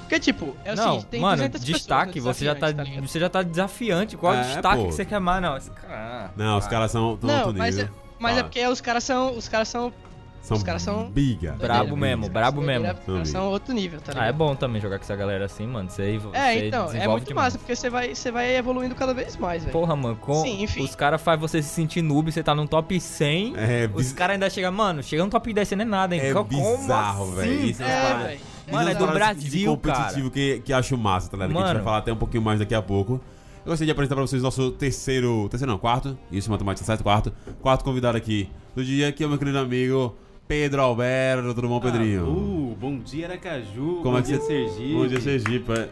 Porque, 0.00 0.18
tipo, 0.18 0.56
é 0.64 0.72
o 0.72 0.76
não, 0.76 0.84
seguinte, 0.92 1.06
tem 1.06 1.20
mano, 1.20 1.36
200 1.36 1.60
pessoas 1.60 1.76
destaque, 1.78 2.18
você 2.20 2.44
já 2.44 2.54
tá, 2.54 2.66
desafiante, 2.70 2.90
ligado? 2.90 3.08
você 3.08 3.20
já 3.20 3.28
tá 3.28 3.42
desafiante. 3.42 4.16
Qual 4.16 4.34
É, 4.34 4.42
destaque 4.42 4.76
pô. 4.82 4.88
que 4.88 4.94
você 4.94 5.04
quer 5.04 5.20
mais? 5.20 5.42
Não, 5.42 5.56
esse 5.56 5.70
cara... 5.70 6.32
Não, 6.36 6.58
os 6.58 6.66
caras 6.66 6.90
são 6.90 7.16
tão 7.18 7.28
Não, 7.28 7.52
mas, 7.52 7.78
é, 7.78 7.82
nível. 7.82 7.96
mas 8.18 8.32
é 8.32 8.34
Fala. 8.36 8.44
porque 8.48 8.66
os 8.66 8.80
caras 8.80 9.04
são. 9.04 9.36
Os 9.36 9.48
caras 9.48 9.68
são 9.68 9.92
São 10.40 10.56
Os 10.56 10.62
caras 10.62 10.80
são- 10.80 11.10
biga. 11.10 11.52
Brabo 11.58 11.94
mesmo, 11.96 12.28
brabo 12.30 12.62
mesmo. 12.62 12.86
Os 12.88 13.04
caras 13.04 13.28
são 13.28 13.50
outro 13.50 13.74
nível, 13.74 14.00
tá 14.00 14.12
Ah, 14.14 14.22
é 14.22 14.26
ligado? 14.26 14.36
bom 14.36 14.54
também 14.56 14.80
jogar 14.80 14.96
com 14.98 15.04
essa 15.04 15.14
galera 15.14 15.44
assim, 15.44 15.66
mano. 15.66 15.90
Você, 15.90 16.02
É, 16.14 16.18
você 16.54 16.66
então, 16.68 16.90
é 16.92 17.06
muito 17.06 17.26
demais. 17.28 17.46
massa, 17.48 17.58
porque 17.58 17.76
você 17.76 17.90
vai, 17.90 18.14
você 18.14 18.30
vai 18.30 18.56
evoluindo 18.56 18.94
cada 18.94 19.12
vez 19.12 19.36
mais, 19.36 19.62
velho. 19.64 19.72
Porra, 19.72 19.94
mano, 19.94 20.16
com 20.16 20.42
Sim, 20.42 20.62
enfim. 20.62 20.82
os 20.84 20.94
caras 20.94 21.20
fazem 21.20 21.40
você 21.40 21.60
se 21.62 21.68
sentir 21.68 22.00
noob, 22.00 22.32
você 22.32 22.42
tá 22.42 22.54
num 22.54 22.66
top 22.66 22.98
100. 22.98 23.52
É, 23.56 23.90
Os 23.92 24.12
caras 24.12 24.34
ainda 24.34 24.48
chegam, 24.48 24.72
mano, 24.72 25.02
chega 25.02 25.22
no 25.22 25.28
top 25.30 25.52
10 25.52 25.68
você 25.68 25.76
não 25.76 25.82
é 25.82 25.86
nada, 25.86 26.14
hein? 26.16 26.22
é 26.22 26.32
Como 26.32 26.44
bizarro, 26.48 27.24
assim? 27.24 27.34
velho. 27.36 27.66
Isso 27.66 27.82
é, 27.82 27.86
É, 27.86 28.14
velho. 28.26 28.40
Mano, 28.70 28.90
é 28.90 28.94
do 28.94 29.06
Brasil, 29.06 29.70
competitivo 29.70 30.30
que, 30.30 30.60
que 30.64 30.72
acho 30.72 30.96
massa, 30.96 31.30
tá 31.30 31.36
ligado? 31.36 31.50
Que 31.50 31.56
a 31.56 31.60
gente 31.60 31.66
Mano. 31.68 31.78
vai 31.80 31.84
falar 31.84 31.98
até 31.98 32.12
um 32.12 32.16
pouquinho 32.16 32.42
mais 32.42 32.58
daqui 32.58 32.74
a 32.74 32.82
pouco. 32.82 33.20
Eu 33.64 33.70
gostaria 33.72 33.86
de 33.86 33.92
apresentar 33.92 34.14
pra 34.14 34.26
vocês 34.26 34.42
nosso 34.42 34.70
terceiro. 34.72 35.46
Terceiro 35.50 35.70
não, 35.72 35.78
quarto. 35.78 36.16
Isso, 36.32 36.50
matemática 36.50 36.86
certo, 36.86 37.02
quarto. 37.02 37.32
Quarto 37.60 37.84
convidado 37.84 38.16
aqui 38.16 38.48
do 38.74 38.82
dia, 38.84 39.12
que 39.12 39.22
é 39.22 39.26
o 39.26 39.28
meu 39.28 39.38
querido 39.38 39.58
amigo 39.58 40.14
Pedro 40.48 40.80
Alberto. 40.82 41.54
Tudo 41.54 41.68
bom, 41.68 41.78
Pedrinho? 41.78 42.26
Uh, 42.26 42.76
bom 42.80 42.98
dia, 42.98 43.26
Aracaju. 43.26 44.00
Como 44.02 44.12
bom 44.12 44.18
é 44.18 44.22
que 44.22 44.28
dia, 44.28 44.38
você- 44.40 44.46
Sergipe. 44.46 44.94
Bom 44.94 45.06
dia, 45.06 45.20
Sergipe. 45.20 45.72
É. 45.72 45.88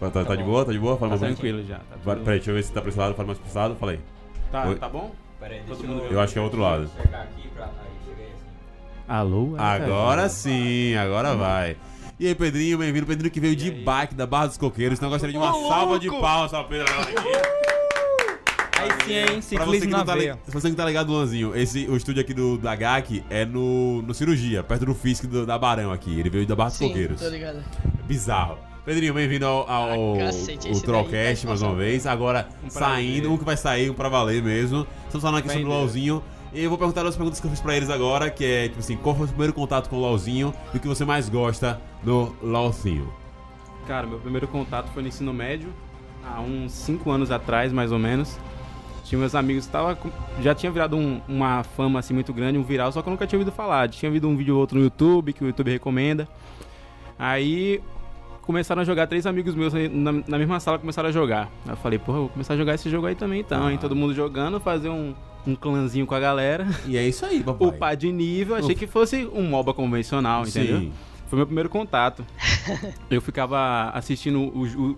Tá, 0.00 0.10
tá, 0.10 0.24
tá 0.24 0.34
de 0.34 0.42
boa? 0.42 0.64
Tá 0.64 0.72
de 0.72 0.78
boa? 0.78 0.96
Fala 0.96 1.12
Tá 1.12 1.18
mais 1.20 1.22
um 1.32 1.34
tranquilo 1.34 1.62
já. 1.64 1.76
Tá, 1.76 1.84
tudo- 2.02 2.24
Peraí, 2.24 2.38
deixa 2.38 2.50
eu 2.50 2.54
ver 2.56 2.62
se 2.64 2.72
tá 2.72 2.80
pra 2.80 2.90
esse 2.90 2.98
lado. 2.98 3.14
Fala 3.14 3.26
mais 3.28 3.38
pra 3.38 3.48
esse 3.48 3.56
lado. 3.56 3.76
Fala 3.76 3.92
aí. 3.92 4.00
tá, 4.50 4.66
Oi. 4.68 4.74
tá 4.76 4.88
bom? 4.88 5.12
Pera 5.38 5.54
aí, 5.54 5.60
Todo 5.60 5.76
deixa 5.78 5.86
mundo- 5.92 6.04
Eu 6.10 6.20
acho 6.20 6.32
que 6.32 6.38
é 6.38 6.42
outro 6.42 6.60
lado. 6.60 6.90
pra. 7.08 7.18
Aí, 7.20 7.22
assim. 7.64 7.70
Alô, 9.06 9.54
Agora 9.56 10.28
sim, 10.28 10.94
agora 10.96 11.34
vai. 11.36 11.76
E 12.18 12.26
aí, 12.26 12.34
Pedrinho, 12.34 12.78
bem-vindo. 12.78 13.06
Pedrinho 13.06 13.30
que 13.30 13.40
veio 13.40 13.56
de 13.56 13.70
aí? 13.70 13.82
bike 13.84 14.14
da 14.14 14.26
Barra 14.26 14.48
dos 14.48 14.58
Coqueiros. 14.58 14.98
Então 14.98 15.08
eu 15.08 15.12
gostaria 15.12 15.32
de 15.32 15.38
uma 15.38 15.56
Ô, 15.56 15.68
salva 15.68 15.98
de 15.98 16.08
louco! 16.08 16.22
palmas 16.22 16.50
pra 16.50 16.64
Pedro. 16.64 16.86
Aí 18.80 18.88
sim, 19.04 19.12
hein? 19.12 19.24
Pra 19.26 19.34
você, 19.34 19.42
Ciclismo 19.42 19.80
que 19.80 19.86
na 19.88 19.98
não 19.98 20.04
tá, 20.06 20.14
li- 20.14 20.20
veia. 20.20 20.38
se 20.44 20.50
você 20.50 20.70
que 20.70 20.76
tá 20.76 20.84
ligado, 20.84 21.10
Luanzinho, 21.12 21.54
esse, 21.56 21.86
o 21.86 21.96
estúdio 21.96 22.20
aqui 22.22 22.32
do, 22.34 22.56
da 22.58 22.74
GAC 22.74 23.22
é 23.28 23.44
no, 23.44 24.02
no 24.02 24.14
Cirurgia, 24.14 24.62
perto 24.62 24.86
do 24.86 24.94
Fisk 24.94 25.24
do- 25.26 25.44
da 25.46 25.58
Barão 25.58 25.92
aqui. 25.92 26.18
Ele 26.18 26.30
veio 26.30 26.46
da 26.46 26.56
Barra 26.56 26.70
dos 26.70 26.78
Sim, 26.78 26.88
Coqueiros. 26.88 27.20
tô 27.20 27.28
ligado. 27.28 27.62
Bizarro. 28.06 28.58
Pedrinho, 28.84 29.12
bem-vindo 29.12 29.44
ao, 29.46 29.68
ao 29.70 30.14
Ah, 30.14 30.18
cacete, 30.18 30.68
o 30.68 30.70
esse 30.72 30.82
Trollcast 30.82 31.44
daí, 31.44 31.48
mais 31.48 31.62
uma 31.62 31.74
vez. 31.74 32.06
Agora 32.06 32.48
Um 32.64 32.70
saindo, 32.70 33.30
um 33.32 33.36
que 33.36 33.44
vai 33.44 33.56
sair, 33.56 33.90
um 33.90 33.94
pra 33.94 34.08
valer 34.08 34.42
mesmo. 34.42 34.86
Estamos 35.04 35.22
falando 35.22 35.38
aqui 35.38 35.48
sobre 35.48 35.64
o 35.64 35.68
Bem, 35.68 35.76
LOLzinho. 35.78 36.22
E 36.52 36.64
eu 36.64 36.68
vou 36.70 36.78
perguntar 36.78 37.06
as 37.06 37.14
perguntas 37.14 37.38
que 37.38 37.46
eu 37.46 37.50
fiz 37.50 37.60
pra 37.60 37.76
eles 37.76 37.90
agora, 37.90 38.28
que 38.30 38.44
é, 38.44 38.68
tipo 38.68 38.80
assim, 38.80 38.96
qual 38.96 39.14
foi 39.14 39.24
o 39.24 39.26
seu 39.26 39.34
primeiro 39.34 39.52
contato 39.52 39.88
com 39.88 39.96
o 39.96 40.00
LOLzinho 40.00 40.52
e 40.74 40.78
o 40.78 40.80
que 40.80 40.88
você 40.88 41.04
mais 41.04 41.28
gosta 41.28 41.80
do 42.02 42.34
LOLzinho? 42.42 43.12
Cara, 43.86 44.06
meu 44.06 44.18
primeiro 44.18 44.48
contato 44.48 44.88
foi 44.92 45.02
no 45.02 45.08
ensino 45.08 45.32
médio, 45.32 45.68
há 46.24 46.40
uns 46.40 46.72
5 46.72 47.08
anos 47.10 47.30
atrás, 47.30 47.72
mais 47.72 47.92
ou 47.92 47.98
menos. 47.98 48.36
Tinha 49.10 49.18
meus 49.18 49.34
amigos, 49.34 49.66
tava, 49.66 49.98
já 50.40 50.54
tinha 50.54 50.70
virado 50.70 50.96
um- 50.96 51.20
uma 51.28 51.64
fama 51.64 51.98
assim 51.98 52.14
muito 52.14 52.32
grande, 52.32 52.56
um 52.56 52.62
viral, 52.62 52.92
só 52.92 53.02
que 53.02 53.08
eu 53.08 53.10
nunca 53.10 53.26
tinha 53.26 53.40
ouvido 53.40 53.52
falar. 53.52 53.88
Tinha 53.88 54.08
ouvido 54.08 54.28
um 54.28 54.36
vídeo 54.36 54.54
ou 54.54 54.60
outro 54.60 54.78
no 54.78 54.84
YouTube, 54.84 55.32
que 55.32 55.42
o 55.42 55.48
YouTube 55.48 55.68
recomenda. 55.72 56.28
Aí 57.18 57.80
começaram 58.42 58.82
a 58.82 58.84
jogar, 58.84 59.08
três 59.08 59.26
amigos 59.26 59.54
meus 59.56 59.72
na, 59.74 60.12
na 60.12 60.38
mesma 60.38 60.60
sala 60.60 60.78
começaram 60.78 61.08
a 61.08 61.12
jogar. 61.12 61.50
Aí 61.66 61.72
eu 61.72 61.76
falei, 61.76 61.98
porra, 61.98 62.18
eu 62.18 62.22
vou 62.22 62.28
começar 62.30 62.54
a 62.54 62.56
jogar 62.56 62.74
esse 62.76 62.88
jogo 62.88 63.06
aí 63.08 63.16
também 63.16 63.40
então, 63.40 63.68
hein? 63.68 63.76
Ah. 63.78 63.80
Todo 63.80 63.96
mundo 63.96 64.14
jogando, 64.14 64.60
fazer 64.60 64.88
um, 64.90 65.12
um 65.44 65.56
clãzinho 65.56 66.06
com 66.06 66.14
a 66.14 66.20
galera. 66.20 66.64
E 66.86 66.96
é 66.96 67.02
isso 67.06 67.26
aí, 67.26 67.42
papai. 67.44 67.66
Upar 67.68 67.96
de 67.96 68.12
nível, 68.12 68.54
achei 68.54 68.76
que 68.76 68.86
fosse 68.86 69.28
um 69.34 69.42
MOBA 69.42 69.74
convencional, 69.74 70.42
entendeu? 70.46 70.78
Sim. 70.78 70.92
Foi 71.26 71.36
meu 71.36 71.46
primeiro 71.46 71.68
contato. 71.68 72.24
eu 73.10 73.20
ficava 73.20 73.90
assistindo 73.90 74.38
o, 74.40 74.64
o- 74.90 74.96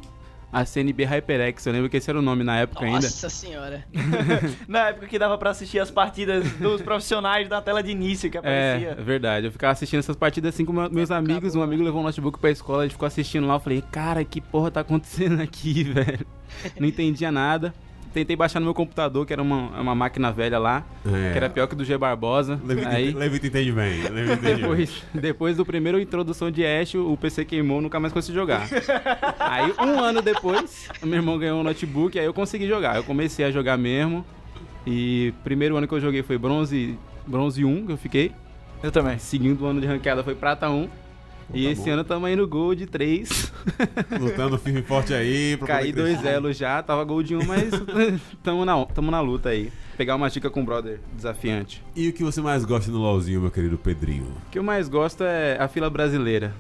a 0.53 0.65
CNB 0.67 1.05
HyperX, 1.05 1.65
eu 1.67 1.73
lembro 1.73 1.89
que 1.89 1.97
esse 1.97 2.11
era 2.11 2.19
o 2.19 2.23
nome 2.23 2.45
na 2.45 2.59
época 2.59 2.85
ainda. 2.85 2.97
Nossa 3.01 3.31
senhora. 3.31 3.85
Na 4.69 4.89
época 4.91 5.07
que 5.07 5.19
dava 5.19 5.39
pra 5.39 5.51
assistir 5.51 5.79
as 5.79 5.91
partidas 5.91 6.45
dos 6.59 6.81
profissionais 6.83 7.49
na 7.49 7.63
tela 7.63 7.83
de 7.83 7.91
início 7.91 8.31
que 8.31 8.37
É, 8.37 8.41
aparecia. 8.41 8.89
é 8.91 9.03
verdade. 9.03 9.47
Eu 9.47 9.53
ficava 9.53 9.73
assistindo 9.73 10.01
essas 10.01 10.15
partidas 10.17 10.55
assim 10.55 10.65
com 10.65 10.73
meu- 10.73 10.91
meus 10.91 11.11
amigos. 11.11 11.55
Um 11.55 11.63
amigo 11.63 11.83
levou 11.83 12.01
um 12.01 12.05
notebook 12.05 12.39
pra 12.39 12.51
escola, 12.51 12.81
a 12.81 12.83
gente 12.85 12.93
ficou 12.93 13.07
assistindo 13.07 13.47
lá. 13.47 13.55
Eu 13.55 13.61
falei, 13.61 13.83
cara, 13.91 14.23
que 14.25 14.41
porra 14.41 14.71
tá 14.71 14.81
acontecendo 14.81 15.41
aqui, 15.41 15.83
velho? 15.91 16.27
Não 16.79 16.87
entendia 16.87 17.33
nada. 17.33 17.73
Tentei 18.13 18.37
baixar 18.37 18.61
no 18.61 18.67
meu 18.67 18.75
computador, 18.75 19.25
que 19.27 19.33
era 19.33 19.41
uma, 19.41 19.81
uma 19.81 19.95
máquina 19.95 20.31
velha 20.31 20.59
lá, 20.59 20.85
É. 21.07 21.33
que 21.33 21.37
era 21.39 21.49
pior 21.49 21.67
que 21.67 21.75
do 21.75 21.85
G 21.85 21.97
Barbosa. 21.97 22.61
Levita, 22.65 22.89
Aí, 22.91 23.11
Levita 23.13 23.47
entende 23.47 23.73
bem. 23.73 24.01
Entende 24.01 24.37
bem. 24.37 24.57
depois, 24.57 25.03
depois 25.15 25.57
do 25.57 25.65
primeiro 25.65 25.99
introdução 25.99 26.51
de 26.51 26.65
Ash, 26.65 26.95
o 26.95 27.17
PC 27.17 27.45
queimou, 27.47 27.81
nunca 27.81 27.99
mais 27.99 28.13
consegui 28.13 28.37
jogar. 28.37 28.67
aí, 29.41 29.73
um 29.81 29.99
ano 29.99 30.21
depois, 30.21 30.89
meu 31.03 31.15
irmão 31.15 31.39
ganhou 31.39 31.61
um 31.61 31.63
notebook, 31.63 32.19
aí 32.19 32.27
eu 32.27 32.35
consegui 32.35 32.69
jogar. 32.69 32.97
Eu 32.97 33.05
comecei 33.05 33.45
a 33.45 33.51
jogar 33.51 33.79
mesmo. 33.79 34.25
E 34.87 35.33
primeiro 35.45 35.77
ano 35.77 35.87
que 35.89 35.95
eu 35.95 36.01
joguei 36.01 36.23
foi 36.23 36.37
bronze, 36.37 36.99
bronze 37.27 37.65
1, 37.65 37.87
que 37.87 37.93
eu 37.93 37.97
fiquei. 37.97 38.33
Eu 38.83 38.91
também. 38.91 39.17
Segundo 39.19 39.65
ano 39.65 39.81
de 39.81 39.87
ranqueada 39.87 40.23
foi 40.25 40.35
prata 40.35 40.69
1. 40.69 40.89
E 41.55 41.65
tá 41.65 41.71
esse 41.71 41.85
bom. 41.85 41.91
ano 41.91 42.05
tamo 42.05 42.27
aí 42.27 42.37
no 42.37 42.47
Gold 42.47 42.87
3. 42.87 43.53
Lutando 44.21 44.59
firme 44.59 44.81
e 44.81 44.83
forte 44.83 45.13
aí. 45.15 45.57
Caí 45.67 45.93
dois 45.93 46.25
elos 46.25 46.57
já, 46.57 46.83
tava 46.83 47.05
Gold 47.05 47.37
1, 47.37 47.45
mas 47.47 47.71
tamo 48.43 48.65
na, 48.65 48.85
tamo 48.87 49.11
na 49.11 49.21
luta 49.21 49.51
aí. 49.51 49.73
Pegar 49.97 50.17
uma 50.17 50.31
dica 50.31 50.51
com 50.51 50.63
o 50.63 50.65
brother 50.65 51.01
desafiante. 51.15 51.83
E 51.95 52.09
o 52.09 52.13
que 52.13 52.25
você 52.25 52.41
mais 52.41 52.65
gosta 52.65 52.91
no 52.91 52.99
LOLzinho, 52.99 53.41
meu 53.41 53.51
querido 53.51 53.77
Pedrinho? 53.77 54.25
O 54.47 54.51
que 54.51 54.59
eu 54.59 54.63
mais 54.63 54.89
gosto 54.89 55.23
é 55.23 55.57
a 55.61 55.69
fila 55.69 55.91
brasileira. 55.91 56.53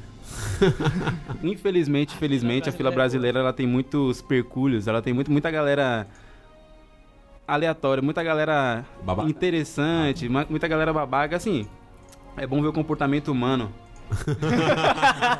Infelizmente, 1.42 2.16
felizmente, 2.16 2.68
a 2.68 2.72
fila 2.72 2.90
brasileira 2.90 3.40
ela 3.40 3.52
tem 3.52 3.66
muitos 3.66 4.20
percúlios, 4.22 4.86
ela 4.86 5.02
tem 5.02 5.12
muito, 5.12 5.30
muita 5.30 5.50
galera 5.50 6.06
aleatória, 7.46 8.02
muita 8.02 8.22
galera 8.22 8.84
Babaca. 9.02 9.28
interessante, 9.28 10.28
muita 10.28 10.68
galera 10.68 10.92
babaca, 10.92 11.36
assim. 11.36 11.66
É 12.36 12.46
bom 12.46 12.62
ver 12.62 12.68
o 12.68 12.72
comportamento 12.72 13.28
humano. 13.28 13.72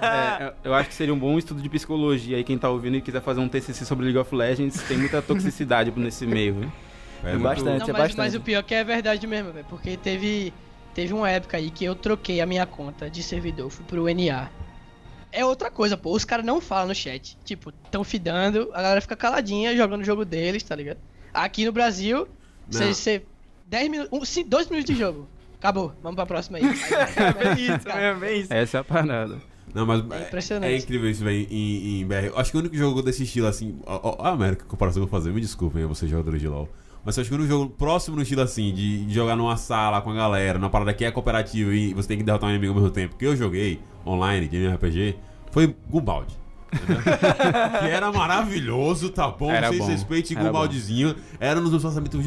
É, 0.02 0.52
eu 0.64 0.74
acho 0.74 0.88
que 0.88 0.94
seria 0.94 1.14
um 1.14 1.18
bom 1.18 1.38
estudo 1.38 1.62
de 1.62 1.68
psicologia 1.68 2.36
aí 2.36 2.44
quem 2.44 2.58
tá 2.58 2.68
ouvindo 2.68 2.96
e 2.96 3.00
quiser 3.00 3.20
fazer 3.20 3.40
um 3.40 3.48
TCC 3.48 3.84
sobre 3.84 4.04
League 4.04 4.18
of 4.18 4.34
Legends, 4.34 4.82
tem 4.82 4.98
muita 4.98 5.22
toxicidade 5.22 5.92
nesse 5.96 6.26
meio, 6.26 6.54
viu? 6.54 6.72
É 7.24 7.36
bastante. 7.36 7.64
Não, 7.64 7.88
é 7.88 7.92
mas, 7.92 8.02
bastante. 8.02 8.16
mas 8.16 8.34
o 8.34 8.40
pior 8.40 8.60
é 8.60 8.62
que 8.62 8.74
é 8.74 8.84
verdade 8.84 9.26
mesmo, 9.26 9.52
velho. 9.52 9.66
Porque 9.68 9.96
teve, 9.96 10.52
teve 10.94 11.14
uma 11.14 11.30
época 11.30 11.56
aí 11.56 11.70
que 11.70 11.84
eu 11.84 11.94
troquei 11.94 12.40
a 12.40 12.46
minha 12.46 12.66
conta 12.66 13.08
de 13.08 13.22
servidor, 13.22 13.70
fui 13.70 13.84
pro 13.84 14.04
NA. 14.06 14.50
É 15.30 15.44
outra 15.44 15.70
coisa, 15.70 15.96
pô. 15.96 16.14
Os 16.14 16.24
caras 16.24 16.44
não 16.44 16.60
falam 16.60 16.88
no 16.88 16.94
chat. 16.94 17.38
Tipo, 17.44 17.72
tão 17.90 18.04
fidando, 18.04 18.70
a 18.74 18.82
galera 18.82 19.00
fica 19.00 19.16
caladinha 19.16 19.74
jogando 19.76 20.02
o 20.02 20.04
jogo 20.04 20.24
deles, 20.24 20.62
tá 20.62 20.74
ligado? 20.74 20.98
Aqui 21.32 21.64
no 21.64 21.72
Brasil, 21.72 22.28
você. 22.68 23.22
10 23.66 23.90
minutos. 23.90 24.36
2 24.46 24.68
minutos 24.68 24.94
de 24.94 25.00
jogo. 25.00 25.26
Acabou. 25.62 25.92
Vamos 26.02 26.16
pra 26.16 26.26
próxima 26.26 26.58
aí. 26.58 26.64
É 26.66 27.60
isso, 27.60 27.88
é 27.88 28.14
bem 28.14 28.40
isso. 28.40 28.52
Essa 28.52 28.78
é 28.78 28.80
a 28.80 28.84
parada. 28.84 29.36
Não, 29.72 29.86
mas 29.86 30.00
É 30.10 30.16
é, 30.16 30.26
impressionante. 30.26 30.72
é 30.72 30.76
incrível 30.76 31.08
isso, 31.08 31.22
velho, 31.22 31.46
em, 31.48 32.00
em 32.00 32.06
BR. 32.06 32.26
Eu 32.26 32.38
Acho 32.38 32.50
que 32.50 32.56
o 32.56 32.60
único 32.60 32.76
jogo 32.76 33.00
desse 33.00 33.22
estilo, 33.22 33.46
assim. 33.46 33.78
Ó, 33.86 34.16
ó, 34.18 34.24
a 34.24 34.30
América, 34.30 34.64
que 34.64 34.68
comparação 34.68 35.00
que 35.00 35.06
eu 35.06 35.08
vou 35.08 35.20
fazer, 35.20 35.32
me 35.32 35.40
desculpem, 35.40 35.86
vocês 35.86 36.10
jogadores 36.10 36.40
de 36.40 36.48
LoL. 36.48 36.68
Mas 37.04 37.16
eu 37.16 37.20
acho 37.20 37.30
que 37.30 37.34
o 37.36 37.38
único 37.38 37.52
jogo 37.52 37.70
próximo 37.70 38.16
no 38.16 38.22
estilo 38.22 38.42
assim, 38.42 38.74
de, 38.74 39.04
de 39.06 39.14
jogar 39.14 39.36
numa 39.36 39.56
sala 39.56 40.00
com 40.02 40.10
a 40.10 40.14
galera, 40.14 40.58
numa 40.58 40.68
parada 40.68 40.92
que 40.92 41.04
é 41.04 41.12
cooperativa 41.12 41.72
e 41.72 41.94
você 41.94 42.08
tem 42.08 42.18
que 42.18 42.24
derrotar 42.24 42.48
um 42.48 42.52
inimigo 42.52 42.72
ao 42.72 42.80
mesmo 42.80 42.92
tempo, 42.92 43.14
que 43.16 43.24
eu 43.24 43.36
joguei 43.36 43.80
online 44.04 44.48
de 44.48 44.56
MMORPG, 44.56 45.16
foi 45.52 45.76
Gumbald. 45.88 46.42
que 46.72 47.86
era 47.86 48.10
maravilhoso, 48.10 49.10
tá 49.10 49.28
bom? 49.28 49.50
Era 49.50 49.68
Vocês 49.68 49.78
bom, 49.80 49.86
respeitem 49.86 50.36
era 50.36 50.46
Gumbaldizinho. 50.46 51.14
Era 51.38 51.60
um 51.60 51.62
dos 51.62 51.72
meus 51.72 51.84
lançamentos 51.84 52.20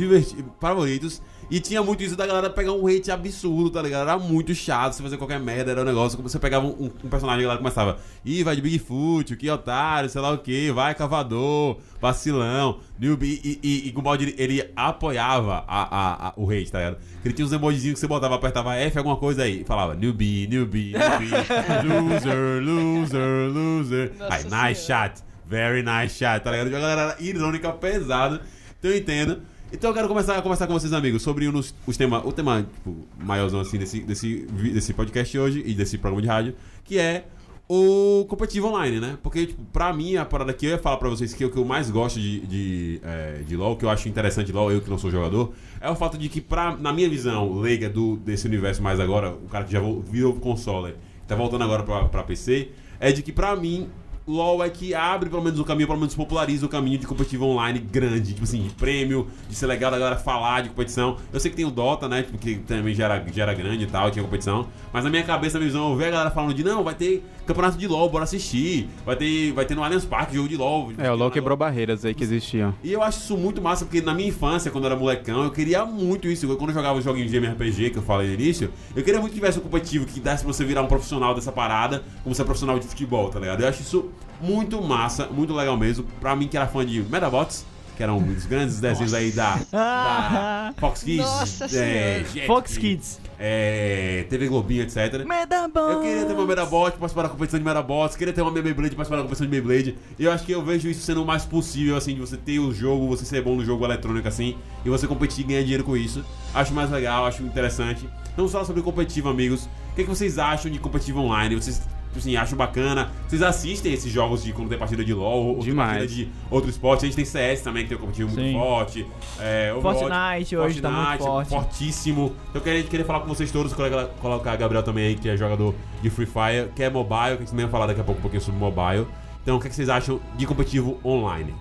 favoritos. 0.59 1.21
E 1.49 1.59
tinha 1.59 1.83
muito 1.83 2.01
isso 2.03 2.15
da 2.15 2.25
galera 2.25 2.49
pegar 2.49 2.71
um 2.73 2.87
hate 2.87 3.11
absurdo, 3.11 3.69
tá 3.69 3.81
ligado? 3.81 4.01
Era 4.09 4.17
muito 4.17 4.53
chato 4.55 4.93
você 4.93 5.03
fazer 5.03 5.17
qualquer 5.17 5.39
merda, 5.39 5.71
era 5.71 5.81
um 5.81 5.85
negócio 5.85 6.17
como 6.17 6.27
você 6.27 6.39
pegava 6.39 6.65
um, 6.65 6.91
um 7.03 7.09
personagem 7.09 7.41
e 7.41 7.43
a 7.43 7.47
galera 7.47 7.57
começava, 7.59 7.97
ih, 8.25 8.43
vai 8.43 8.55
de 8.55 8.61
Bigfoot, 8.61 9.35
que 9.35 9.49
otário, 9.49 10.09
sei 10.09 10.21
lá 10.21 10.31
o 10.31 10.39
que, 10.39 10.71
vai 10.71 10.95
cavador, 10.95 11.77
vacilão, 12.01 12.79
newbie, 12.99 13.39
e, 13.43 13.59
e, 13.61 13.87
e 13.87 13.91
Gumball, 13.91 14.15
ele, 14.15 14.33
ele 14.37 14.71
apoiava 14.75 15.63
a, 15.67 15.83
a, 15.83 16.27
a- 16.29 16.33
o 16.35 16.49
hate, 16.49 16.71
tá 16.71 16.79
ligado? 16.79 16.97
Ele 17.23 17.33
tinha 17.33 17.45
uns 17.45 17.53
emojizinhos 17.53 17.93
que 17.95 17.99
você 17.99 18.07
botava, 18.07 18.35
apertava 18.35 18.75
F, 18.75 18.97
alguma 18.97 19.17
coisa 19.17 19.43
aí, 19.43 19.61
e 19.61 19.63
falava, 19.65 19.93
newbie, 19.93 20.47
newbie, 20.47 20.93
newbie, 20.93 21.29
loser, 21.87 22.63
loser, 22.63 23.51
loser. 23.53 24.11
Nossa 24.17 24.33
aí, 24.35 24.43
nice 24.69 24.81
Senhora. 24.85 25.07
shot, 25.09 25.23
very 25.45 25.83
nice 25.83 26.15
shot, 26.17 26.43
tá 26.43 26.51
ligado? 26.51 26.67
A 26.67 26.69
galera 26.71 27.01
era 27.01 27.15
irônica, 27.21 27.71
pesada, 27.73 28.41
então 28.79 28.91
eu 28.91 28.97
entendo. 28.97 29.41
Então 29.71 29.89
eu 29.89 29.93
quero 29.93 30.07
começar 30.07 30.37
a 30.37 30.41
conversar 30.41 30.67
com 30.67 30.73
vocês, 30.73 30.93
amigos, 30.93 31.21
sobre 31.21 31.49
um 31.49 31.59
os 31.59 31.97
temas, 31.97 32.23
o 32.23 32.31
tema, 32.31 32.63
tipo, 32.63 32.95
maiorzão 33.19 33.59
assim 33.59 33.77
desse, 33.77 33.99
desse, 34.01 34.45
desse 34.45 34.93
podcast 34.93 35.37
hoje 35.37 35.63
e 35.65 35.73
desse 35.73 35.97
programa 35.97 36.21
de 36.21 36.27
rádio, 36.27 36.55
que 36.83 36.99
é 36.99 37.25
o 37.67 38.25
competitivo 38.29 38.67
online, 38.67 38.99
né? 38.99 39.17
Porque, 39.23 39.47
tipo, 39.47 39.63
pra 39.73 39.91
mim, 39.91 40.17
a 40.17 40.23
parada 40.23 40.53
que 40.53 40.67
eu 40.67 40.69
ia 40.71 40.77
falar 40.77 40.97
pra 40.97 41.09
vocês 41.09 41.33
que 41.33 41.43
é 41.43 41.47
o 41.47 41.49
que 41.49 41.57
eu 41.57 41.65
mais 41.65 41.89
gosto 41.89 42.19
de, 42.19 42.41
de, 42.41 43.01
é, 43.03 43.41
de 43.45 43.57
LoL, 43.57 43.75
que 43.75 43.83
eu 43.83 43.89
acho 43.89 44.07
interessante 44.07 44.47
de 44.47 44.53
LoL, 44.53 44.71
eu 44.71 44.81
que 44.81 44.89
não 44.89 44.99
sou 44.99 45.09
jogador, 45.09 45.51
é 45.81 45.89
o 45.89 45.95
fato 45.95 46.15
de 46.15 46.29
que, 46.29 46.39
pra, 46.39 46.77
na 46.77 46.93
minha 46.93 47.09
visão 47.09 47.59
leiga 47.59 47.89
do, 47.89 48.17
desse 48.17 48.45
universo 48.47 48.83
mais 48.83 48.99
agora, 48.99 49.31
o 49.31 49.49
cara 49.49 49.65
que 49.65 49.71
já 49.71 49.81
virou 50.05 50.33
console, 50.35 50.93
tá 51.27 51.35
voltando 51.35 51.63
agora 51.63 51.81
pra, 51.81 52.05
pra 52.05 52.23
PC, 52.23 52.69
é 52.99 53.11
de 53.11 53.23
que, 53.23 53.31
pra 53.31 53.55
mim, 53.55 53.89
LoL 54.27 54.63
é 54.63 54.69
que 54.69 54.93
abre 54.95 55.29
pelo 55.29 55.43
menos 55.43 55.59
o 55.59 55.63
caminho, 55.63 55.87
pelo 55.87 55.99
menos 55.99 56.15
populariza 56.15 56.65
o 56.65 56.69
caminho 56.69 56.97
de 56.97 57.05
competitivo 57.05 57.45
online 57.45 57.79
grande, 57.79 58.33
tipo 58.33 58.43
assim, 58.43 58.63
de 58.63 58.73
prêmio, 58.73 59.27
de 59.47 59.55
ser 59.55 59.67
legal 59.67 59.91
da 59.91 59.99
galera 59.99 60.17
falar 60.17 60.61
de 60.61 60.69
competição. 60.69 61.17
Eu 61.31 61.39
sei 61.39 61.51
que 61.51 61.57
tem 61.57 61.65
o 61.65 61.71
Dota, 61.71 62.07
né, 62.07 62.23
tipo, 62.23 62.37
que 62.37 62.55
também 62.55 62.95
já 62.95 63.05
era, 63.05 63.25
já 63.31 63.43
era 63.43 63.53
grande 63.53 63.83
e 63.83 63.87
tal, 63.87 64.09
tinha 64.09 64.23
competição, 64.23 64.67
mas 64.91 65.03
na 65.03 65.09
minha 65.09 65.23
cabeça, 65.23 65.57
na 65.57 65.59
minha 65.59 65.71
visão, 65.71 65.91
eu 65.91 65.95
vejo 65.95 66.09
a 66.09 66.11
galera 66.11 66.31
falando 66.31 66.53
de, 66.53 66.63
não, 66.63 66.83
vai 66.83 66.95
ter 66.95 67.23
campeonato 67.45 67.77
de 67.77 67.87
LoL, 67.87 68.09
bora 68.09 68.23
assistir, 68.23 68.89
vai 69.05 69.15
ter, 69.15 69.51
vai 69.53 69.65
ter 69.65 69.75
no 69.75 69.83
Allianz 69.83 70.05
Parque 70.05 70.35
jogo 70.35 70.49
de 70.49 70.57
LoL. 70.57 70.93
É, 70.97 71.11
o 71.11 71.15
LoL 71.15 71.29
quebrou 71.29 71.55
barreiras 71.55 72.03
aí 72.03 72.13
que 72.15 72.23
existiam. 72.23 72.73
E 72.83 72.91
eu 72.91 73.03
acho 73.03 73.19
isso 73.19 73.37
muito 73.37 73.61
massa, 73.61 73.85
porque 73.85 74.01
na 74.01 74.13
minha 74.13 74.29
infância, 74.29 74.71
quando 74.71 74.85
eu 74.85 74.91
era 74.91 74.99
molecão, 74.99 75.43
eu 75.43 75.51
queria 75.51 75.85
muito 75.85 76.27
isso. 76.27 76.47
Quando 76.57 76.69
eu 76.69 76.73
jogava 76.73 76.97
os 76.97 77.03
joguinhos 77.03 77.29
de 77.29 77.37
MRPG, 77.37 77.91
que 77.91 77.97
eu 77.97 78.01
falei 78.01 78.27
no 78.27 78.33
início, 78.33 78.71
eu 78.95 79.03
queria 79.03 79.19
muito 79.19 79.33
que 79.33 79.39
tivesse 79.39 79.59
um 79.59 79.61
competitivo 79.61 80.05
que 80.05 80.19
desse 80.19 80.43
pra 80.43 80.51
você 80.51 80.65
virar 80.65 80.81
um 80.81 80.87
profissional 80.87 81.35
dessa 81.35 81.51
parada, 81.51 82.03
como 82.23 82.33
ser 82.33 82.43
profissional 82.43 82.79
de 82.79 82.87
futebol, 82.87 83.29
tá 83.29 83.39
ligado? 83.39 83.61
Eu 83.61 83.67
acho 83.67 83.81
isso 83.81 84.09
muito 84.41 84.81
massa, 84.81 85.27
muito 85.27 85.53
legal 85.53 85.77
mesmo. 85.77 86.05
Pra 86.19 86.35
mim 86.35 86.47
que 86.47 86.57
era 86.57 86.67
fã 86.67 86.85
de 86.85 87.01
Medabots, 87.01 87.65
que 87.95 88.03
eram 88.03 88.17
os 88.17 88.45
grandes 88.45 88.79
desenhos 88.79 89.13
aí 89.13 89.31
da, 89.31 89.57
da 89.71 90.73
Fox 90.77 91.01
Kids, 91.03 91.25
Nossa 91.25 91.65
é, 91.77 92.25
Fox 92.45 92.77
Kids. 92.77 93.21
é, 93.39 94.25
TV 94.29 94.47
Globinho, 94.49 94.83
etc. 94.83 95.25
Medabots. 95.25 95.93
Eu 95.93 96.01
queria 96.01 96.25
ter 96.25 96.33
uma 96.33 96.45
Medabot, 96.45 96.97
participar 96.97 97.23
da 97.23 97.29
competição 97.29 97.57
de 97.57 97.65
Medabots, 97.65 98.17
queria 98.17 98.33
ter 98.33 98.41
uma 98.41 98.51
Beyblade, 98.51 98.95
participar 98.95 99.15
da 99.15 99.21
competição 99.21 99.47
de 99.47 99.51
Beyblade. 99.51 99.97
E 100.19 100.25
eu 100.25 100.31
acho 100.31 100.43
que 100.45 100.51
eu 100.51 100.61
vejo 100.61 100.89
isso 100.89 101.01
sendo 101.01 101.23
o 101.23 101.25
mais 101.25 101.45
possível, 101.45 101.95
assim, 101.95 102.13
de 102.13 102.19
você 102.19 102.35
ter 102.35 102.59
o 102.59 102.73
jogo, 102.73 103.07
você 103.07 103.23
ser 103.23 103.41
bom 103.41 103.55
no 103.55 103.63
jogo 103.63 103.85
eletrônico, 103.85 104.27
assim, 104.27 104.57
e 104.83 104.89
você 104.89 105.07
competir 105.07 105.45
e 105.45 105.47
ganhar 105.47 105.61
dinheiro 105.61 105.83
com 105.83 105.95
isso. 105.95 106.23
Acho 106.53 106.73
mais 106.73 106.91
legal, 106.91 107.25
acho 107.25 107.43
interessante. 107.43 108.09
Vamos 108.35 108.51
falar 108.51 108.65
sobre 108.65 108.81
competitivo, 108.81 109.29
amigos. 109.29 109.69
O 109.91 109.95
que, 109.95 110.03
que 110.03 110.09
vocês 110.09 110.37
acham 110.37 110.69
de 110.69 110.77
competitivo 110.79 111.21
online? 111.21 111.55
Vocês, 111.55 111.81
assim, 112.19 112.35
acham 112.35 112.57
bacana? 112.57 113.11
Vocês 113.27 113.41
assistem 113.41 113.93
esses 113.93 114.11
jogos 114.11 114.43
de 114.43 114.53
quando 114.53 114.69
tem 114.69 114.77
partida 114.77 115.03
de 115.03 115.13
LoL, 115.13 115.57
ou 115.57 115.75
partida 115.75 116.07
de 116.07 116.29
outro 116.49 116.69
esporte? 116.69 117.05
A 117.05 117.07
gente 117.07 117.15
tem 117.15 117.25
CS 117.25 117.61
também, 117.61 117.83
que 117.83 117.89
tem 117.89 117.97
um 117.97 118.01
competitivo 118.01 118.31
muito 118.31 118.47
Sim. 118.47 118.53
forte. 118.53 119.07
É, 119.39 119.73
Overwatch, 119.73 119.99
Fortnite 119.99 120.57
hoje 120.57 120.81
tá 120.81 120.91
muito 120.91 121.23
forte. 121.23 121.49
fortíssimo. 121.49 122.35
Então 122.49 122.55
eu 122.55 122.61
queria, 122.61 122.83
queria 122.83 123.05
falar 123.05 123.21
com 123.21 123.27
vocês 123.27 123.51
todos, 123.51 123.73
colocar, 123.73 124.55
Gabriel 124.55 124.83
também 124.83 125.07
aí, 125.07 125.15
que 125.15 125.29
é 125.29 125.37
jogador 125.37 125.73
de 126.01 126.09
Free 126.09 126.25
Fire, 126.25 126.71
que 126.75 126.83
é 126.83 126.89
mobile, 126.89 127.09
que 127.09 127.33
a 127.33 127.37
gente 127.37 127.49
também 127.49 127.65
vai 127.65 127.71
falar 127.71 127.87
daqui 127.87 128.01
a 128.01 128.03
pouco 128.03 128.19
um 128.19 128.21
pouquinho 128.21 128.41
sobre 128.41 128.59
mobile. 128.59 129.07
Então 129.41 129.57
o 129.57 129.59
que, 129.59 129.67
é 129.67 129.69
que 129.69 129.75
vocês 129.75 129.89
acham 129.89 130.19
de 130.35 130.47
competitivo 130.47 130.99
online? 131.05 131.51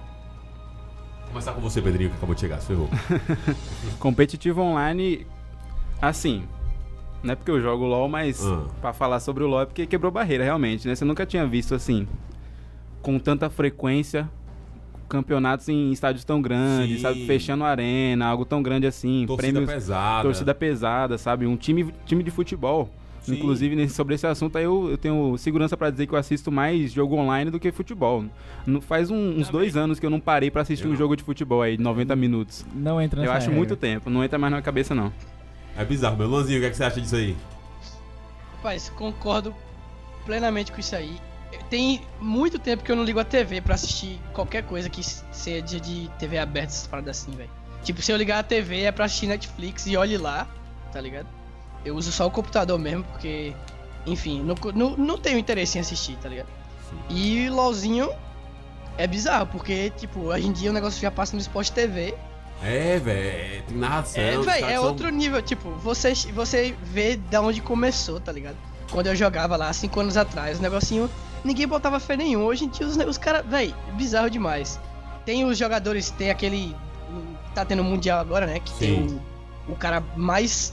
Vou 1.25 1.29
começar 1.29 1.53
com 1.53 1.61
você, 1.61 1.83
Pedrinho, 1.83 2.11
que 2.11 2.17
acabou 2.17 2.35
de 2.35 2.41
chegar, 2.41 2.61
se 2.61 2.69
ferrou. 2.69 2.89
Competitivo 3.99 4.63
online, 4.63 5.27
assim. 6.01 6.45
Não 7.25 7.33
é 7.33 7.35
porque 7.37 7.51
eu 7.51 7.61
jogo 7.61 7.85
LoL, 7.87 8.09
mas 8.09 8.45
Ah. 8.45 8.65
pra 8.81 8.93
falar 8.93 9.19
sobre 9.19 9.43
o 9.43 9.47
LoL 9.49 9.63
é 9.63 9.67
porque 9.67 9.87
quebrou 9.87 10.13
barreira, 10.13 10.45
realmente, 10.45 10.87
né? 10.87 10.95
Você 10.95 11.05
nunca 11.05 11.25
tinha 11.27 11.47
visto 11.47 11.75
assim, 11.75 12.07
com 13.03 13.19
tanta 13.19 13.49
frequência, 13.51 14.29
campeonatos 15.09 15.69
em 15.69 15.91
estádios 15.91 16.25
tão 16.25 16.41
grandes, 16.43 16.97
Sim. 16.97 17.03
sabe? 17.03 17.27
Fechando 17.27 17.65
arena, 17.65 18.27
algo 18.27 18.45
tão 18.45 18.63
grande 18.63 18.87
assim. 18.87 19.25
Torcida 19.27 19.53
prêmios, 19.53 19.71
pesada. 19.73 20.23
torcida 20.23 20.55
pesada, 20.55 21.19
sabe? 21.19 21.47
Um 21.47 21.57
time, 21.57 21.93
time 22.07 22.23
de 22.23 22.31
futebol. 22.31 22.91
Sim. 23.23 23.37
Inclusive, 23.37 23.75
nesse- 23.75 23.95
sobre 23.95 24.15
esse 24.17 24.27
assunto 24.27 24.59
aí, 24.59 24.65
eu, 24.65 24.91
eu 24.91 24.99
tenho 24.99 25.35
segurança 25.39 25.79
pra 25.79 25.89
dizer 25.89 26.07
que 26.07 26.13
eu 26.13 26.19
assisto 26.19 26.53
mais 26.53 26.93
jogo 26.93 27.17
online 27.17 27.51
do 27.51 27.59
que 27.59 27.73
futebol. 27.73 28.23
Não, 28.67 28.83
faz 28.83 29.11
um- 29.11 29.39
uns 29.39 29.49
dois 29.49 29.79
anos 29.79 29.99
que 29.99 30.05
eu 30.05 30.11
não 30.11 30.21
parei 30.21 30.51
pra 30.51 30.61
assistir 30.61 30.85
Eu 30.85 30.89
um 30.91 30.93
não. 30.93 30.99
jogo 30.99 31.17
de 31.17 31.23
futebol 31.23 31.63
aí, 31.63 31.79
de 31.79 31.83
90 31.83 32.15
minutos. 32.15 32.67
Não 32.75 33.01
entra 33.01 33.25
Eu 33.25 33.33
acho 33.33 33.47
regra. 33.47 33.57
muito 33.57 33.77
tempo, 33.77 34.11
não 34.11 34.23
entra 34.23 34.39
mais 34.39 34.51
na 34.51 34.57
minha 34.59 34.63
cabeça, 34.63 34.95
não. 34.95 35.11
É 35.77 35.85
bizarro, 35.85 36.17
meu 36.17 36.29
Lanzinho, 36.29 36.59
o 36.59 36.61
que, 36.61 36.67
é 36.67 36.71
que 36.71 36.77
você 36.77 36.85
acha 36.85 37.01
disso 37.01 37.17
aí? 37.17 37.37
Rapaz, 38.57 38.89
concordo 38.91 39.55
plenamente 40.25 40.73
com 40.73 40.81
isso 40.81 40.95
aí. 40.95 41.21
Tem 41.69 42.03
muito 42.21 42.59
tempo 42.59 42.83
que 42.83 42.91
eu 42.91 42.97
não 42.97 43.05
ligo 43.05 43.19
a 43.19 43.25
TV 43.25 43.61
pra 43.61 43.75
assistir 43.75 44.21
qualquer 44.33 44.65
coisa 44.65 44.89
que 44.89 45.03
seja 45.03 45.81
de 45.81 46.11
TV 46.19 46.39
aberta, 46.39 46.69
essas 46.69 46.87
paradas 46.87 47.19
assim, 47.21 47.33
velho. 47.33 47.51
Tipo, 47.83 48.01
se 48.03 48.11
eu 48.11 48.17
ligar 48.17 48.39
a 48.39 48.43
TV 48.43 48.83
é 48.83 48.93
pra 48.93 49.05
assistir 49.05 49.27
Netflix 49.27 49.87
e 49.87 49.97
olhe 49.97 50.17
lá, 50.17 50.49
tá 50.93 51.01
ligado? 51.01 51.27
Eu 51.85 51.97
uso 51.97 52.11
só 52.11 52.27
o 52.27 52.31
computador 52.31 52.79
mesmo, 52.79 53.05
porque, 53.05 53.55
enfim, 54.07 54.43
não, 54.43 54.55
não, 54.73 54.97
não 54.97 55.19
tenho 55.19 55.39
interesse 55.39 55.77
em 55.77 55.81
assistir, 55.81 56.17
tá 56.17 56.29
ligado? 56.29 56.49
E 57.11 57.49
LOLzinho 57.51 58.11
é 58.97 59.07
bizarro, 59.07 59.47
porque, 59.49 59.91
tipo, 59.91 60.21
hoje 60.21 60.47
em 60.47 60.53
dia 60.53 60.71
o 60.71 60.73
negócio 60.73 61.01
já 61.01 61.11
passa 61.11 61.35
no 61.35 61.43
Sport 61.43 61.71
TV. 61.71 62.15
É, 62.63 62.99
velho, 62.99 63.63
tem 63.65 63.77
narração. 63.77 64.23
É, 64.23 64.37
caras 64.45 64.63
é 64.63 64.75
são- 64.75 64.85
outro 64.85 65.09
nível. 65.11 65.43
Tipo, 65.43 65.71
você, 65.73 66.15
você 66.33 66.75
vê 66.83 67.17
da 67.17 67.41
onde 67.41 67.61
começou, 67.61 68.21
tá 68.21 68.33
ligado? 68.33 68.57
Quando 68.91 69.07
eu 69.09 69.17
jogava 69.17 69.57
lá, 69.57 69.73
cinco 69.73 70.01
anos 70.01 70.17
atrás, 70.17 70.59
o 70.59 70.63
negocinho, 70.63 71.11
ninguém 71.45 71.67
botava 71.67 71.99
fé 72.01 72.17
nenhum. 72.17 72.45
Hoje 72.45 72.65
em 72.65 72.69
dia, 72.69 72.87
os, 72.87 72.97
os 72.97 73.19
caras, 73.19 73.45
velho, 73.47 73.75
bizarro 73.95 74.31
demais. 74.31 74.79
Tem 75.27 75.45
os 75.45 75.59
jogadores, 75.59 76.11
tem 76.11 76.31
aquele. 76.31 76.75
Tá 77.55 77.65
tendo 77.65 77.83
o 77.83 77.85
Mundial 77.85 78.19
agora, 78.21 78.47
né? 78.47 78.61
Que 78.61 78.73
tem 78.75 79.09
Sim. 79.09 79.21
o, 79.69 79.73
o 79.73 79.77
cara 79.77 80.03
mais. 80.17 80.73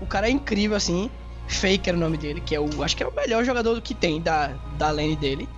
O 0.00 0.06
cara 0.06 0.28
é 0.28 0.30
incrível, 0.30 0.76
assim. 0.76 1.10
Faker 1.48 1.92
é 1.94 1.96
o 1.96 2.00
nome 2.00 2.16
dele, 2.16 2.40
que 2.40 2.54
é 2.54 2.60
o. 2.60 2.82
Acho 2.82 2.96
que 2.96 3.02
é 3.02 3.06
o 3.06 3.12
melhor 3.14 3.44
jogador 3.44 3.80
que 3.80 3.94
tem 3.94 4.20
da, 4.20 4.52
da 4.78 4.90
lane 4.90 5.16
dele. 5.16 5.48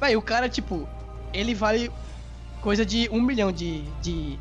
Véi, 0.00 0.16
o 0.16 0.22
cara, 0.22 0.48
tipo, 0.48 0.88
ele 1.32 1.54
vale 1.54 1.90
coisa 2.60 2.84
de 2.84 3.08
um 3.10 3.20
milhão 3.20 3.50
de. 3.52 3.82
de 4.02 4.38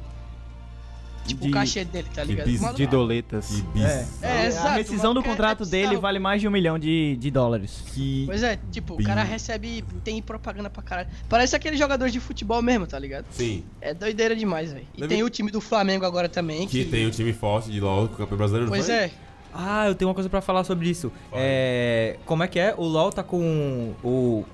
tipo, 1.25 1.41
De- 1.43 1.49
o 1.49 1.51
cachê 1.51 1.85
dele, 1.85 2.07
tá 2.13 2.23
de 2.23 2.29
ligado? 2.31 2.45
bis- 2.47 2.59
Maluco- 2.61 2.77
De 2.77 2.87
doletas. 2.87 3.47
Que 3.47 3.61
bizarro. 3.61 4.07
É, 4.21 4.27
a 4.41 4.45
exato, 4.45 4.77
rescisão 4.77 5.13
do 5.13 5.19
é- 5.19 5.23
contrato 5.23 5.63
é 5.63 5.67
dele 5.67 5.97
vale 5.97 6.17
mais 6.17 6.41
de 6.41 6.47
um 6.47 6.51
milhão 6.51 6.79
de, 6.79 7.15
de 7.17 7.29
dólares. 7.29 7.83
Que... 7.93 8.23
Pois 8.25 8.41
é, 8.41 8.57
tipo, 8.71 8.95
o 8.95 9.03
cara 9.03 9.21
recebe. 9.23 9.83
Tem 10.03 10.21
propaganda 10.21 10.69
pra 10.69 10.81
caralho. 10.81 11.09
Parece 11.27 11.55
aquele 11.55 11.77
jogador 11.77 12.09
de 12.09 12.19
futebol 12.19 12.61
mesmo, 12.61 12.87
tá 12.87 12.97
ligado? 12.97 13.25
Sim. 13.29 13.63
É 13.79 13.93
doideira 13.93 14.35
demais, 14.35 14.71
velho. 14.73 14.87
E 14.95 15.01
Deve- 15.01 15.13
tem 15.15 15.23
o 15.23 15.29
time 15.29 15.51
do 15.51 15.61
Flamengo 15.61 16.03
agora 16.05 16.27
também. 16.27 16.67
Que 16.67 16.83
Que, 16.85 16.89
tem 16.89 17.05
um 17.05 17.11
time 17.11 17.31
forte 17.33 17.69
de 17.71 17.79
LoL, 17.79 18.07
com 18.07 18.15
o 18.15 18.17
campeão 18.17 18.37
brasileiro, 18.37 18.65
não 18.67 18.71
Pois 18.73 18.89
é. 18.89 19.11
Ah, 19.53 19.87
eu 19.87 19.95
tenho 19.95 20.09
uma 20.09 20.13
coisa 20.15 20.29
pra 20.29 20.41
falar 20.41 20.63
sobre 20.63 20.89
isso. 20.89 21.11
É, 21.33 22.17
como 22.25 22.43
é 22.43 22.47
que 22.47 22.59
é? 22.59 22.73
O 22.77 22.83
LoL 22.85 23.11
tá 23.11 23.21
com 23.23 23.93
o 24.03 24.45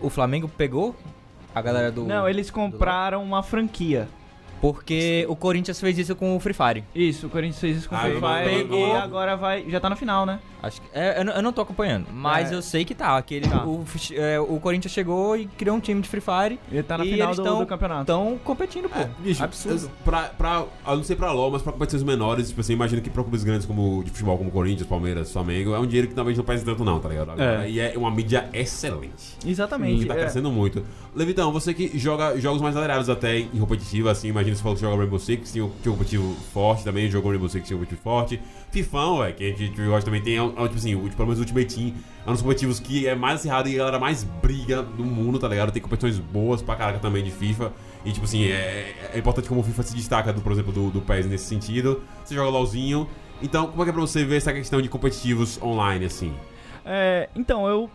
o 0.00 0.10
Flamengo 0.10 0.48
pegou 0.48 0.96
a 1.54 1.62
galera 1.62 1.90
do 1.90 2.04
Não, 2.04 2.28
eles 2.28 2.50
compraram 2.50 3.22
uma 3.22 3.42
franquia. 3.42 4.08
Porque 4.62 5.26
o 5.28 5.34
Corinthians 5.36 5.78
fez 5.80 5.98
isso 5.98 6.14
com 6.16 6.34
o 6.36 6.40
Free 6.40 6.54
Fire. 6.54 6.84
Isso, 6.94 7.26
o 7.26 7.30
Corinthians 7.30 7.60
fez 7.60 7.76
isso 7.78 7.88
com 7.88 7.94
o 7.96 7.98
Ah, 7.98 8.02
Free 8.02 8.12
Fire 8.14 8.64
não- 8.64 8.78
e 8.78 8.92
agora 8.92 9.36
vai. 9.36 9.68
Já 9.68 9.80
tá 9.80 9.90
na 9.90 9.96
final, 9.96 10.24
né? 10.24 10.38
Acho 10.62 10.80
que 10.80 10.86
é, 10.94 11.18
eu, 11.18 11.24
não, 11.24 11.32
eu 11.32 11.42
não 11.42 11.52
tô 11.52 11.60
acompanhando, 11.60 12.06
mas 12.12 12.52
É. 12.52 12.54
eu 12.54 12.62
sei 12.62 12.84
que 12.84 12.94
tá. 12.94 13.20
Que 13.20 13.34
ele- 13.34 13.48
Tá. 13.48 13.66
O, 13.66 13.84
é, 14.12 14.38
o 14.38 14.60
Corinthians 14.60 14.92
chegou 14.92 15.36
e 15.36 15.46
criou 15.46 15.76
um 15.76 15.80
time 15.80 16.00
de 16.00 16.08
Free 16.08 16.20
Fire. 16.20 16.56
Ele 16.70 16.82
tá 16.84 16.96
na 16.96 17.04
e 17.04 17.10
final 17.10 17.26
eles 17.28 17.36
do, 17.38 17.42
tão- 17.42 17.58
do 17.58 17.66
campeonato. 17.66 18.02
Estão 18.02 18.38
competindo, 18.44 18.88
pô. 18.88 18.96
É, 19.00 19.10
bicho, 19.18 19.42
Absurdo. 19.42 19.86
eu- 19.86 19.90
Pra, 20.04 20.22
pra, 20.28 20.64
eu 20.86 20.96
não 20.96 21.02
sei 21.02 21.16
pra 21.16 21.32
LoL, 21.32 21.50
mas 21.50 21.62
pra 21.62 21.72
competições 21.72 22.04
menores, 22.04 22.48
tipo 22.50 22.60
assim, 22.60 22.74
imagino 22.74 23.02
que 23.02 23.10
pra 23.10 23.24
clubes 23.24 23.42
grandes 23.42 23.66
como 23.66 24.04
de 24.04 24.10
futebol, 24.12 24.38
como 24.38 24.52
Corinthians, 24.52 24.86
Palmeiras, 24.88 25.32
Flamengo, 25.32 25.74
é 25.74 25.80
um 25.80 25.86
dinheiro 25.86 26.06
que 26.06 26.14
talvez 26.14 26.38
não 26.38 26.44
pese 26.44 26.64
tanto 26.64 26.84
não, 26.84 27.00
tá 27.00 27.08
ligado? 27.08 27.32
Agora, 27.32 27.66
É. 27.66 27.68
E 27.68 27.80
é 27.80 27.94
uma 27.96 28.10
mídia 28.12 28.48
excelente. 28.52 29.36
Exatamente. 29.44 30.02
Que 30.02 30.06
tá 30.06 30.14
é. 30.14 30.18
crescendo 30.20 30.52
muito. 30.52 30.84
Levitão, 31.12 31.50
você 31.52 31.74
que 31.74 31.98
joga 31.98 32.38
jogos 32.38 32.62
mais 32.62 32.76
acelerados 32.76 33.10
até 33.10 33.38
em 33.38 33.48
competitivo, 33.58 34.08
assim, 34.08 34.28
imagina 34.28 34.51
você 34.54 34.62
falou 34.62 34.76
que 34.76 34.82
joga 34.82 34.96
Rainbow 34.96 35.18
Six, 35.18 35.52
tinha 35.52 35.64
um 35.64 35.70
tinha 35.70 35.92
um 35.92 35.96
competitivo 35.96 36.34
forte 36.52 36.84
também, 36.84 37.10
jogou 37.10 37.30
Rainbow 37.30 37.48
Six, 37.48 37.66
tinha 37.66 37.76
um 37.76 37.80
competitivo 37.80 38.02
forte. 38.02 38.40
Fifão, 38.70 39.18
velho, 39.18 39.34
que 39.34 39.44
a 39.44 39.56
gente 39.56 39.86
gosta 39.86 40.04
também, 40.04 40.22
tem, 40.22 40.36
é 40.36 40.42
é 40.42 40.44
tipo 40.44 40.76
assim, 40.76 40.94
o, 40.94 41.10
pelo 41.10 41.28
menos 41.28 41.38
o 41.38 41.42
Ultimate 41.42 41.74
Team, 41.74 41.94
é 42.26 42.30
um 42.30 42.32
dos 42.32 42.42
competitivos 42.42 42.80
que 42.80 43.06
é 43.06 43.14
mais 43.14 43.40
acirrado 43.40 43.68
e 43.68 43.74
a 43.74 43.78
galera 43.78 43.98
mais 43.98 44.24
briga 44.24 44.82
do 44.82 45.04
mundo, 45.04 45.38
tá 45.38 45.48
ligado? 45.48 45.72
Tem 45.72 45.82
competições 45.82 46.18
boas 46.18 46.62
pra 46.62 46.76
caraca 46.76 46.98
também 46.98 47.22
de 47.22 47.30
FIFA. 47.30 47.72
E, 48.04 48.12
tipo 48.12 48.24
assim, 48.24 48.44
é, 48.44 49.10
é 49.12 49.18
importante 49.18 49.48
como 49.48 49.60
o 49.60 49.64
FIFA 49.64 49.82
se 49.82 49.94
destaca, 49.94 50.32
do, 50.32 50.40
por 50.40 50.52
exemplo, 50.52 50.72
do, 50.72 50.90
do 50.90 51.00
PES 51.00 51.26
nesse 51.26 51.44
sentido. 51.44 52.02
Você 52.24 52.34
joga 52.34 52.50
LOLzinho. 52.50 53.08
Então, 53.40 53.66
como 53.66 53.82
é 53.82 53.84
que 53.84 53.90
é 53.90 53.92
pra 53.92 54.00
você 54.00 54.24
ver 54.24 54.36
essa 54.36 54.52
questão 54.52 54.80
de 54.80 54.88
competitivos 54.88 55.60
online, 55.60 56.04
assim? 56.04 56.32
É, 56.84 57.28
então, 57.34 57.66
eu 57.66 57.90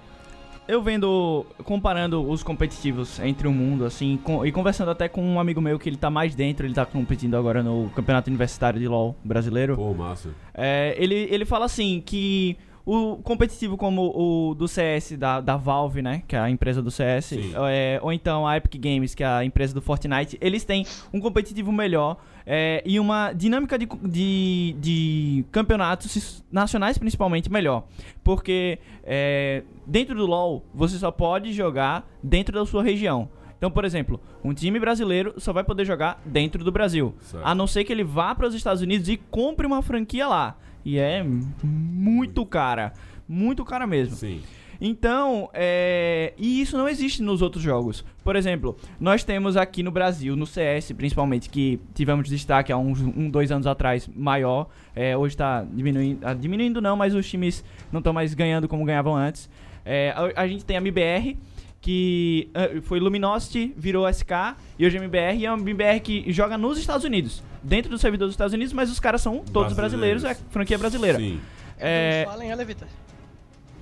eu 0.68 0.82
vendo, 0.82 1.46
comparando 1.64 2.28
os 2.30 2.44
competitivos 2.44 3.20
entre 3.20 3.48
o 3.48 3.52
mundo, 3.52 3.86
assim, 3.86 4.18
com- 4.24 4.46
e 4.46 4.52
conversando 4.52 4.92
até 4.92 5.08
com 5.08 5.22
um 5.24 5.40
amigo 5.40 5.62
meu 5.62 5.78
que 5.80 5.88
ele 5.90 5.98
tá 5.98 6.10
mais 6.10 6.36
dentro, 6.36 6.66
ele 6.66 6.74
tá 6.74 6.86
competindo 6.86 7.36
agora 7.36 7.64
no 7.64 7.90
Campeonato 7.96 8.30
Universitário 8.30 8.80
de 8.80 8.88
LoL 8.88 9.16
brasileiro. 9.24 9.76
Pô, 9.76 9.94
massa. 9.94 10.30
É, 10.54 10.96
ele, 10.98 11.28
ele 11.32 11.46
fala 11.46 11.66
assim 11.66 12.02
que 12.06 12.58
o 12.88 13.18
competitivo 13.18 13.76
como 13.76 14.14
o 14.16 14.56
do 14.56 14.66
CS 14.66 15.18
da, 15.18 15.42
da 15.42 15.58
Valve, 15.58 16.02
né, 16.02 16.24
que 16.26 16.38
é 16.38 16.40
a 16.40 16.50
empresa 16.50 16.82
do 16.82 16.90
CS, 16.90 17.34
é, 17.70 18.00
ou 18.02 18.14
então 18.14 18.48
a 18.48 18.56
Epic 18.56 18.80
Games, 18.80 19.14
que 19.14 19.26
é 19.26 19.28
a 19.28 19.44
empresa 19.44 19.74
do 19.74 19.82
Fortnite, 19.82 20.38
eles 20.40 20.64
têm 20.64 20.86
um 21.14 21.20
competitivo 21.20 21.70
melhor 21.70 22.16
é, 22.46 22.82
e 22.86 22.98
uma 22.98 23.34
dinâmica 23.34 23.78
de, 23.78 23.86
de, 23.86 24.76
de 24.80 25.46
campeonatos 25.52 26.42
nacionais 26.50 26.98
principalmente 26.98 27.52
melhor. 27.52 27.84
Porque 28.24 28.80
é, 29.04 29.64
dentro 29.86 30.16
do 30.16 30.26
LoL 30.26 30.64
você 30.74 30.98
só 30.98 31.12
pode 31.12 31.52
jogar 31.52 32.10
dentro 32.24 32.58
da 32.58 32.66
sua 32.66 32.82
região. 32.82 33.28
Então, 33.58 33.70
por 33.70 33.84
exemplo, 33.84 34.22
um 34.42 34.54
time 34.54 34.80
brasileiro 34.80 35.34
só 35.38 35.52
vai 35.52 35.64
poder 35.64 35.84
jogar 35.84 36.22
dentro 36.24 36.64
do 36.64 36.72
Brasil. 36.72 37.14
Certo. 37.20 37.46
A 37.46 37.54
não 37.54 37.68
ser 37.68 37.84
que 37.84 37.92
ele 37.92 38.04
vá 38.04 38.34
para 38.34 38.48
os 38.48 38.54
Estados 38.54 38.82
Unidos 38.82 39.10
e 39.10 39.18
compre 39.18 39.68
uma 39.68 39.82
franquia 39.82 40.26
lá. 40.26 40.56
E 40.88 40.98
é 40.98 41.22
muito 41.22 42.46
cara. 42.46 42.94
Muito 43.28 43.66
cara 43.66 43.86
mesmo. 43.86 44.16
Sim. 44.16 44.42
Então, 44.80 45.50
é... 45.54 46.34
e 46.38 46.62
isso 46.62 46.78
não 46.78 46.88
existe 46.88 47.22
nos 47.22 47.42
outros 47.42 47.62
jogos. 47.62 48.06
Por 48.24 48.38
exemplo, 48.38 48.78
nós 48.98 49.22
temos 49.22 49.58
aqui 49.58 49.84
no 49.84 49.92
Brasil, 49.92 50.34
no 50.38 50.46
CS 50.46 50.94
principalmente, 50.94 51.50
que 51.50 51.78
tivemos 51.94 52.30
destaque 52.30 52.72
há 52.72 52.78
uns 52.78 53.02
um, 53.02 53.30
dois 53.30 53.52
anos 53.52 53.68
atrás 53.68 54.10
maior. 54.16 54.70
É, 54.96 55.18
hoje 55.18 55.36
está 55.36 55.66
diminuindo, 55.70 56.26
ah, 56.26 56.34
diminuindo 56.34 56.80
não, 56.80 56.96
mas 56.96 57.14
os 57.14 57.30
times 57.30 57.66
não 57.92 58.00
estão 58.00 58.14
mais 58.14 58.34
ganhando 58.34 58.66
como 58.66 58.86
ganhavam 58.86 59.14
antes. 59.14 59.50
É, 59.84 60.14
a, 60.16 60.44
a 60.44 60.48
gente 60.48 60.64
tem 60.64 60.78
a 60.78 60.80
MBR, 60.80 61.36
que 61.82 62.50
uh, 62.56 62.82
foi 62.82 63.02
Luminosity, 63.02 63.74
virou 63.76 64.08
SK, 64.10 64.56
e 64.80 64.86
hoje 64.86 64.98
é 64.98 65.00
MBR, 65.02 65.38
e 65.38 65.46
é 65.46 65.52
uma 65.52 65.60
MBR 65.60 66.00
que 66.00 66.32
joga 66.32 66.58
nos 66.58 66.78
Estados 66.78 67.06
Unidos, 67.06 67.44
dentro 67.68 67.92
do 67.92 67.98
servidor 67.98 68.28
dos 68.28 68.34
Estados 68.34 68.54
Unidos, 68.54 68.74
mas 68.74 68.90
os 68.90 69.00
caras 69.00 69.22
são 69.22 69.40
todos 69.40 69.74
brasileiros, 69.74 70.24
Brasileiros. 70.24 70.50
é 70.50 70.54
franquia 70.54 70.78
brasileira. 70.78 71.20
Sim. 71.20 71.42
É, 71.78 72.24
Do 72.24 72.32
Fallen, 72.32 72.50
é, 72.52 72.56
Levita? 72.56 72.88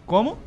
como? 0.06 0.38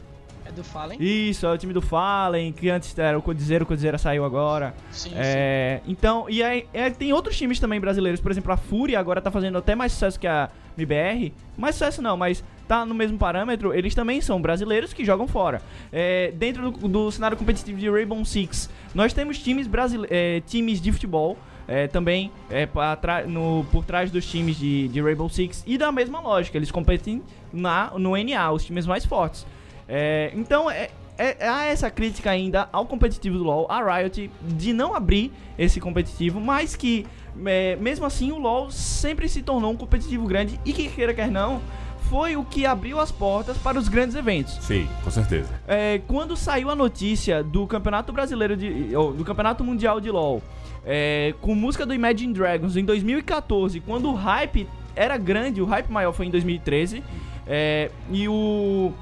É 0.45 0.51
do 0.51 0.65
Fallen? 0.65 0.99
Isso, 1.01 1.47
é 1.47 1.53
o 1.53 1.57
time 1.59 1.73
do 1.73 1.81
Fallen, 1.81 2.53
que 2.53 2.69
antes 2.69 2.99
era 2.99 3.17
o 3.17 3.23
Codizeiro, 3.23 3.65
o 3.65 3.67
Codizeiro 3.67 3.99
saiu 3.99 4.25
agora. 4.25 4.75
Sim, 4.91 5.13
É, 5.15 5.81
então, 5.87 6.27
e 6.29 6.43
aí 6.43 6.67
é, 6.73 6.91
tem 6.91 7.13
outros 7.13 7.37
times 7.37 7.61
também 7.61 7.79
brasileiros, 7.81 8.21
por 8.21 8.33
exemplo, 8.33 8.53
a 8.53 8.57
Fúria 8.57 8.99
agora 8.99 9.21
tá 9.21 9.31
fazendo 9.31 9.57
até 9.57 9.75
mais 9.75 9.93
sucesso 9.93 10.19
que 10.19 10.27
a 10.27 10.51
MBR. 10.77 11.33
Mais 11.57 11.77
sucesso 11.77 12.03
não, 12.03 12.17
mas 12.17 12.43
tá 12.67 12.85
no 12.85 12.95
mesmo 12.95 13.19
parâmetro, 13.19 13.73
eles 13.73 13.95
também 13.95 14.21
são 14.21 14.43
brasileiros 14.43 14.93
que 14.93 15.05
jogam 15.05 15.29
fora. 15.29 15.63
É, 15.93 16.33
dentro 16.33 16.71
do, 16.71 16.89
do 16.89 17.11
cenário 17.13 17.37
competitivo 17.37 17.79
de 17.79 17.89
Rainbow 17.89 18.25
Six, 18.25 18.69
nós 18.95 19.13
temos 19.13 19.39
times, 19.39 19.67
brasile 19.67 20.07
é, 20.11 20.41
times 20.41 20.81
de 20.81 20.91
futebol. 20.91 21.39
É, 21.69 21.87
também 21.87 22.33
é, 22.49 22.65
pra 22.65 23.25
no, 23.27 23.65
por 23.71 23.85
trás 23.85 24.11
dos 24.11 24.27
times 24.27 24.57
de, 24.57 24.89
de 24.89 25.01
Rainbow 25.03 25.29
Six 25.29 25.63
e 25.67 25.77
da 25.77 25.93
mesma 25.93 26.19
lógica, 26.19 26.57
eles 26.57 26.71
competem 26.71 27.23
na, 27.53 27.93
no 27.97 28.17
NA, 28.17 28.51
os 28.51 28.65
times 28.65 28.87
mais 28.87 29.05
fortes. 29.05 29.47
É, 29.87 30.33
então, 30.35 30.71
é, 30.71 30.89
é- 31.19 31.47
há 31.47 31.67
essa 31.67 31.91
crítica 31.91 32.31
ainda 32.31 32.69
ao 32.73 32.87
competitivo 32.87 33.37
do 33.37 33.45
LoL, 33.45 33.67
a 33.71 33.99
Riot, 33.99 34.31
de 34.43 34.73
não 34.73 34.95
abrir 34.95 35.31
esse 35.59 35.79
competitivo, 35.79 36.41
mas 36.41 36.75
que, 36.75 37.07
é, 37.45 37.77
mesmo 37.77 38.07
assim, 38.07 38.33
o 38.33 38.39
LoL 38.39 38.71
sempre 38.71 39.29
se 39.29 39.43
tornou 39.43 39.71
um 39.71 39.77
competitivo 39.77 40.27
grande 40.27 40.59
e 40.65 40.73
que, 40.73 40.89
queira 40.89 41.13
quer 41.13 41.31
não, 41.31 41.61
foi 42.09 42.37
o 42.37 42.45
que 42.45 42.65
abriu 42.65 42.99
as 42.99 43.13
portas 43.13 43.59
para 43.59 43.79
os 43.79 43.89
grandes 43.89 44.17
eventos. 44.17 44.55
Sim, 44.63 44.89
com 45.05 45.11
certeza. 45.11 45.49
É, 45.67 46.01
quando 46.07 46.37
saiu 46.37 46.71
a 46.71 46.75
notícia 46.75 47.43
do 47.43 47.67
Campeonato 47.67 48.13
Brasileiro 48.13 48.57
de. 48.57 48.91
do 48.93 49.25
Campeonato 49.25 49.63
Mundial 49.63 50.01
de 50.01 50.11
LoL, 50.11 50.43
é, 50.91 51.35
com 51.43 51.55
música 51.55 51.85
do 51.85 51.93
Imagine 51.93 52.33
Dragons 52.33 52.75
em 52.75 52.85
2014, 52.85 53.79
quando 53.81 54.09
o 54.09 54.15
hype 54.15 54.67
era 54.97 55.19
grande, 55.19 55.61
o 55.61 55.67
hype 55.67 55.91
maior 55.91 56.13
foi 56.13 56.27
em 56.27 56.31
2013. 56.31 57.05
é, 57.47 57.91
e 58.11 58.27
o. 58.27 58.93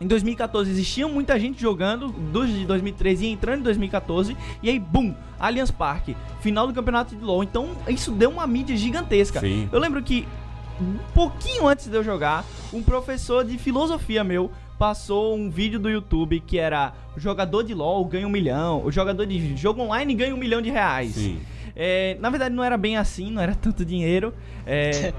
Em 0.00 0.06
2014 0.06 0.70
existia 0.70 1.08
muita 1.08 1.36
gente 1.40 1.60
jogando, 1.60 2.06
dos 2.06 2.48
de 2.48 2.64
2013 2.64 3.26
e 3.26 3.32
entrando 3.32 3.58
em 3.58 3.62
2014, 3.64 4.36
e 4.62 4.70
aí, 4.70 4.78
bum, 4.78 5.12
Allianz 5.40 5.72
Parque, 5.72 6.16
final 6.40 6.68
do 6.68 6.72
campeonato 6.72 7.16
de 7.16 7.24
LoL. 7.24 7.42
Então, 7.42 7.70
isso 7.88 8.12
deu 8.12 8.30
uma 8.30 8.46
mídia 8.46 8.76
gigantesca. 8.76 9.40
Sim. 9.40 9.68
Eu 9.72 9.80
lembro 9.80 10.00
que 10.00 10.24
um 10.80 10.98
pouquinho 11.12 11.66
antes 11.66 11.88
de 11.88 11.96
eu 11.96 12.04
jogar, 12.04 12.44
um 12.72 12.80
professor 12.80 13.44
de 13.44 13.58
filosofia 13.58 14.22
meu 14.22 14.52
passou 14.78 15.34
um 15.36 15.50
vídeo 15.50 15.78
do 15.78 15.88
YouTube 15.90 16.40
que 16.40 16.58
era 16.58 16.92
o 17.16 17.20
jogador 17.20 17.62
de 17.64 17.74
LoL 17.74 18.04
ganha 18.04 18.26
um 18.26 18.30
milhão, 18.30 18.84
o 18.84 18.92
jogador 18.92 19.26
de 19.26 19.56
jogo 19.56 19.82
online 19.82 20.14
ganha 20.14 20.34
um 20.34 20.38
milhão 20.38 20.62
de 20.62 20.70
reais. 20.70 21.12
Sim. 21.14 21.40
É, 21.74 22.16
na 22.20 22.30
verdade 22.30 22.54
não 22.54 22.62
era 22.64 22.76
bem 22.76 22.96
assim, 22.96 23.30
não 23.30 23.42
era 23.42 23.54
tanto 23.60 23.84
dinheiro. 23.84 24.32
é, 24.66 25.12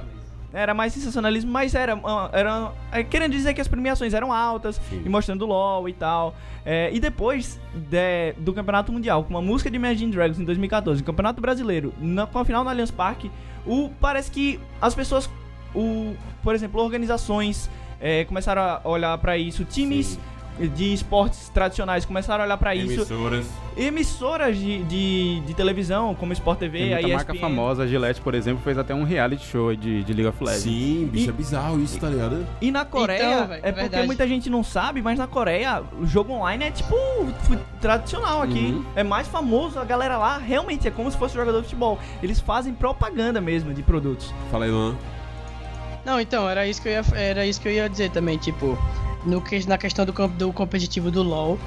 era 0.51 0.73
mais 0.73 0.93
sensacionalismo, 0.93 1.51
mas 1.51 1.75
era, 1.75 1.93
ah, 2.03 2.29
era 2.33 2.71
é, 2.91 3.03
querendo 3.03 3.33
dizer 3.33 3.53
que 3.53 3.61
as 3.61 3.67
premiações 3.67 4.15
eram 4.15 4.33
altas 4.33 4.81
Sim. 4.89 5.03
e 5.05 5.09
mostrando 5.09 5.45
LoL 5.45 5.87
e 5.87 5.93
tal. 5.93 6.35
É, 6.65 6.89
e 6.91 6.99
depois 6.99 7.59
de- 7.73 8.33
do 8.37 8.51
Campeonato 8.51 8.91
Mundial, 8.91 9.23
com 9.23 9.29
uma 9.29 9.41
música 9.43 9.69
de 9.69 9.75
Imagine 9.75 10.11
Dragons 10.11 10.39
em 10.39 10.43
2014, 10.43 11.01
o 11.01 11.05
Campeonato 11.05 11.39
Brasileiro, 11.39 11.93
na- 11.99 12.25
com 12.25 12.39
a 12.39 12.45
final 12.45 12.63
no 12.63 12.69
Allianz 12.71 12.89
Parque, 12.89 13.29
o, 13.63 13.89
parece 14.01 14.31
que 14.31 14.59
as 14.81 14.95
pessoas, 14.95 15.29
o, 15.75 16.15
por 16.41 16.55
exemplo, 16.55 16.81
organizações 16.81 17.69
é, 17.99 18.23
começaram 18.25 18.61
a 18.61 18.81
olhar 18.83 19.17
pra 19.17 19.37
isso, 19.37 19.63
times 19.65 20.17
de 20.75 20.93
esportes 20.93 21.47
tradicionais 21.47 22.03
começaram 22.03 22.43
a 22.43 22.45
olhar 22.45 22.57
pra 22.57 22.75
isso, 22.75 22.91
Emissoras. 22.99 23.45
emissoras 23.77 24.57
de, 24.57 24.83
de, 24.83 25.39
de 25.39 25.53
televisão, 25.53 26.13
como 26.13 26.33
Sport 26.33 26.59
TV, 26.59 26.79
Tem 26.97 27.13
a 27.13 27.15
marca 27.15 27.33
famosa, 27.33 27.83
a 27.83 27.87
Gillette, 27.87 28.19
por 28.19 28.35
exemplo, 28.35 28.61
fez 28.61 28.77
até 28.77 28.93
um 28.93 29.05
reality 29.05 29.45
show 29.45 29.73
de, 29.73 30.03
de 30.03 30.11
League 30.13 30.27
of 30.27 30.43
Legends. 30.43 30.63
Sim, 30.63 31.07
bicho, 31.09 31.27
E- 31.27 31.29
é 31.29 31.31
bizarro 31.31 31.79
isso, 31.81 31.97
tá 31.97 32.09
ligado? 32.09 32.45
E 32.59 32.71
na 32.71 32.83
Coreia, 32.83 33.23
Então, 33.23 33.47
velho, 33.47 33.53
é 33.65 33.69
é 33.69 33.71
porque 33.71 33.81
verdade. 33.83 34.05
muita 34.07 34.27
gente 34.27 34.49
não 34.49 34.61
sabe, 34.61 35.01
mas 35.01 35.17
na 35.17 35.27
Coreia 35.27 35.81
o 35.97 36.05
jogo 36.05 36.33
online 36.33 36.65
é 36.65 36.71
tipo 36.71 36.93
tradicional 37.79 38.41
aqui. 38.41 38.59
Uhum. 38.59 38.83
É 38.97 39.03
mais 39.03 39.29
famoso, 39.29 39.79
a 39.79 39.85
galera 39.85 40.17
lá 40.17 40.37
realmente 40.37 40.87
é 40.87 40.91
como 40.91 41.09
se 41.09 41.17
fosse 41.17 41.35
jogador 41.35 41.59
de 41.59 41.63
futebol. 41.67 41.97
Eles 42.21 42.39
fazem 42.41 42.73
propaganda 42.73 43.39
mesmo 43.39 43.73
de 43.73 43.81
produtos. 43.81 44.33
Fala 44.51 44.65
aí, 44.65 44.71
Luan. 44.71 44.95
Não, 46.09 46.19
então, 46.19 46.49
era 46.49 46.65
isso 46.65 46.81
que 46.81 46.87
eu 46.87 46.93
ia, 46.93 47.05
era 47.13 47.45
isso 47.45 47.61
que 47.61 47.67
eu 47.67 47.71
ia 47.71 47.87
dizer 47.87 48.09
também, 48.09 48.35
tipo, 48.35 48.75
no 49.23 49.43
na 49.67 49.77
questão 49.77 50.03
do, 50.03 50.11
do 50.29 50.51
competitivo 50.51 51.11
do 51.11 51.21
LoL, 51.21 51.59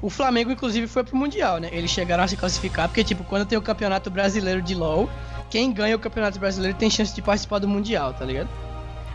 o 0.00 0.08
Flamengo, 0.08 0.52
inclusive, 0.52 0.86
foi 0.86 1.02
pro 1.02 1.16
Mundial, 1.16 1.58
né? 1.58 1.68
Eles 1.72 1.90
chegaram 1.90 2.22
a 2.22 2.28
se 2.28 2.36
classificar, 2.36 2.86
porque, 2.86 3.02
tipo, 3.02 3.24
quando 3.24 3.44
tem 3.44 3.58
o 3.58 3.60
Campeonato 3.60 4.08
Brasileiro 4.08 4.62
de 4.62 4.72
LoL, 4.72 5.10
quem 5.50 5.72
ganha 5.72 5.96
o 5.96 5.98
Campeonato 5.98 6.38
Brasileiro 6.38 6.78
tem 6.78 6.88
chance 6.88 7.12
de 7.12 7.20
participar 7.20 7.58
do 7.58 7.66
Mundial, 7.66 8.14
tá 8.14 8.24
ligado? 8.24 8.48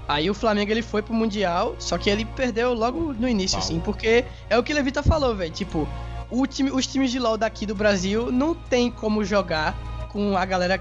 Aí 0.05 0.29
o 0.29 0.33
Flamengo, 0.33 0.69
ele 0.69 0.81
foi 0.81 1.01
pro 1.01 1.13
Mundial, 1.13 1.77
só 1.79 1.97
que 1.97 2.09
ele 2.09 2.25
perdeu 2.25 2.73
logo 2.73 3.13
no 3.13 3.29
início, 3.29 3.57
assim, 3.57 3.79
porque 3.79 4.25
é 4.49 4.57
o 4.57 4.63
que 4.63 4.73
o 4.73 4.75
Levita 4.75 5.01
falou, 5.01 5.33
velho, 5.33 5.53
tipo, 5.53 5.87
o 6.29 6.45
time, 6.45 6.71
os 6.71 6.85
times 6.85 7.09
de 7.09 7.19
LoL 7.19 7.37
daqui 7.37 7.65
do 7.65 7.73
Brasil 7.73 8.33
não 8.33 8.53
tem 8.53 8.91
como 8.91 9.23
jogar 9.23 9.77
com 10.11 10.35
a 10.35 10.43
galera 10.43 10.77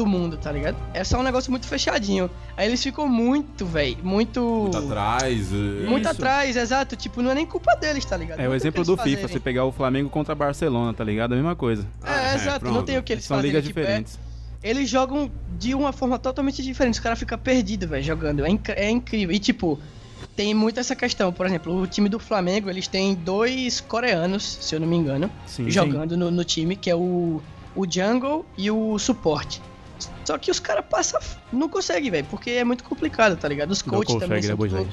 do 0.00 0.06
mundo, 0.06 0.38
tá 0.38 0.50
ligado? 0.50 0.76
É 0.94 1.04
só 1.04 1.18
um 1.18 1.22
negócio 1.22 1.50
muito 1.50 1.66
fechadinho. 1.66 2.30
Aí 2.56 2.66
eles 2.66 2.82
ficam 2.82 3.06
muito, 3.06 3.66
velho, 3.66 3.98
muito. 4.02 4.40
Muito 4.40 4.78
atrás. 4.78 5.52
eh, 5.52 5.86
Muito 5.88 6.02
Isso. 6.04 6.10
atrás, 6.12 6.56
exato. 6.56 6.96
Tipo, 6.96 7.20
não 7.20 7.30
é 7.30 7.34
nem 7.34 7.46
culpa 7.46 7.74
deles, 7.76 8.04
tá 8.04 8.16
ligado? 8.16 8.40
É 8.40 8.44
Não 8.44 8.52
o 8.52 8.54
exemplo 8.54 8.82
do 8.84 8.92
FIFA, 8.96 9.02
fazerem. 9.04 9.28
você 9.28 9.40
pegar 9.40 9.64
o 9.66 9.72
Flamengo 9.72 10.08
contra 10.08 10.34
Barcelona, 10.34 10.94
tá 10.94 11.04
ligado? 11.04 11.32
A 11.32 11.36
mesma 11.36 11.54
coisa. 11.54 11.86
É, 12.04 12.32
É, 12.32 12.34
exato, 12.34 12.64
não 12.64 12.72
pronto. 12.72 12.86
tem 12.86 12.96
o 12.98 13.02
que 13.02 13.12
eles 13.12 13.24
São 13.24 13.36
fazem. 13.36 13.50
ligas 13.50 13.66
tipo, 13.66 13.78
é- 13.78 13.82
diferentes. 13.82 14.18
eles 14.62 14.88
jogam 14.88 15.30
de 15.58 15.74
uma 15.74 15.92
forma 15.92 16.18
totalmente 16.18 16.62
diferente. 16.62 16.94
Os 16.94 17.00
caras 17.00 17.18
ficam 17.18 17.38
perdidos, 17.38 17.88
velho, 17.88 18.02
jogando. 18.02 18.44
É, 18.44 18.48
inc- 18.50 18.68
é 18.70 18.88
incrível. 18.90 19.34
E, 19.34 19.38
tipo, 19.38 19.78
tem 20.36 20.54
muito 20.54 20.80
essa 20.80 20.96
questão. 20.96 21.32
Por 21.32 21.44
exemplo, 21.46 21.74
o 21.82 21.86
time 21.86 22.08
do 22.08 22.18
Flamengo, 22.18 22.70
eles 22.70 22.86
têm 22.88 23.14
dois 23.14 23.80
coreanos, 23.80 24.42
se 24.62 24.74
eu 24.74 24.80
não 24.80 24.86
me 24.88 24.96
engano, 24.96 25.30
Sim. 25.46 25.68
jogando 25.70 26.16
no, 26.16 26.30
no 26.30 26.44
time, 26.44 26.74
que 26.76 26.88
é 26.90 26.94
o, 26.96 27.40
o 27.76 27.90
Jungle 27.90 28.44
e 28.56 28.70
o 28.70 28.98
Suporte. 28.98 29.60
Só 30.24 30.38
que 30.38 30.50
os 30.50 30.60
caras 30.60 30.84
passam. 30.88 31.20
Não 31.52 31.68
conseguem, 31.68 32.10
velho, 32.10 32.26
porque 32.30 32.50
é 32.50 32.64
muito 32.64 32.84
complicado, 32.84 33.36
tá 33.36 33.48
ligado? 33.48 33.70
Os 33.70 33.82
coaches 33.82 34.16
também 34.16 34.40
consegue, 34.42 34.70
são 34.70 34.78
né, 34.80 34.88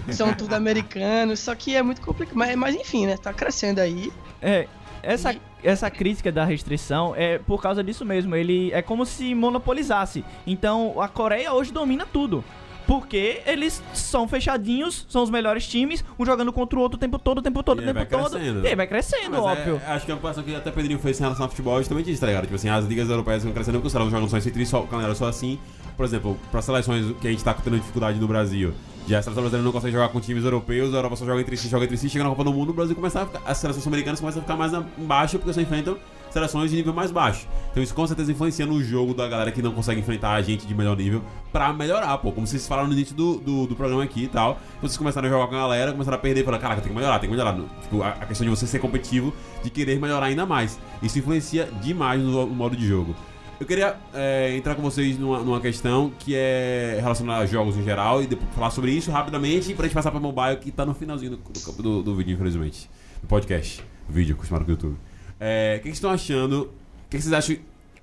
tudo, 0.00 0.12
são 0.14 0.34
tudo 0.34 0.54
americanos, 0.54 1.40
só 1.40 1.54
que 1.54 1.74
é 1.74 1.82
muito 1.82 2.00
complicado. 2.00 2.36
Mas, 2.36 2.54
mas 2.56 2.74
enfim, 2.74 3.06
né? 3.06 3.16
Tá 3.16 3.32
crescendo 3.32 3.80
aí. 3.80 4.12
É, 4.40 4.68
essa, 5.02 5.32
E- 5.32 5.40
essa 5.64 5.90
crítica 5.90 6.30
da 6.30 6.44
restrição 6.44 7.14
é 7.16 7.38
por 7.38 7.60
causa 7.62 7.82
disso 7.82 8.04
mesmo. 8.04 8.34
Ele 8.36 8.70
é 8.72 8.82
como 8.82 9.04
se 9.06 9.34
monopolizasse. 9.34 10.24
Então 10.46 11.00
a 11.00 11.08
Coreia 11.08 11.52
hoje 11.52 11.72
domina 11.72 12.06
tudo. 12.10 12.44
Porque 12.86 13.40
eles 13.46 13.82
são 13.94 14.26
fechadinhos, 14.26 15.06
são 15.08 15.22
os 15.22 15.30
melhores 15.30 15.66
times, 15.66 16.04
um 16.18 16.26
jogando 16.26 16.52
contra 16.52 16.78
o 16.78 16.82
outro 16.82 16.96
o 16.96 17.00
tempo 17.00 17.18
todo, 17.18 17.38
o 17.38 17.42
tempo 17.42 17.62
todo, 17.62 17.78
o 17.78 17.82
tempo 17.82 17.94
vai 17.94 18.06
todo. 18.06 18.30
crescendo. 18.30 18.64
E 18.64 18.68
aí 18.68 18.74
vai 18.76 18.86
crescendo, 18.86 19.30
Mas 19.30 19.40
é- 19.40 19.42
óbvio. 19.42 19.80
acho 19.86 20.04
que 20.04 20.10
é 20.10 20.14
uma 20.14 20.20
coisa 20.20 20.42
que 20.42 20.54
até 20.54 20.70
Pedrinho 20.70 20.98
fez 20.98 21.18
em 21.18 21.22
relação 21.22 21.44
ao 21.44 21.50
futebol 21.50 21.76
é 21.76 21.78
justamente 21.78 22.10
isso, 22.10 22.20
tá 22.20 22.26
ligado? 22.26 22.42
Tipo 22.44 22.56
assim, 22.56 22.68
as 22.68 22.84
ligas 22.84 23.08
europeias 23.08 23.44
vão 23.44 23.52
crescendo 23.52 23.74
porque 23.74 23.86
os 23.86 23.92
caras 23.92 24.10
jogam 24.10 24.28
só 24.28 24.36
entre 24.38 24.66
só, 24.66 24.82
galera, 24.82 25.14
só 25.14 25.26
assim. 25.26 25.58
Por 25.96 26.04
exemplo, 26.06 26.38
para 26.50 26.62
seleções 26.62 27.14
que 27.20 27.28
a 27.28 27.30
gente 27.30 27.44
tá 27.44 27.54
tendo 27.54 27.76
dificuldade 27.78 28.18
no 28.18 28.26
Brasil, 28.26 28.72
já 29.06 29.18
a 29.18 29.22
seleção 29.22 29.42
brasileira 29.42 29.64
não 29.64 29.72
consegue 29.72 29.92
jogar 29.92 30.08
com 30.08 30.20
times 30.20 30.42
europeus, 30.44 30.92
a 30.94 30.96
Europa 30.96 31.16
só 31.16 31.26
joga 31.26 31.40
entre 31.40 31.56
si, 31.56 31.68
joga 31.68 31.84
entre 31.84 31.96
si, 31.96 32.08
chega 32.08 32.24
na 32.24 32.30
Copa 32.30 32.44
do 32.44 32.52
Mundo, 32.52 32.70
o 32.70 32.72
Brasil 32.72 32.94
começa 32.96 33.22
a 33.22 33.26
ficar, 33.26 33.42
as 33.46 33.58
seleções 33.58 33.86
americanas 33.86 34.18
começam 34.18 34.40
a 34.40 34.42
ficar 34.42 34.56
mais 34.56 34.72
embaixo 34.98 35.38
porque 35.38 35.52
só 35.52 35.60
enfrentam 35.60 35.96
seleções 36.32 36.70
de 36.70 36.76
nível 36.76 36.92
mais 36.92 37.10
baixo. 37.10 37.46
Então 37.70 37.82
isso 37.82 37.94
com 37.94 38.06
certeza 38.06 38.32
influencia 38.32 38.64
no 38.66 38.82
jogo 38.82 39.14
da 39.14 39.28
galera 39.28 39.52
que 39.52 39.60
não 39.62 39.72
consegue 39.72 40.00
enfrentar 40.00 40.32
a 40.32 40.42
gente 40.42 40.66
de 40.66 40.74
melhor 40.74 40.96
nível 40.96 41.22
pra 41.52 41.72
melhorar, 41.72 42.16
pô. 42.18 42.32
Como 42.32 42.46
vocês 42.46 42.66
falaram 42.66 42.88
no 42.88 42.94
início 42.94 43.14
do, 43.14 43.36
do, 43.38 43.66
do 43.66 43.76
programa 43.76 44.02
aqui 44.02 44.24
e 44.24 44.28
tal. 44.28 44.58
Vocês 44.80 44.96
começaram 44.96 45.28
a 45.28 45.30
jogar 45.30 45.46
com 45.46 45.54
a 45.54 45.58
galera, 45.58 45.92
começaram 45.92 46.16
a 46.16 46.20
perder 46.20 46.44
falaram, 46.44 46.62
caraca, 46.62 46.80
tem 46.80 46.90
que 46.90 46.96
melhorar, 46.96 47.18
tem 47.18 47.28
que 47.30 47.36
melhorar. 47.36 47.54
Tipo, 47.82 48.02
a, 48.02 48.08
a 48.08 48.26
questão 48.26 48.44
de 48.44 48.50
você 48.50 48.66
ser 48.66 48.78
competitivo, 48.78 49.32
de 49.62 49.70
querer 49.70 50.00
melhorar 50.00 50.26
ainda 50.26 50.46
mais. 50.46 50.78
Isso 51.02 51.18
influencia 51.18 51.68
demais 51.82 52.20
no, 52.22 52.46
no 52.46 52.54
modo 52.54 52.76
de 52.76 52.86
jogo. 52.86 53.14
Eu 53.60 53.66
queria 53.66 53.94
é, 54.12 54.56
entrar 54.56 54.74
com 54.74 54.82
vocês 54.82 55.16
numa, 55.16 55.38
numa 55.38 55.60
questão 55.60 56.10
que 56.18 56.34
é 56.34 56.98
relacionada 57.00 57.44
a 57.44 57.46
jogos 57.46 57.76
em 57.76 57.84
geral 57.84 58.20
e 58.20 58.26
depois 58.26 58.50
falar 58.54 58.70
sobre 58.70 58.90
isso 58.90 59.08
rapidamente 59.12 59.72
pra 59.74 59.84
gente 59.86 59.94
passar 59.94 60.10
pra 60.10 60.18
mobile 60.18 60.56
que 60.56 60.72
tá 60.72 60.84
no 60.84 60.94
finalzinho 60.94 61.36
do, 61.36 61.82
do- 61.82 62.02
do 62.02 62.16
vídeo, 62.16 62.34
infelizmente. 62.34 62.90
Do 63.20 63.28
podcast. 63.28 63.84
Vídeo, 64.08 64.34
acostumado 64.34 64.64
com 64.64 64.70
o 64.72 64.74
YouTube. 64.74 64.96
É, 65.44 65.74
o 65.74 65.76
que, 65.78 65.82
que 65.82 65.88
vocês 65.88 65.96
estão 65.96 66.10
achando? 66.10 66.62
O 66.62 67.10
que, 67.10 67.16
que 67.16 67.22
vocês 67.22 67.32
acham 67.32 67.56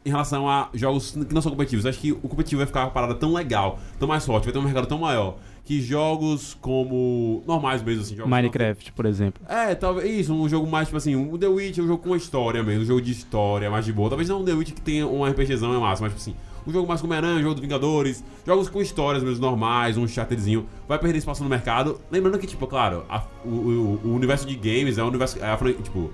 em 0.06 0.10
relação 0.10 0.50
a 0.50 0.70
jogos 0.74 1.12
que 1.12 1.34
não 1.34 1.42
são 1.42 1.52
competitivos? 1.52 1.86
Acho 1.86 2.00
que 2.00 2.12
o 2.12 2.18
competitivo 2.18 2.60
vai 2.60 2.68
ficar 2.68 2.82
uma 2.86 2.92
parada 2.92 3.16
tão 3.16 3.34
legal, 3.34 3.80
tão 3.98 4.08
mais 4.08 4.26
forte, 4.26 4.44
vai 4.46 4.54
ter 4.54 4.60
um 4.60 4.64
mercado 4.64 4.88
tão 4.88 4.98
maior. 5.00 5.38
que 5.66 5.80
jogos 5.82 6.58
como. 6.60 7.44
normais 7.48 7.82
mesmo, 7.84 8.02
assim, 8.02 8.16
jogos 8.16 8.30
Minecraft, 8.30 8.92
por 8.94 9.06
exemplo. 9.06 9.42
é, 9.48 9.76
talvez 9.76 10.22
isso, 10.22 10.34
um 10.34 10.50
jogo 10.50 10.68
mais, 10.70 10.88
tipo 10.88 10.98
assim, 10.98 11.16
um 11.16 11.38
The 11.38 11.48
Witch 11.48 11.78
é 11.78 11.82
um 11.84 11.88
jogo 11.88 12.02
com 12.04 12.10
uma 12.10 12.18
história 12.18 12.64
mesmo, 12.64 12.82
um 12.82 12.86
jogo 12.86 13.02
de 13.02 13.12
história, 13.12 13.70
mais 13.70 13.86
de 13.86 13.94
boa. 13.94 14.10
Talvez 14.10 14.28
não 14.28 14.42
um 14.42 14.46
The 14.46 14.54
Witch 14.54 14.72
que 14.74 14.82
tenha 14.82 15.06
um 15.08 15.24
RPGzão, 15.24 15.74
é 15.76 15.78
massa, 15.78 16.02
mas, 16.02 16.12
tipo 16.12 16.22
assim, 16.22 16.36
um 16.68 16.74
jogo 16.74 16.88
mais 16.88 17.00
como 17.02 17.14
Homem-Aranha, 17.14 17.40
um 17.40 17.44
jogo 17.44 17.54
dos 17.56 17.62
Vingadores, 17.62 18.24
jogos 18.46 18.68
com 18.68 18.82
histórias 18.82 19.24
mesmo 19.24 19.42
normais, 19.42 19.96
um 19.98 20.08
chatterzinho, 20.08 20.66
vai 20.88 20.98
perder 20.98 21.20
espaço 21.20 21.44
no 21.44 21.50
mercado. 21.50 22.02
Lembrando 22.12 22.40
que, 22.40 22.48
tipo, 22.48 22.66
claro, 22.66 23.06
a- 23.08 23.24
o, 23.46 23.50
o- 23.50 24.02
o 24.06 24.14
universo 24.16 24.48
de 24.48 24.56
games 24.56 24.98
é 24.98 25.04
um 25.04 25.08
universo, 25.08 25.38
é 25.40 25.56
tipo... 25.84 26.12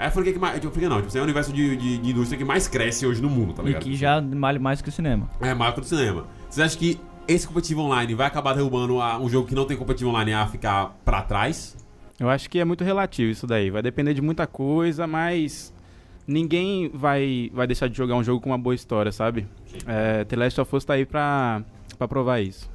É 0.00 0.06
a 0.06 0.10
franquia 0.10 0.32
que 0.32 0.38
mais. 0.38 0.58
Tipo, 0.58 0.80
não, 0.88 1.02
tipo, 1.02 1.16
é 1.16 1.20
o 1.20 1.24
universo 1.24 1.52
de, 1.52 1.76
de, 1.76 1.98
de 1.98 2.10
indústria 2.10 2.38
que 2.38 2.44
mais 2.44 2.66
cresce 2.66 3.06
hoje 3.06 3.20
no 3.20 3.28
mundo, 3.28 3.52
tá 3.52 3.62
E 3.62 3.66
ligado? 3.66 3.82
que 3.82 3.94
já 3.94 4.18
vale 4.20 4.58
mais 4.58 4.80
que 4.80 4.88
o 4.88 4.92
cinema. 4.92 5.28
É 5.40 5.52
marco 5.52 5.80
do 5.82 5.86
cinema. 5.86 6.24
Vocês 6.48 6.64
acham 6.66 6.78
que 6.78 6.98
esse 7.28 7.46
competitivo 7.46 7.82
online 7.82 8.14
vai 8.14 8.26
acabar 8.26 8.54
derrubando 8.54 9.00
a- 9.00 9.18
um 9.18 9.28
jogo 9.28 9.46
que 9.46 9.54
não 9.54 9.66
tem 9.66 9.76
competitivo 9.76 10.10
online 10.10 10.32
a 10.32 10.46
ficar 10.46 10.96
pra 11.04 11.20
trás? 11.22 11.76
Eu 12.18 12.28
acho 12.30 12.48
que 12.48 12.58
é 12.58 12.64
muito 12.64 12.82
relativo 12.82 13.30
isso 13.30 13.46
daí. 13.46 13.70
Vai 13.70 13.82
depender 13.82 14.14
de 14.14 14.22
muita 14.22 14.46
coisa, 14.46 15.06
mas 15.06 15.72
ninguém 16.26 16.90
vai, 16.94 17.50
vai 17.52 17.66
deixar 17.66 17.88
de 17.88 17.96
jogar 17.96 18.14
um 18.16 18.24
jogo 18.24 18.40
com 18.40 18.50
uma 18.50 18.58
boa 18.58 18.74
história, 18.74 19.12
sabe? 19.12 19.46
É, 19.86 20.24
The 20.24 20.36
Last 20.36 20.60
of 20.60 20.76
Us 20.76 20.84
tá 20.84 20.94
aí 20.94 21.04
pra, 21.04 21.62
pra 21.98 22.08
provar 22.08 22.40
isso. 22.40 22.68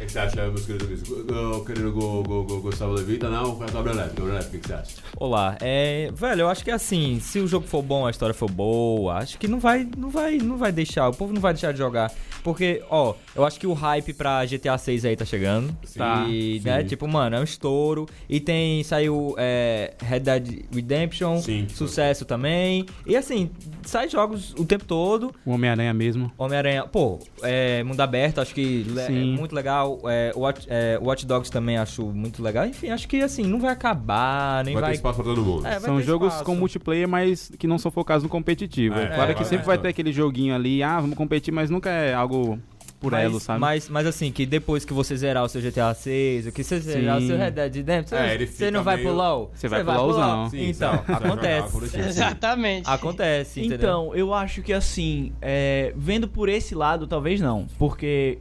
O 0.00 0.02
que, 0.02 0.06
que 0.06 0.12
você 0.12 0.18
acha, 0.18 0.46
meus 0.48 0.64
queridos 0.64 0.86
amigos? 1.12 1.28
Eu 1.28 1.62
querido 1.62 1.92
Go- 1.92 2.22
Go- 2.22 2.42
Go- 2.44 2.60
Gustavo 2.62 2.92
Levita, 2.94 3.28
não? 3.28 3.58
Gabriel 3.58 3.94
Leve, 3.96 4.08
Gabriel 4.14 4.34
Leve, 4.36 4.46
o 4.46 4.50
que, 4.52 4.58
que 4.60 4.66
você 4.68 4.72
acha? 4.72 4.96
Olá, 5.14 5.58
é, 5.60 6.08
velho, 6.14 6.40
eu 6.40 6.48
acho 6.48 6.64
que 6.64 6.70
assim, 6.70 7.20
se 7.20 7.38
o 7.38 7.46
jogo 7.46 7.66
for 7.66 7.82
bom, 7.82 8.06
a 8.06 8.10
história 8.10 8.32
for 8.34 8.50
boa, 8.50 9.18
acho 9.18 9.36
que 9.38 9.46
não 9.46 9.60
vai, 9.60 9.86
não 9.98 10.08
vai, 10.08 10.38
não 10.38 10.56
vai 10.56 10.72
deixar, 10.72 11.06
o 11.06 11.12
povo 11.14 11.34
não 11.34 11.40
vai 11.42 11.52
deixar 11.52 11.72
de 11.72 11.78
jogar, 11.78 12.10
porque, 12.42 12.82
ó, 12.88 13.12
eu 13.36 13.44
acho 13.44 13.60
que 13.60 13.66
o 13.66 13.74
hype 13.74 14.14
pra 14.14 14.42
GTA 14.46 14.78
6 14.78 15.04
aí 15.04 15.14
tá 15.16 15.26
chegando, 15.26 15.76
Tá, 15.94 16.24
e, 16.30 16.58
sim. 16.62 16.66
né, 16.66 16.82
tipo, 16.82 17.06
mano, 17.06 17.36
é 17.36 17.40
um 17.40 17.44
estouro, 17.44 18.06
e 18.26 18.40
tem, 18.40 18.82
saiu 18.82 19.34
é, 19.36 19.92
Red 20.02 20.20
Dead 20.20 20.64
Redemption, 20.74 21.36
Sim. 21.42 21.66
sucesso 21.68 22.24
também, 22.24 22.86
e 23.06 23.14
assim, 23.18 23.50
sai 23.82 24.08
jogos 24.08 24.54
o 24.54 24.64
tempo 24.64 24.86
todo, 24.86 25.30
O 25.44 25.50
Homem-Aranha 25.50 25.92
mesmo. 25.92 26.32
Homem-Aranha, 26.38 26.84
pô, 26.86 27.18
é, 27.42 27.84
mundo 27.84 28.00
aberto, 28.00 28.40
acho 28.40 28.54
que 28.54 28.86
é 28.96 29.06
Sim. 29.06 29.36
muito 29.36 29.54
legal. 29.54 29.89
É, 30.04 30.32
Watch, 30.36 30.66
é, 30.68 30.98
Watch 31.02 31.26
Dogs 31.26 31.50
também 31.50 31.76
acho 31.78 32.04
muito 32.06 32.42
legal. 32.42 32.66
Enfim, 32.66 32.90
acho 32.90 33.08
que 33.08 33.22
assim, 33.22 33.42
não 33.44 33.58
vai 33.58 33.70
acabar, 33.72 34.64
nem 34.64 34.74
Vai, 34.74 34.82
vai. 34.82 34.90
ter 34.90 34.96
espaço 34.96 35.16
pra 35.16 35.24
todo 35.24 35.42
mundo. 35.42 35.66
É, 35.66 35.80
São 35.80 36.00
jogos 36.00 36.28
espaço. 36.28 36.44
com 36.44 36.54
multiplayer, 36.54 37.08
mas 37.08 37.50
que 37.58 37.66
não 37.66 37.78
são 37.78 37.90
focados 37.90 38.22
no 38.22 38.28
competitivo. 38.28 38.94
É, 38.96 39.04
É, 39.04 39.06
claro 39.08 39.30
é, 39.32 39.34
que 39.34 39.42
é, 39.42 39.44
sempre 39.46 39.64
é. 39.64 39.66
vai 39.66 39.78
ter 39.78 39.88
aquele 39.88 40.12
joguinho 40.12 40.54
ali, 40.54 40.82
ah, 40.82 41.00
vamos 41.00 41.16
competir, 41.16 41.52
mas 41.52 41.70
nunca 41.70 41.90
é 41.90 42.14
algo 42.14 42.58
por 43.00 43.12
mas, 43.12 43.24
elo, 43.24 43.40
sabe? 43.40 43.58
Mas, 43.58 43.88
mas 43.88 44.06
assim, 44.06 44.30
que 44.30 44.44
depois 44.44 44.84
que 44.84 44.92
você 44.92 45.16
zerar 45.16 45.42
o 45.42 45.48
seu 45.48 45.60
GTA 45.62 45.94
6, 45.94 46.46
o 46.48 46.52
que 46.52 46.62
você 46.62 46.78
zerar 46.78 47.16
o 47.16 47.20
Sim. 47.20 47.26
seu 47.28 47.38
Red 47.38 47.50
Dead 47.52 47.74
Redemption, 47.76 48.16
É, 48.18 48.38
você- 48.46 48.70
não 48.70 48.82
vai 48.84 48.96
meio- 48.96 49.08
pro 49.08 49.16
LoL. 49.16 49.50
Você 49.54 49.68
vai 49.68 49.82
pro 49.82 49.92
LoLzão. 49.94 50.50
Sim, 50.50 50.68
então, 50.68 51.02
vai 51.06 51.16
acontece. 51.16 51.98
Exatamente. 51.98 52.88
Acontece, 52.88 53.60
entendeu? 53.60 53.76
Então, 53.78 54.14
eu 54.14 54.34
acho 54.34 54.60
que 54.62 54.72
assim, 54.72 55.32
é, 55.40 55.92
vendo 55.96 56.28
por 56.28 56.48
esse 56.48 56.74
lado, 56.74 57.06
talvez 57.06 57.40
não. 57.40 57.66
Porque 57.78 58.38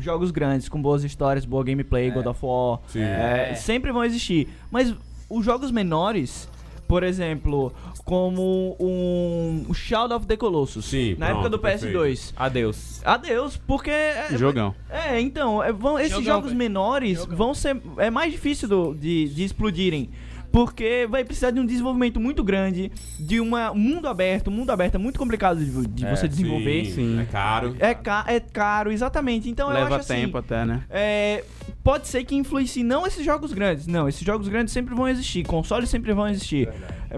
jogos 0.00 0.30
grandes, 0.30 0.68
com 0.68 0.80
boas 0.80 1.02
histórias, 1.02 1.44
boa 1.44 1.64
gameplay, 1.64 2.10
God 2.10 2.26
of 2.26 2.40
War, 2.44 2.80
Sim. 2.88 3.00
é, 3.00 3.54
sempre 3.54 3.90
vão 3.90 4.04
existir. 4.04 4.48
Mas 4.70 4.94
os 5.30 5.44
jogos 5.44 5.70
menores, 5.70 6.48
por 6.86 7.02
exemplo, 7.02 7.72
como 8.04 8.76
um 8.80 9.72
Shadow 9.74 10.16
of 10.16 10.26
the 10.26 10.36
Colossus, 10.36 10.84
Sim, 10.84 11.16
na 11.18 11.26
pronto, 11.26 11.30
época 11.38 11.50
do 11.50 11.58
perfeito. 11.58 11.98
PS2. 11.98 12.32
Adeus. 12.36 13.00
Adeus, 13.04 13.56
porque. 13.56 13.90
É, 13.90 14.28
Jogão. 14.36 14.74
é, 14.90 15.20
então, 15.20 15.62
é, 15.62 15.72
vão, 15.72 15.98
esses 15.98 16.12
Jogão, 16.12 16.24
jogos 16.24 16.46
velho. 16.50 16.58
menores 16.58 17.18
Jogão. 17.18 17.36
vão 17.36 17.54
ser. 17.54 17.80
É 17.98 18.10
mais 18.10 18.32
difícil 18.32 18.68
do- 18.68 18.94
de, 18.94 19.28
de 19.28 19.44
explodirem. 19.44 20.10
Porque 20.52 21.04
vai 21.10 21.24
precisar 21.24 21.50
de 21.50 21.58
um 21.58 21.66
desenvolvimento 21.66 22.20
muito 22.20 22.44
grande, 22.44 22.92
de 23.18 23.40
uma, 23.40 23.72
um 23.72 23.76
mundo 23.76 24.06
aberto. 24.06 24.50
Um 24.50 24.52
mundo 24.52 24.70
aberto 24.70 24.94
é 24.94 24.98
muito 24.98 25.18
complicado 25.18 25.58
de, 25.58 25.84
de 25.88 26.06
É, 26.06 26.14
você 26.14 26.28
desenvolver. 26.28 26.84
Sim, 26.84 26.92
Sim. 26.92 27.20
É 27.20 27.24
caro. 27.24 27.74
É, 27.80 27.92
ca 27.92 28.24
é 28.28 28.38
caro, 28.38 28.92
exatamente. 28.92 29.50
Então 29.50 29.66
eu 29.68 29.74
Leva 29.74 29.96
acho 29.96 30.12
assim, 30.12 30.14
tempo 30.22 30.38
até, 30.38 30.64
né? 30.64 30.84
é, 30.90 31.42
pode 31.84 32.08
ser 32.08 32.24
que 32.24 32.34
influencie 32.34 32.82
não 32.82 33.06
esses 33.06 33.24
jogos 33.24 33.52
grandes. 33.52 33.86
Não, 33.86 34.08
esses 34.08 34.22
jogos 34.26 34.48
grandes 34.48 34.72
sempre 34.72 34.94
vão 34.94 35.06
existir. 35.06 35.44
Consoles 35.46 35.90
sempre 35.90 36.12
vão 36.14 36.26
existir. 36.26 36.68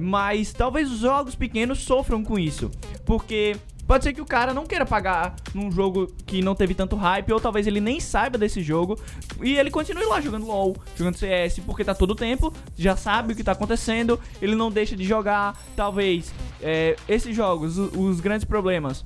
Mas 0.03 0.53
talvez 0.53 0.91
os 0.91 0.99
jogos 0.99 1.35
pequenos 1.35 1.79
sofram 1.79 2.23
com 2.23 2.39
isso. 2.39 2.71
Porque 3.05 3.57
pode 3.87 4.03
ser 4.03 4.13
que 4.13 4.21
o 4.21 4.27
cara 4.27 4.53
não 4.53 4.67
queira 4.67 4.85
pagar 4.85 5.37
num 5.55 5.71
jogo 5.71 6.09
que 6.27 6.43
não 6.43 6.57
teve 6.57 6.75
tanto 6.75 6.97
hype, 6.97 7.33
ou 7.33 7.39
talvez 7.41 7.67
ele 7.69 7.81
nem 7.81 8.01
saiba 8.01 8.37
desse 8.37 8.61
jogo. 8.61 8.99
E 9.41 9.57
ele 9.57 9.71
continue 9.71 10.05
lá 10.05 10.21
jogando 10.21 10.45
LOL, 10.47 10.77
jogando 10.97 11.17
CS, 11.17 11.61
porque 11.61 11.85
tá 11.85 11.95
todo 11.95 12.11
o 12.11 12.15
tempo, 12.17 12.53
já 12.77 12.97
sabe 12.97 13.33
o 13.33 13.37
que 13.37 13.45
tá 13.45 13.53
acontecendo, 13.53 14.19
ele 14.43 14.57
não 14.57 14.71
deixa 14.71 14.97
de 14.97 15.05
jogar. 15.05 15.57
Talvez 15.77 16.35
é, 16.61 16.97
esses 17.09 17.35
jogos, 17.35 17.79
o- 17.79 17.91
os 18.01 18.19
grandes 18.21 18.45
problemas. 18.45 19.05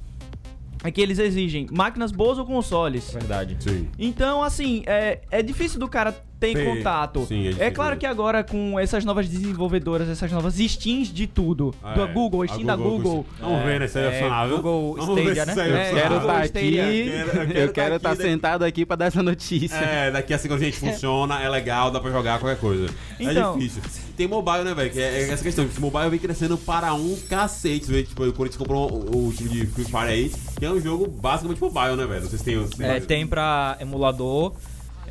É 0.83 0.91
que 0.91 1.01
eles 1.01 1.19
exigem 1.19 1.67
máquinas 1.71 2.11
boas 2.11 2.39
ou 2.39 2.47
consoles. 2.47 3.13
Verdade. 3.13 3.57
Sim. 3.61 3.89
Então, 3.99 4.43
assim, 4.43 4.83
é, 4.87 5.21
é 5.31 5.43
difícil 5.43 5.79
do 5.79 5.89
cara 5.89 6.13
Ter- 6.41 6.65
contato. 6.65 7.25
sim, 7.27 7.49
é 7.59 7.67
é, 7.67 7.71
claro 7.71 7.97
que 7.97 8.07
agora 8.07 8.43
com 8.43 8.79
essas 8.79 9.05
novas 9.05 9.29
desenvolvedoras, 9.29 10.09
essas 10.09 10.31
novas 10.33 10.55
Steams 10.55 11.13
de 11.13 11.27
tudo, 11.27 11.75
da 11.83 12.03
É, 12.03 12.07
Google, 12.07 12.43
a 12.43 12.49
Steam 12.49 12.65
da 12.65 12.77
Google. 12.77 13.27
Vamos 13.39 13.65
ver, 13.65 13.81
né? 13.81 13.87
Se 13.89 13.99
é 13.99 14.21
É. 14.23 14.49
Google 14.49 14.97
Stadia, 14.99 15.45
se 15.45 15.47
né? 15.47 15.53
isso 15.53 15.61
É, 15.61 15.65
opcionável. 15.65 15.95
Quero 16.01 16.17
estar 16.21 16.45
Stadia. 16.47 16.85
aqui. 16.85 17.05
Quero- 17.05 17.53
eu 17.59 17.73
quero 17.73 17.95
Eu 17.95 18.01
tá 18.01 18.11
estar 18.11 18.11
daqui- 18.11 18.23
sentado 18.23 18.65
aqui 18.65 18.87
pra 18.87 18.97
dar 18.97 19.07
essa 19.07 19.23
notícia. 19.23 19.77
É, 19.77 20.11
daqui 20.11 20.33
a 20.35 20.39
cinco 20.39 20.55
anos 20.55 20.63
a 20.63 20.67
gente 20.67 20.79
funciona, 20.81 21.43
é 21.43 21.49
legal, 21.49 21.91
dá 21.91 22.01
pra 22.01 22.11
jogar 22.11 22.39
qualquer 22.39 22.59
coisa. 22.59 22.89
Então- 23.19 23.55
é 23.55 23.59
difícil. 23.59 23.83
Tem 24.17 24.29
mobile, 24.29 24.65
né, 24.65 24.75
velho? 24.75 24.91
Que 24.91 25.01
é, 25.01 25.23
é 25.23 25.31
essa 25.31 25.43
questão. 25.43 25.67
que 25.67 25.79
O 25.79 25.81
mobile 25.81 26.11
vem 26.11 26.19
crescendo 26.19 26.59
para 26.59 26.93
um 26.93 27.17
cacete. 27.29 27.87
Velho. 27.91 28.05
Tipo, 28.07 28.25
o 28.25 28.33
Corinthians 28.33 28.59
comprou 28.59 28.91
o, 28.93 29.29
o 29.29 29.33
time 29.33 29.49
de 29.49 29.67
Free 29.67 29.85
Fire 29.85 29.99
aí, 30.09 30.33
que 30.59 30.65
é 30.65 30.71
um 30.71 30.79
jogo 30.81 31.07
basicamente 31.07 31.59
mobile, 31.61 31.97
né, 31.97 32.05
velho? 32.07 32.29
Tem. 32.39 32.57
os- 32.59 32.79
É, 32.81 33.01
tem 33.01 33.27
pra 33.27 33.77
emulador, 33.81 34.53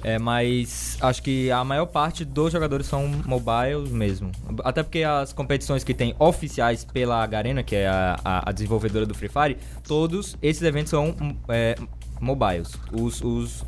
é, 0.03 0.17
mas 0.19 0.97
acho 1.01 1.21
que 1.23 1.51
a 1.51 1.63
maior 1.63 1.85
parte 1.85 2.23
dos 2.25 2.51
jogadores 2.51 2.85
são 2.85 3.07
mobiles 3.25 3.91
mesmo. 3.91 4.31
Até 4.63 4.83
porque 4.83 5.03
as 5.03 5.33
competições 5.33 5.83
que 5.83 5.93
tem 5.93 6.15
oficiais 6.19 6.85
pela 6.85 7.25
Garena, 7.27 7.63
que 7.63 7.75
é 7.75 7.87
a, 7.87 8.19
a- 8.23 8.49
a 8.49 8.51
desenvolvedora 8.51 9.05
do 9.05 9.13
Free 9.13 9.29
Fire, 9.29 9.57
todos 9.87 10.37
esses 10.41 10.61
eventos 10.63 10.89
são 10.91 11.15
é, 11.49 11.75
mobiles. 12.21 12.71
Os, 12.91 13.21
os, 13.21 13.65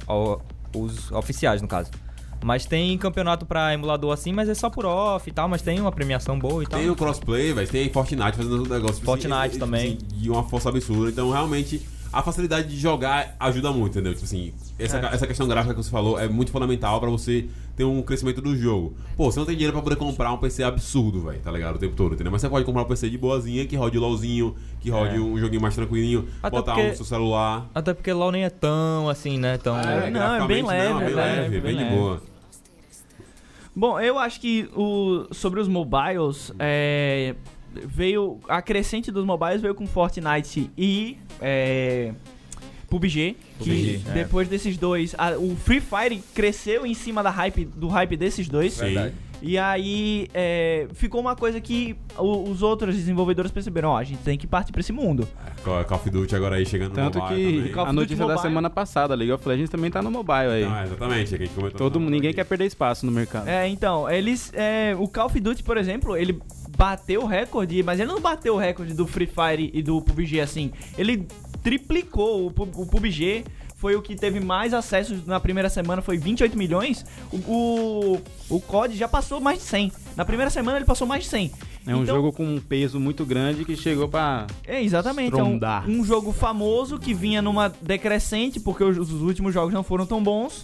os 0.76 1.12
oficiais, 1.12 1.62
no 1.62 1.68
caso. 1.68 1.92
Mas 2.44 2.66
tem 2.66 2.98
campeonato 2.98 3.46
pra 3.46 3.72
emulador 3.74 4.12
assim, 4.12 4.34
mas 4.34 4.50
é 4.50 4.56
só 4.56 4.68
por 4.68 4.84
off 4.84 5.30
e 5.30 5.32
tal, 5.32 5.48
mas 5.48 5.62
tem 5.62 5.80
uma 5.80 5.92
premiação 5.92 6.40
boa 6.40 6.64
e 6.64 6.66
tal. 6.66 6.80
Tem 6.80 6.90
o 6.90 6.96
crossplay, 6.96 7.54
velho. 7.54 7.68
Tem 7.68 7.88
Fortnite 7.92 8.36
fazendo 8.36 8.64
um 8.64 8.68
negócio 8.68 9.04
Fortnite 9.04 9.36
assim, 9.36 9.60
também. 9.60 9.98
assim, 10.10 10.20
de 10.20 10.30
uma 10.30 10.42
força 10.44 10.70
absurda. 10.70 11.12
Então, 11.12 11.30
realmente, 11.30 11.88
a 12.14 12.22
facilidade 12.22 12.68
de 12.68 12.78
jogar 12.78 13.36
ajuda 13.40 13.72
muito, 13.72 13.92
entendeu? 13.94 14.14
Tipo 14.14 14.26
assim, 14.26 14.54
essa, 14.78 14.98
É. 14.98 15.06
essa 15.16 15.26
questão 15.28 15.48
gráfica 15.48 15.74
que 15.74 15.82
você 15.84 15.90
falou 15.90 16.20
é 16.20 16.28
muito 16.28 16.52
fundamental 16.52 17.00
pra 17.00 17.10
você 17.10 17.48
ter 17.76 17.84
um 17.86 18.02
crescimento 18.02 18.42
do 18.42 18.56
jogo. 18.56 18.94
Pô, 19.16 19.32
você 19.32 19.40
não 19.40 19.46
tem 19.46 19.56
dinheiro 19.56 19.74
pra 19.74 19.82
poder 19.82 19.96
comprar 19.96 20.32
um 20.34 20.38
PC 20.38 20.64
absurdo, 20.64 21.22
velho, 21.22 21.40
tá 21.42 21.50
ligado? 21.52 21.76
O 21.76 21.80
tempo 21.80 21.96
todo, 21.96 22.14
entendeu? 22.14 22.32
Mas 22.32 22.42
você 22.42 22.50
pode 22.50 22.66
comprar 22.66 22.82
um 22.82 22.86
PC 22.86 23.10
de 23.10 23.18
boazinha, 23.18 23.66
que 23.66 23.76
rode 23.76 23.98
LOLzinho, 23.98 24.56
que 24.82 24.90
rode 24.90 25.16
É. 25.16 25.20
um 25.20 25.38
joguinho 25.40 25.62
mais 25.62 25.74
tranquilinho, 25.76 26.28
Até 26.44 26.58
botar 26.58 26.74
porque- 26.74 26.88
um 26.88 26.90
no 26.92 26.96
seu 26.98 27.06
celular. 27.06 27.70
Até 27.74 27.94
porque 27.94 28.12
LoL 28.12 28.32
nem 28.32 28.44
é 28.44 28.50
tão 28.50 29.08
assim, 29.10 29.38
né? 29.38 29.58
Tão... 29.58 29.78
É, 29.80 30.10
não, 30.10 30.36
é 30.36 30.48
bem 30.48 30.64
leve, 30.66 30.90
não, 30.94 31.00
bem 31.00 31.08
é 31.08 31.16
leve, 31.16 31.16
leve, 31.42 31.60
bem, 31.62 31.76
bem 31.76 31.78
de 31.90 31.96
boa. 31.96 32.22
Bom, 33.74 33.98
eu 34.02 34.20
acho 34.20 34.40
que 34.42 34.70
o, 34.76 35.28
sobre 35.32 35.60
os 35.62 35.68
mobiles, 35.68 36.52
é, 36.60 37.36
veio. 37.86 38.40
A 38.48 38.62
crescente 38.62 39.12
dos 39.12 39.26
mobiles 39.26 39.62
veio 39.62 39.74
com 39.76 39.86
Fortnite 39.88 40.70
e. 40.78 41.18
É, 41.42 42.14
PUBG, 42.90 43.38
que 43.58 43.70
PUBG, 43.70 44.02
é. 44.08 44.12
depois 44.12 44.50
desses 44.50 44.76
dois, 44.78 45.16
a- 45.18 45.38
o 45.38 45.56
Free 45.56 45.80
Fire 45.80 46.22
cresceu 46.36 46.86
em 46.86 46.94
cima 46.94 47.24
da 47.24 47.30
hype, 47.30 47.64
do 47.64 47.88
hype 47.88 48.18
desses 48.18 48.50
dois. 48.50 48.78
Verdade. 48.78 49.14
E 49.42 49.58
aí 49.58 50.28
é, 50.34 50.88
ficou 50.94 51.20
uma 51.20 51.36
coisa 51.36 51.60
que 51.60 51.96
o- 52.18 52.50
os 52.50 52.62
outros 52.62 52.96
desenvolvedores 52.96 53.52
perceberam, 53.52 53.90
ó, 53.90 53.98
a 53.98 54.04
gente 54.04 54.20
tem 54.20 54.38
que 54.38 54.46
partir 54.46 54.72
pra 54.72 54.82
esse 54.82 54.92
mundo. 54.94 55.28
Call 55.64 55.84
Call 55.86 55.98
of 55.98 56.10
Duty 56.10 56.36
agora 56.36 56.58
aí 56.58 56.66
chegando 56.66 56.94
Tanto 56.94 57.18
no 57.18 57.24
mobile 57.24 57.46
que 57.52 57.58
também. 57.58 57.72
Call 57.74 57.84
of 57.84 57.90
a 57.90 57.94
Duty 57.94 57.96
notícia 58.04 58.18
da 58.18 58.34
Mobile. 58.34 58.42
semana 58.42 58.70
passada, 58.70 59.16
League 59.16 59.32
of 59.32 59.48
Legends 59.48 59.70
também 59.70 59.90
tá 59.90 60.02
no 60.02 60.12
mobile 60.12 60.36
aí. 60.52 60.64
Então, 60.64 60.78
é, 60.78 60.84
exatamente, 60.84 61.34
é 61.34 61.38
que 61.38 61.44
a 61.44 61.46
gente 61.48 61.56
comentou 61.56 61.78
Todo, 61.80 62.00
na- 62.00 62.10
ninguém 62.10 62.34
quer 62.34 62.44
perder 62.46 62.66
espaço 62.66 63.06
no 63.06 63.12
mercado. 63.12 63.48
É, 63.48 63.68
então, 63.68 64.10
eles. 64.10 64.52
é, 64.54 64.96
o 64.98 65.08
Call 65.08 65.26
of 65.26 65.40
Duty, 65.40 65.64
por 65.64 65.78
exemplo, 65.78 66.16
ele 66.16 66.40
bateu 66.78 67.22
o 67.24 67.26
recorde, 67.26 67.82
mas 67.84 68.00
ele 68.00 68.10
não 68.12 68.20
bateu 68.22 68.54
o 68.56 68.58
recorde 68.58 68.94
do 68.94 69.08
Free 69.08 69.28
Fire 69.28 69.72
e 69.74 69.82
do 69.82 70.02
PUBG 70.02 70.40
assim. 70.40 70.72
Ele 70.98 71.28
triplicou. 71.64 72.48
O 72.48 72.86
PUBG 72.86 73.44
foi 73.82 73.96
o 73.96 74.02
que 74.02 74.16
teve 74.16 74.40
mais 74.40 74.76
acessos 74.76 75.26
na 75.26 75.40
primeira 75.40 75.68
semana, 75.68 76.04
foi 76.04 76.16
28 76.16 76.56
milhões. 76.56 77.04
O, 77.34 77.38
o, 77.38 78.22
o 78.58 78.62
COD 78.62 78.96
já 78.96 79.08
passou 79.08 79.42
mais 79.42 79.58
de 79.58 79.66
100. 79.66 79.92
Na 80.16 80.24
primeira 80.24 80.52
semana 80.52 80.78
ele 80.78 80.86
passou 80.86 81.08
mais 81.08 81.24
de 81.24 81.30
100. 81.32 81.52
É 81.88 81.96
um 81.96 82.04
Então- 82.04 82.16
jogo 82.16 82.32
com 82.32 82.46
um 82.46 82.60
peso 82.60 83.00
muito 83.00 83.26
grande 83.26 83.66
que 83.66 83.76
chegou 83.76 84.08
pra. 84.08 84.46
É, 84.68 84.84
exatamente. 84.84 85.36
É 85.38 85.44
um, 85.44 85.60
um 85.88 86.06
jogo 86.06 86.32
famoso 86.32 87.00
que 87.00 87.12
vinha 87.12 87.42
numa 87.42 87.70
decrescente, 87.82 88.60
porque 88.60 88.84
os, 88.84 89.00
os 89.00 89.10
últimos 89.24 89.52
jogos 89.52 89.74
não 89.74 89.82
foram 89.82 90.06
tão 90.06 90.22
bons. 90.22 90.64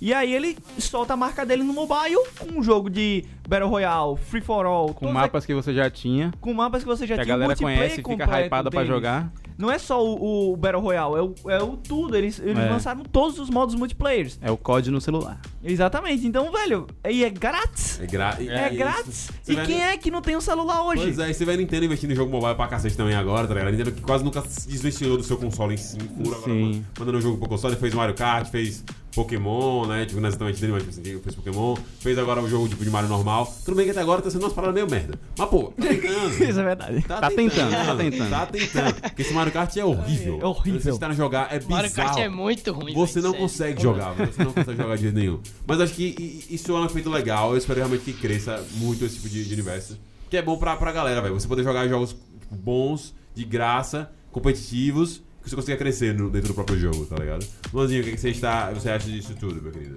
E 0.00 0.12
aí 0.12 0.32
ele 0.32 0.56
solta 0.78 1.14
a 1.14 1.16
marca 1.16 1.44
dele 1.46 1.62
no 1.64 1.72
mobile, 1.72 2.16
um 2.54 2.62
jogo 2.62 2.88
de 2.90 3.24
Battle 3.48 3.68
Royale, 3.68 4.16
Free 4.28 4.42
for 4.42 4.64
All, 4.66 4.92
Com 4.94 5.10
mapas 5.10 5.44
que 5.46 5.52
você 5.54 5.72
já 5.74 5.90
tinha. 5.90 6.28
a- 6.28 6.32
com 6.38 6.52
mapas 6.52 6.82
que 6.82 6.86
você 6.88 7.06
já 7.06 7.14
Que 7.16 7.22
a 7.22 7.24
tinha. 7.24 7.34
o 7.34 7.38
galera 7.38 7.58
conhece 7.58 8.00
e 8.00 8.04
fica 8.04 8.40
hypada 8.44 8.70
pra 8.70 8.84
jogar. 8.84 9.32
Não 9.58 9.70
é 9.70 9.76
só 9.78 10.00
o, 10.04 10.52
o 10.52 10.56
Battle 10.56 10.80
Royale, 10.80 11.16
é 11.16 11.20
o, 11.22 11.34
é 11.50 11.60
o 11.62 11.76
tudo. 11.76 12.16
Eles, 12.16 12.38
eles 12.38 12.56
É. 12.56 12.70
lançaram 12.70 13.02
todos 13.02 13.40
os 13.40 13.50
modos 13.50 13.74
multiplayers. 13.74 14.38
É 14.40 14.50
o 14.52 14.56
COD 14.56 14.90
no 14.92 15.00
celular. 15.00 15.40
Exatamente. 15.64 16.24
Então, 16.26 16.50
velho, 16.52 16.86
e 17.08 17.24
é 17.24 17.28
grátis. 17.30 17.98
É, 18.00 18.06
gra... 18.06 18.36
É, 18.38 18.72
e- 18.72 18.76
grátis. 18.76 19.30
E 19.48 19.54
vai- 19.54 19.66
quem 19.66 19.82
é 19.82 19.96
que 19.96 20.10
não 20.12 20.22
tem 20.22 20.36
um 20.36 20.40
celular 20.40 20.82
hoje? 20.86 21.02
Pois 21.02 21.18
é, 21.18 21.30
e 21.30 21.34
você 21.34 21.44
vai 21.44 21.56
Nintendo 21.56 21.86
investindo 21.86 22.12
em 22.12 22.14
jogo 22.14 22.30
mobile 22.30 22.54
pra 22.54 22.68
cacete 22.68 22.96
também 22.96 23.16
agora, 23.16 23.48
tá 23.48 23.54
ligado? 23.54 23.68
A 23.68 23.70
Nintendo 23.72 23.90
que 23.92 24.00
quase 24.00 24.22
nunca 24.22 24.42
se 24.42 24.68
desvencilhou 24.68 25.16
do 25.16 25.24
seu 25.24 25.36
console 25.36 25.74
em 25.74 25.76
si, 25.76 25.98
puro, 25.98 26.36
agora 26.36 26.52
mandando 26.98 27.18
um 27.18 27.20
jogo 27.20 27.38
pro 27.38 27.48
console, 27.48 27.74
fez 27.74 27.92
Mario 27.92 28.14
Kart, 28.14 28.48
fez 28.48 28.84
Pokémon, 29.14 29.86
né? 29.86 30.06
Tipo, 30.06 30.20
não 30.20 30.26
é 30.26 30.30
exatamente 30.30 30.60
dele, 30.60 30.72
mas 30.72 30.82
tipo 30.84 31.00
assim, 31.00 31.20
fez 31.20 31.34
Pokémon, 31.34 31.76
fez 32.00 32.18
agora 32.18 32.40
o 32.40 32.48
jogo 32.48 32.68
tipo, 32.68 32.84
de 32.84 32.90
Mario 32.90 33.08
normal. 33.08 33.52
Tudo 33.64 33.76
bem 33.76 33.84
que 33.84 33.90
até 33.90 34.00
agora 34.00 34.22
tá 34.22 34.30
sendo 34.30 34.42
umas 34.42 34.52
paradas 34.52 34.74
meio 34.74 34.90
merda. 34.90 35.18
Mas, 35.36 35.48
pô, 35.48 35.72
tá 35.76 35.86
tentando. 35.86 36.32
Isso 36.48 36.60
é 36.60 36.64
verdade. 36.64 37.02
Tá 37.02 37.30
tentando, 37.30 37.70
tá 37.70 37.96
tentando. 37.96 38.30
Tá 38.30 38.46
tentando. 38.46 39.00
Porque 39.00 39.22
esse 39.22 39.32
Mario 39.32 39.52
Kart 39.52 39.76
é 39.76 39.84
horrível. 39.84 40.38
É 40.40 40.46
horrível. 40.46 40.80
Vocês 40.80 40.94
tentaram 40.94 41.14
jogar, 41.14 41.48
é 41.52 41.58
bizarro. 41.58 41.74
Mario 41.74 41.92
Kart 41.92 42.18
é 42.18 42.28
muito 42.28 42.72
ruim. 42.72 42.94
Você 42.94 43.20
não 43.20 43.30
sério. 43.30 43.46
consegue 43.46 43.82
jogar, 43.82 44.12
velho. 44.12 44.32
você 44.32 44.44
não 44.44 44.52
consegue 44.52 44.76
jogar 44.76 44.96
de 44.96 45.02
jeito 45.02 45.18
nenhum. 45.18 45.40
Mas 45.66 45.80
acho 45.80 45.94
que 45.94 46.44
isso 46.50 46.70
é 46.72 46.74
um 46.74 46.84
efeito 46.84 47.10
legal. 47.10 47.52
Eu 47.52 47.58
espero 47.58 47.78
realmente 47.78 48.04
que 48.04 48.12
cresça 48.12 48.64
muito 48.74 49.04
esse 49.04 49.16
tipo 49.16 49.28
de, 49.28 49.44
de 49.44 49.54
universo. 49.54 49.98
Que 50.30 50.36
é 50.36 50.42
bom 50.42 50.58
pra, 50.58 50.76
pra 50.76 50.92
galera, 50.92 51.20
velho. 51.22 51.34
Você 51.34 51.48
poder 51.48 51.64
jogar 51.64 51.88
jogos 51.88 52.10
tipo, 52.40 52.54
bons, 52.54 53.14
de 53.34 53.44
graça, 53.44 54.10
competitivos, 54.30 55.22
você 55.48 55.56
consiga 55.56 55.76
crescer 55.76 56.14
no- 56.14 56.30
dentro 56.30 56.48
do 56.48 56.54
próprio 56.54 56.78
jogo, 56.78 57.06
tá 57.06 57.16
ligado? 57.16 57.46
Luanzinho, 57.72 58.02
o 58.02 58.04
que, 58.04 58.12
que 58.12 58.18
você, 58.20 58.30
está, 58.30 58.70
você 58.70 58.90
acha 58.90 59.08
disso 59.08 59.34
tudo, 59.38 59.60
meu 59.62 59.72
querido? 59.72 59.96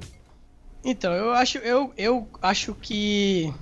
Então, 0.84 1.14
eu 1.14 1.32
acho, 1.32 1.58
eu, 1.60 1.94
eu 1.98 2.28
acho 2.42 2.74
que. 2.76 3.54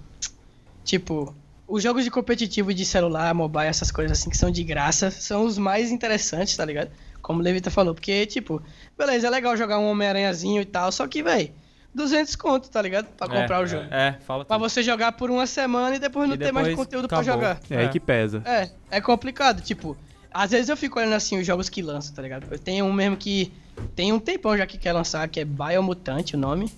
Tipo, 0.83 1.35
os 1.67 1.83
jogos 1.83 2.03
de 2.03 2.09
competitivo 2.11 2.73
de 2.73 2.85
celular, 2.85 3.33
mobile, 3.33 3.65
essas 3.67 3.91
coisas 3.91 4.17
assim 4.17 4.29
que 4.29 4.37
são 4.37 4.49
de 4.49 4.63
graça, 4.63 5.11
são 5.11 5.43
os 5.45 5.57
mais 5.57 5.91
interessantes, 5.91 6.55
tá 6.55 6.65
ligado? 6.65 6.89
Como 7.21 7.39
o 7.39 7.43
Levita 7.43 7.69
falou, 7.69 7.93
porque, 7.93 8.25
tipo, 8.25 8.61
beleza, 8.97 9.27
é 9.27 9.29
legal 9.29 9.55
jogar 9.55 9.77
um 9.77 9.89
Homem-Aranhazinho 9.89 10.61
e 10.61 10.65
tal, 10.65 10.91
só 10.91 11.05
que, 11.07 11.21
véi, 11.21 11.51
200 11.93 12.35
conto, 12.35 12.69
tá 12.69 12.81
ligado? 12.81 13.05
Pra 13.17 13.27
comprar 13.27 13.59
é, 13.59 13.63
o 13.63 13.67
jogo. 13.67 13.83
É, 13.91 14.17
fala 14.25 14.45
Pra 14.45 14.57
tudo. 14.57 14.67
você 14.69 14.81
jogar 14.81 15.11
por 15.11 15.29
uma 15.29 15.45
semana 15.45 15.95
e 15.97 15.99
depois 15.99 16.27
não 16.27 16.35
E 16.35 16.39
ter 16.39 16.51
mais 16.51 16.67
depois 16.67 16.87
conteúdo 16.87 17.07
pra 17.07 17.19
acabou. 17.19 17.33
jogar. 17.41 17.59
É, 17.69 17.77
aí 17.77 17.89
que 17.89 17.99
pesa. 17.99 18.41
É, 18.45 18.69
é 18.89 19.01
complicado, 19.01 19.61
tipo, 19.61 19.95
às 20.34 20.51
vezes 20.51 20.69
eu 20.69 20.77
fico 20.77 20.99
olhando 20.99 21.13
assim 21.13 21.39
os 21.39 21.45
jogos 21.45 21.69
que 21.69 21.82
lançam, 21.82 22.13
tá 22.13 22.21
ligado? 22.21 22.45
Eu 22.51 22.59
tenho 22.59 22.86
um 22.86 22.93
mesmo 22.93 23.17
que 23.17 23.51
tem 23.95 24.11
um 24.11 24.19
tempão 24.19 24.57
já 24.57 24.65
que 24.65 24.77
quer 24.77 24.93
lançar, 24.93 25.27
que 25.27 25.39
é 25.39 25.45
Biomutante 25.45 26.36
o 26.36 26.39
nome, 26.39 26.71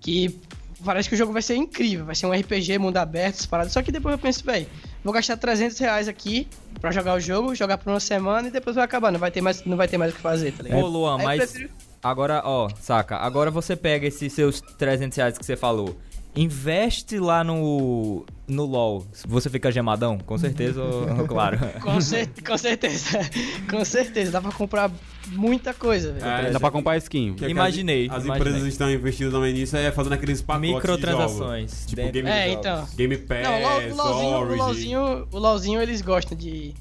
que 0.00 0.38
parece 0.84 1.08
que 1.08 1.14
o 1.14 1.18
jogo 1.18 1.32
vai 1.32 1.40
ser 1.42 1.56
incrível, 1.56 2.04
vai 2.04 2.14
ser 2.14 2.26
um 2.26 2.32
RPG, 2.32 2.78
mundo 2.78 2.98
aberto, 2.98 3.34
essas 3.36 3.46
paradas, 3.46 3.72
só 3.72 3.82
que 3.82 3.90
depois 3.90 4.12
eu 4.12 4.18
penso, 4.18 4.44
véi, 4.44 4.68
vou 5.02 5.14
gastar 5.14 5.36
300 5.38 5.78
reais 5.78 6.08
aqui 6.08 6.46
pra 6.80 6.92
jogar 6.92 7.14
o 7.14 7.20
jogo, 7.20 7.54
jogar 7.54 7.78
por 7.78 7.88
uma 7.90 8.00
semana 8.00 8.48
e 8.48 8.50
depois 8.50 8.76
vai 8.76 8.84
acabar, 8.84 9.10
não 9.10 9.18
vai 9.18 9.30
ter 9.30 9.40
mais, 9.40 9.64
não 9.64 9.76
vai 9.78 9.88
ter 9.88 9.96
mais 9.96 10.12
o 10.12 10.16
que 10.16 10.20
fazer, 10.20 10.52
tá 10.52 10.62
ligado? 10.62 10.82
Ô, 10.82 10.86
Luan, 10.86 11.16
Aí 11.18 11.24
mas 11.24 11.50
prefiro- 11.50 11.70
agora, 12.02 12.42
ó, 12.44 12.68
saca, 12.80 13.16
agora 13.16 13.50
você 13.50 13.74
pega 13.74 14.06
esses 14.06 14.30
seus 14.32 14.60
300 14.60 15.16
reais 15.16 15.38
que 15.38 15.46
você 15.46 15.56
falou, 15.56 15.96
investe 16.36 17.18
lá 17.18 17.42
no, 17.42 18.26
no 18.46 18.64
LoL, 18.64 19.06
você 19.26 19.48
fica 19.48 19.70
gemadão? 19.72 20.18
Com 20.18 20.36
certeza, 20.38 20.82
ou- 20.82 21.24
claro. 21.28 21.58
Com, 21.80 22.00
cer 22.00 22.28
com 22.46 22.56
certeza, 22.58 23.18
com 23.70 23.84
certeza, 23.84 24.32
dá 24.32 24.40
pra 24.40 24.52
comprar 24.52 24.90
muita 25.28 25.72
coisa, 25.72 26.12
velho. 26.12 26.24
É, 26.26 26.50
Dá 26.50 26.60
pra 26.60 26.70
comprar 26.70 26.96
skin. 26.98 27.34
Que 27.34 27.46
Imaginei, 27.46 28.06
As, 28.08 28.16
as 28.18 28.24
imaginei. 28.24 28.48
empresas 28.52 28.68
estão 28.72 28.90
investindo 28.90 29.30
também 29.32 29.54
nisso, 29.54 29.76
é 29.76 29.90
fazendo 29.90 30.12
aqueles 30.12 30.42
pacotes 30.42 30.74
Microtransações 30.74 31.86
de 31.86 31.96
jogos. 31.96 32.06
Tipo, 32.06 32.12
Game, 32.12 32.28
É, 32.28 32.52
então. 32.52 32.86
Game 32.96 33.16
Pass, 33.16 33.42
Não, 33.42 33.54
o, 33.58 33.62
LOL, 33.62 33.80
o, 33.80 33.96
LOLzinho, 33.96 34.38
o. 34.38 34.56
LOLzinho, 34.56 35.28
o 35.32 35.38
LOLzinho 35.38 35.80
eles 35.82 36.02
gostam 36.02 36.36
de 36.36 36.74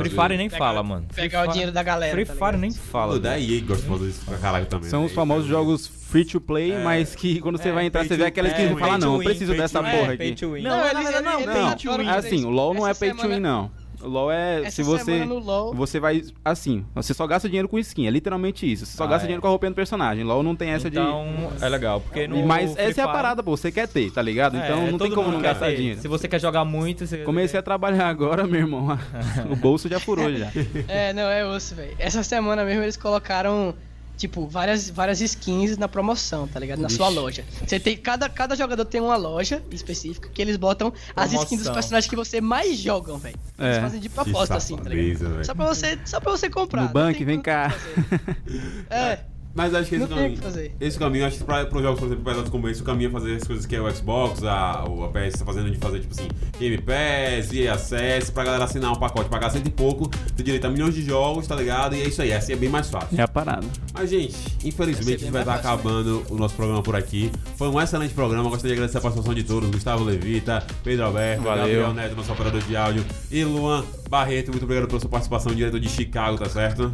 Free 0.00 0.10
Fire 0.10 0.36
nem 0.36 0.48
Pegar- 0.48 0.58
fala, 0.64 0.82
mano. 0.82 1.06
pegar 1.14 1.40
Free 1.40 1.48
o 1.48 1.52
dinheiro 1.52 1.72
da 1.72 1.82
galera. 1.82 2.12
Free 2.12 2.24
tá 2.24 2.34
Fire 2.34 2.56
nem 2.56 2.72
fala. 2.72 3.18
Da. 3.18 3.38
EA 3.38 3.46
que 3.46 3.60
gosta 3.62 3.82
de 3.82 3.88
fazer 3.88 4.08
isso 4.08 4.24
pra 4.24 4.38
caralho 4.38 4.66
também. 4.66 4.88
São 4.90 5.00
né? 5.00 5.06
os 5.06 5.12
famosos 5.12 5.46
jogos 5.48 5.86
free 5.86 6.24
to 6.24 6.40
play, 6.40 6.72
É. 6.72 6.82
mas 6.82 7.14
que 7.14 7.40
quando 7.40 7.56
você 7.58 7.68
É, 7.68 7.72
vai 7.72 7.86
entrar, 7.86 8.00
pay 8.00 8.08
você 8.08 8.16
vê 8.16 8.24
aquela 8.24 8.48
é, 8.48 8.50
skin 8.50 8.62
e 8.64 8.68
pay 8.68 8.78
fala, 8.78 8.98
to 8.98 9.06
não, 9.06 9.14
eu 9.16 9.22
preciso 9.24 9.52
pay 9.52 9.60
dessa 9.60 9.78
porra 9.80 9.92
É, 9.96 10.12
aqui. 10.14 10.34
Não, 10.42 10.50
Não, 10.60 11.22
não, 11.22 12.02
Não, 12.04 12.08
assim, 12.16 12.44
o 12.44 12.50
LoL 12.50 12.74
não 12.74 12.86
é 12.88 12.94
pay 12.94 13.12
to 13.14 13.28
win, 13.28 13.38
não. 13.40 13.70
O 14.02 14.08
LoL 14.08 14.30
é, 14.32 14.60
Essa 14.62 14.70
se 14.70 14.82
você... 14.82 15.24
LoL- 15.24 15.74
Você 15.74 16.00
vai, 16.00 16.22
assim, 16.44 16.84
você 16.94 17.12
só 17.14 17.26
gasta 17.26 17.48
dinheiro 17.48 17.68
com 17.68 17.78
skin, 17.78 18.06
é 18.06 18.10
literalmente 18.10 18.70
isso. 18.70 18.86
Você 18.86 18.96
só 18.96 19.04
Ah, 19.04 19.08
gasta 19.08 19.24
é. 19.24 19.26
dinheiro 19.26 19.40
com 19.42 19.48
a 19.48 19.50
roupinha 19.50 19.70
do 19.70 19.74
personagem. 19.74 20.24
LoL 20.24 20.42
não 20.42 20.56
tem 20.56 20.70
essa 20.70 20.88
Então, 20.88 21.50
é 21.60 21.68
legal, 21.68 22.00
porque 22.00 22.26
no 22.26 22.36
de... 22.36 22.42
Mas 22.42 22.76
essa 22.76 23.00
é 23.00 23.04
a 23.04 23.08
parada, 23.08 23.42
pô, 23.42 23.56
você 23.56 23.70
quer 23.70 23.86
ter, 23.88 24.10
tá 24.10 24.22
ligado? 24.22 24.56
É, 24.56 24.64
Então 24.64 24.90
não 24.90 24.98
tem 24.98 25.10
como 25.10 25.30
não 25.30 25.40
gastar 25.40 25.66
ter. 25.66 25.76
dinheiro. 25.76 26.00
Se 26.00 26.08
você 26.08 26.26
quer 26.28 26.40
jogar 26.40 26.64
muito, 26.64 27.06
você... 27.06 27.18
Comecei 27.18 27.58
a 27.58 27.62
trabalhar 27.62 28.08
agora, 28.08 28.46
meu 28.46 28.60
irmão. 28.60 28.98
o 29.50 29.56
bolso 29.56 29.88
já 29.88 30.00
furou 30.00 30.32
já. 30.34 30.50
É, 30.88 31.12
não, 31.12 31.22
é 31.28 31.44
osso, 31.46 31.74
velho. 31.74 31.94
Essa 31.98 32.22
semana 32.22 32.64
mesmo 32.64 32.82
eles 32.82 32.96
colocaram, 32.96 33.74
tipo, 34.20 34.46
várias, 34.46 34.88
várias 34.90 35.20
skins 35.20 35.76
na 35.78 35.88
promoção, 35.88 36.46
tá 36.46 36.60
ligado? 36.60 36.80
Na 36.80 36.88
sua 36.90 37.08
loja. 37.08 37.42
Você 37.66 37.80
tem, 37.80 37.96
cada, 37.96 38.28
cada 38.28 38.54
jogador 38.54 38.84
tem 38.84 39.00
uma 39.00 39.16
loja 39.16 39.62
específica 39.72 40.28
que 40.28 40.40
eles 40.42 40.56
botam 40.56 40.92
as 41.16 41.32
skins 41.32 41.40
dos 41.40 41.48
Promoção. 41.48 41.74
personagens 41.74 42.08
que 42.10 42.16
você 42.16 42.40
mais 42.40 42.76
jogam, 42.78 43.16
velho. 43.18 43.38
Eles 43.58 43.76
É. 43.78 43.80
fazem 43.80 43.98
de 44.00 44.08
propósito, 44.10 44.54
assim, 44.54 44.76
tá 44.76 44.90
ligado? 44.90 45.44
Só 45.44 45.54
pra 45.54 45.66
você, 45.66 45.98
só 46.04 46.20
pra 46.20 46.30
você 46.30 46.50
comprar. 46.50 46.82
No 46.82 46.88
banco, 46.90 47.24
vem 47.24 47.40
cá. 47.40 47.74
É, 48.90 49.20
Mas 49.54 49.74
acho 49.74 49.88
que 49.88 49.96
esse 49.96 50.06
Não 50.06 50.16
caminho. 50.16 50.36
que 50.36 50.42
fazer. 50.42 50.72
Esse 50.80 50.98
caminho, 50.98 51.26
acho 51.26 51.38
que 51.38 51.44
pra, 51.44 51.66
pros 51.66 51.82
jogos, 51.82 51.98
por 51.98 52.06
exemplo, 52.06 52.24
pesados 52.24 52.50
como 52.50 52.68
esse, 52.68 52.80
o 52.82 52.84
caminho 52.84 53.08
é 53.08 53.12
fazer 53.12 53.34
as 53.34 53.42
coisas 53.44 53.66
que 53.66 53.74
é 53.74 53.80
o 53.80 53.90
Xbox, 53.94 54.44
a, 54.44 54.84
o- 54.88 55.04
a 55.04 55.08
PS 55.08 55.38
tá 55.40 55.44
fazendo 55.44 55.70
de 55.70 55.76
fazer, 55.78 55.98
tipo 56.00 56.12
assim, 56.14 56.28
Game 56.58 56.78
Pass, 56.78 57.52
EA 57.52 57.74
Access, 57.74 58.30
pra 58.30 58.44
galera 58.44 58.64
assinar 58.64 58.92
um 58.92 58.96
pacote, 58.96 59.28
pagar 59.28 59.50
cento 59.50 59.66
e 59.66 59.70
pouco, 59.70 60.08
ter 60.08 60.42
direito 60.44 60.64
a 60.66 60.70
milhões 60.70 60.94
de 60.94 61.02
jogos, 61.02 61.46
tá 61.48 61.56
ligado? 61.56 61.96
E 61.96 62.00
é 62.00 62.04
isso 62.08 62.22
aí, 62.22 62.32
assim 62.32 62.52
é 62.52 62.56
bem 62.56 62.68
mais 62.68 62.88
fácil. 62.88 63.18
É 63.18 63.22
a 63.22 63.28
parada. 63.28 63.66
Mas, 63.92 64.08
gente, 64.08 64.36
infelizmente 64.64 65.16
a 65.16 65.18
gente 65.18 65.30
vai 65.32 65.42
estar 65.42 65.52
mais 65.52 65.62
fácil, 65.62 65.80
acabando 65.80 66.22
o 66.30 66.36
nosso 66.36 66.54
programa 66.54 66.82
por 66.82 66.94
aqui. 66.94 67.32
Foi 67.56 67.68
um 67.68 67.80
excelente 67.80 68.14
programa. 68.14 68.48
Gostaria 68.48 68.68
de 68.68 68.74
agradecer 68.74 68.98
a 68.98 69.00
participação 69.00 69.34
de 69.34 69.42
todos: 69.42 69.68
Gustavo 69.68 70.04
Levita, 70.04 70.64
Pedro 70.84 71.06
Alberto, 71.06 71.42
Valeu. 71.42 71.62
Gabriel 71.64 71.92
Neto, 71.94 72.14
nosso 72.14 72.32
operador 72.32 72.62
de 72.62 72.76
áudio, 72.76 73.04
e 73.30 73.44
Luan 73.44 73.84
Barreto. 74.08 74.52
Muito 74.52 74.62
obrigado 74.62 74.86
pela 74.86 75.00
sua 75.00 75.10
participação, 75.10 75.52
direto 75.52 75.80
de 75.80 75.88
Chicago, 75.88 76.38
tá 76.38 76.48
certo? 76.48 76.90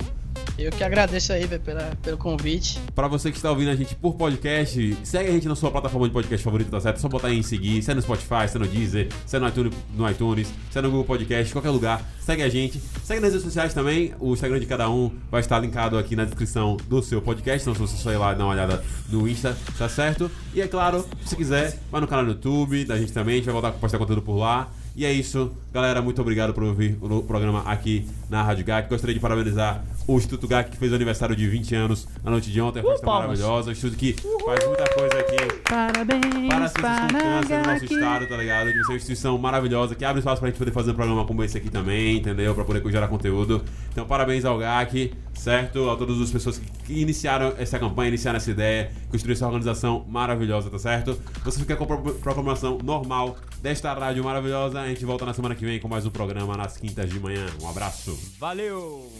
Eu 0.59 0.73
que 0.73 0.83
agradeço 0.83 1.33
aí, 1.33 1.47
velho, 1.47 1.63
pelo 2.03 2.17
convite. 2.17 2.81
Pra 2.95 3.09
você 3.09 3.31
que 3.31 3.37
está 3.37 3.51
ouvindo 3.51 3.71
a 3.71 3.77
gente 3.77 3.95
por 3.95 4.15
podcast, 4.15 4.97
segue 5.05 5.29
a 5.29 5.33
gente 5.33 5.47
na 5.47 5.55
sua 5.55 5.71
plataforma 5.71 6.07
de 6.07 6.13
podcast 6.13 6.43
favorita, 6.43 6.71
tá 6.71 6.81
certo? 6.81 6.97
É 6.97 7.01
só 7.01 7.09
botar 7.09 7.29
aí 7.29 7.39
em 7.39 7.43
seguir, 7.43 7.83
se 7.83 7.91
é 7.91 7.95
no 7.95 8.03
Spotify, 8.03 8.49
se 8.49 8.57
é 8.57 8.61
no 8.61 8.67
Deezer, 8.67 9.09
se 9.27 9.37
é 9.37 9.39
no 9.39 9.49
iTunes, 9.49 9.75
no 9.95 10.11
iTunes, 10.11 10.53
se 10.71 10.79
é 10.79 10.83
no 10.83 10.91
Google 10.91 11.05
Podcast, 11.05 11.53
qualquer 11.53 11.71
lugar. 11.71 12.03
Segue 12.21 12.43
a 12.43 12.49
gente. 12.49 12.81
Segue 13.05 13.21
nas 13.21 13.31
redes 13.31 13.45
sociais 13.45 13.75
também. 13.75 14.15
O 14.19 14.33
Instagram 14.33 14.59
de 14.59 14.67
cada 14.67 14.91
um 14.91 15.13
vai 15.31 15.41
estar 15.41 15.59
linkado 15.59 15.99
aqui 15.99 16.17
na 16.17 16.25
descrição 16.25 16.77
do 16.89 17.03
seu 17.03 17.23
podcast. 17.23 17.63
Então, 17.63 17.75
se 17.75 17.81
você 17.81 18.03
só 18.03 18.11
ir 18.11 18.17
lá 18.17 18.35
dar 18.35 18.45
uma 18.45 18.53
olhada 18.53 18.83
no 19.09 19.29
Insta, 19.29 19.57
tá 19.79 19.89
certo? 19.89 20.31
E 20.55 20.61
é 20.61 20.67
claro, 20.67 21.07
se 21.25 21.37
quiser, 21.37 21.79
vai 21.91 22.01
no 22.01 22.09
canal 22.09 22.25
do 22.25 22.33
YouTube 22.33 22.85
da 22.85 22.99
gente 22.99 23.13
também. 23.13 23.35
A 23.35 23.37
gente 23.37 23.45
vai 23.45 23.53
voltar 23.53 23.69
a 23.69 23.73
postar 23.73 23.99
conteúdo 23.99 24.23
por 24.23 24.37
lá. 24.37 24.69
E 24.97 25.05
é 25.05 25.13
isso, 25.13 25.53
galera. 25.73 26.01
Muito 26.01 26.21
obrigado 26.23 26.55
por 26.55 26.63
ouvir 26.63 26.97
o 27.01 27.23
programa 27.23 27.63
aqui 27.67 28.09
na 28.31 28.43
Rádio 28.43 28.65
GAC. 28.65 28.89
Gostaria 28.89 29.15
de 29.15 29.21
parabenizar 29.21 29.85
o 30.07 30.17
Instituto 30.17 30.47
GAC, 30.47 30.71
que 30.71 30.77
fez 30.77 30.93
aniversário 30.93 31.35
de 31.35 31.47
20 31.49 31.75
anos 31.75 32.07
na 32.23 32.31
noite 32.31 32.51
de 32.51 32.61
ontem. 32.61 32.81
A 32.81 32.83
festa 32.83 33.05
palmas. 33.05 33.41
maravilhosa. 33.41 33.69
O 33.71 33.73
Instituto 33.73 33.99
que 33.99 34.13
faz 34.13 34.67
muita 34.67 34.89
coisa 34.95 35.19
aqui 35.19 35.37
Parabéns 35.69 36.49
para 36.49 36.65
as 36.65 36.73
pessoas 36.73 37.01
com 37.01 37.19
câncer 37.19 37.59
no 37.59 37.73
nosso 37.73 37.85
estado, 37.85 38.27
tá 38.29 38.37
ligado? 38.37 38.67
De 38.73 38.81
ser 38.85 38.91
uma 38.93 38.97
instituição 38.97 39.39
maravilhosa 39.39 39.95
que 39.95 40.05
abre 40.05 40.21
espaço 40.21 40.41
pra 40.41 40.49
gente 40.49 40.59
poder 40.59 40.71
fazer 40.73 40.93
um 40.93 40.95
programa 40.95 41.25
como 41.27 41.43
esse 41.43 41.57
aqui 41.59 41.69
também, 41.71 42.19
entendeu? 42.19 42.55
Pra 42.55 42.65
poder 42.65 42.89
gerar 42.91 43.09
conteúdo. 43.09 43.65
Então, 43.91 44.07
parabéns 44.07 44.45
ao 44.45 44.57
GAC, 44.59 45.13
certo? 45.35 45.91
A 45.91 45.97
todas 45.97 46.21
as 46.21 46.31
pessoas 46.31 46.59
que 46.85 47.01
iniciaram 47.01 47.53
essa 47.59 47.79
campanha, 47.79 48.09
iniciaram 48.09 48.37
essa 48.37 48.51
ideia, 48.51 48.91
construíram 49.11 49.37
essa 49.37 49.47
organização 49.47 50.05
maravilhosa, 50.09 50.71
tá 50.71 50.79
certo? 50.79 51.19
Você 51.45 51.59
fica 51.61 51.75
com 51.75 51.85
a 51.85 51.87
pro- 51.87 52.15
programação 52.15 52.79
normal 52.83 53.37
desta 53.61 53.93
rádio 53.93 54.23
maravilhosa. 54.23 54.81
A 54.81 54.89
gente 54.89 55.05
volta 55.05 55.27
na 55.27 55.35
semana 55.35 55.55
que 55.55 55.65
vem 55.65 55.81
com 55.81 55.89
mais 55.89 56.07
um 56.07 56.11
programa 56.11 56.57
nas 56.57 56.77
quintas 56.77 57.11
de 57.11 57.19
manhã. 57.19 57.45
Um 57.61 57.69
abraço. 57.69 58.17
Valeu! 58.39 59.11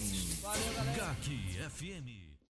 GAC 0.47 1.27
FM. 1.67 2.16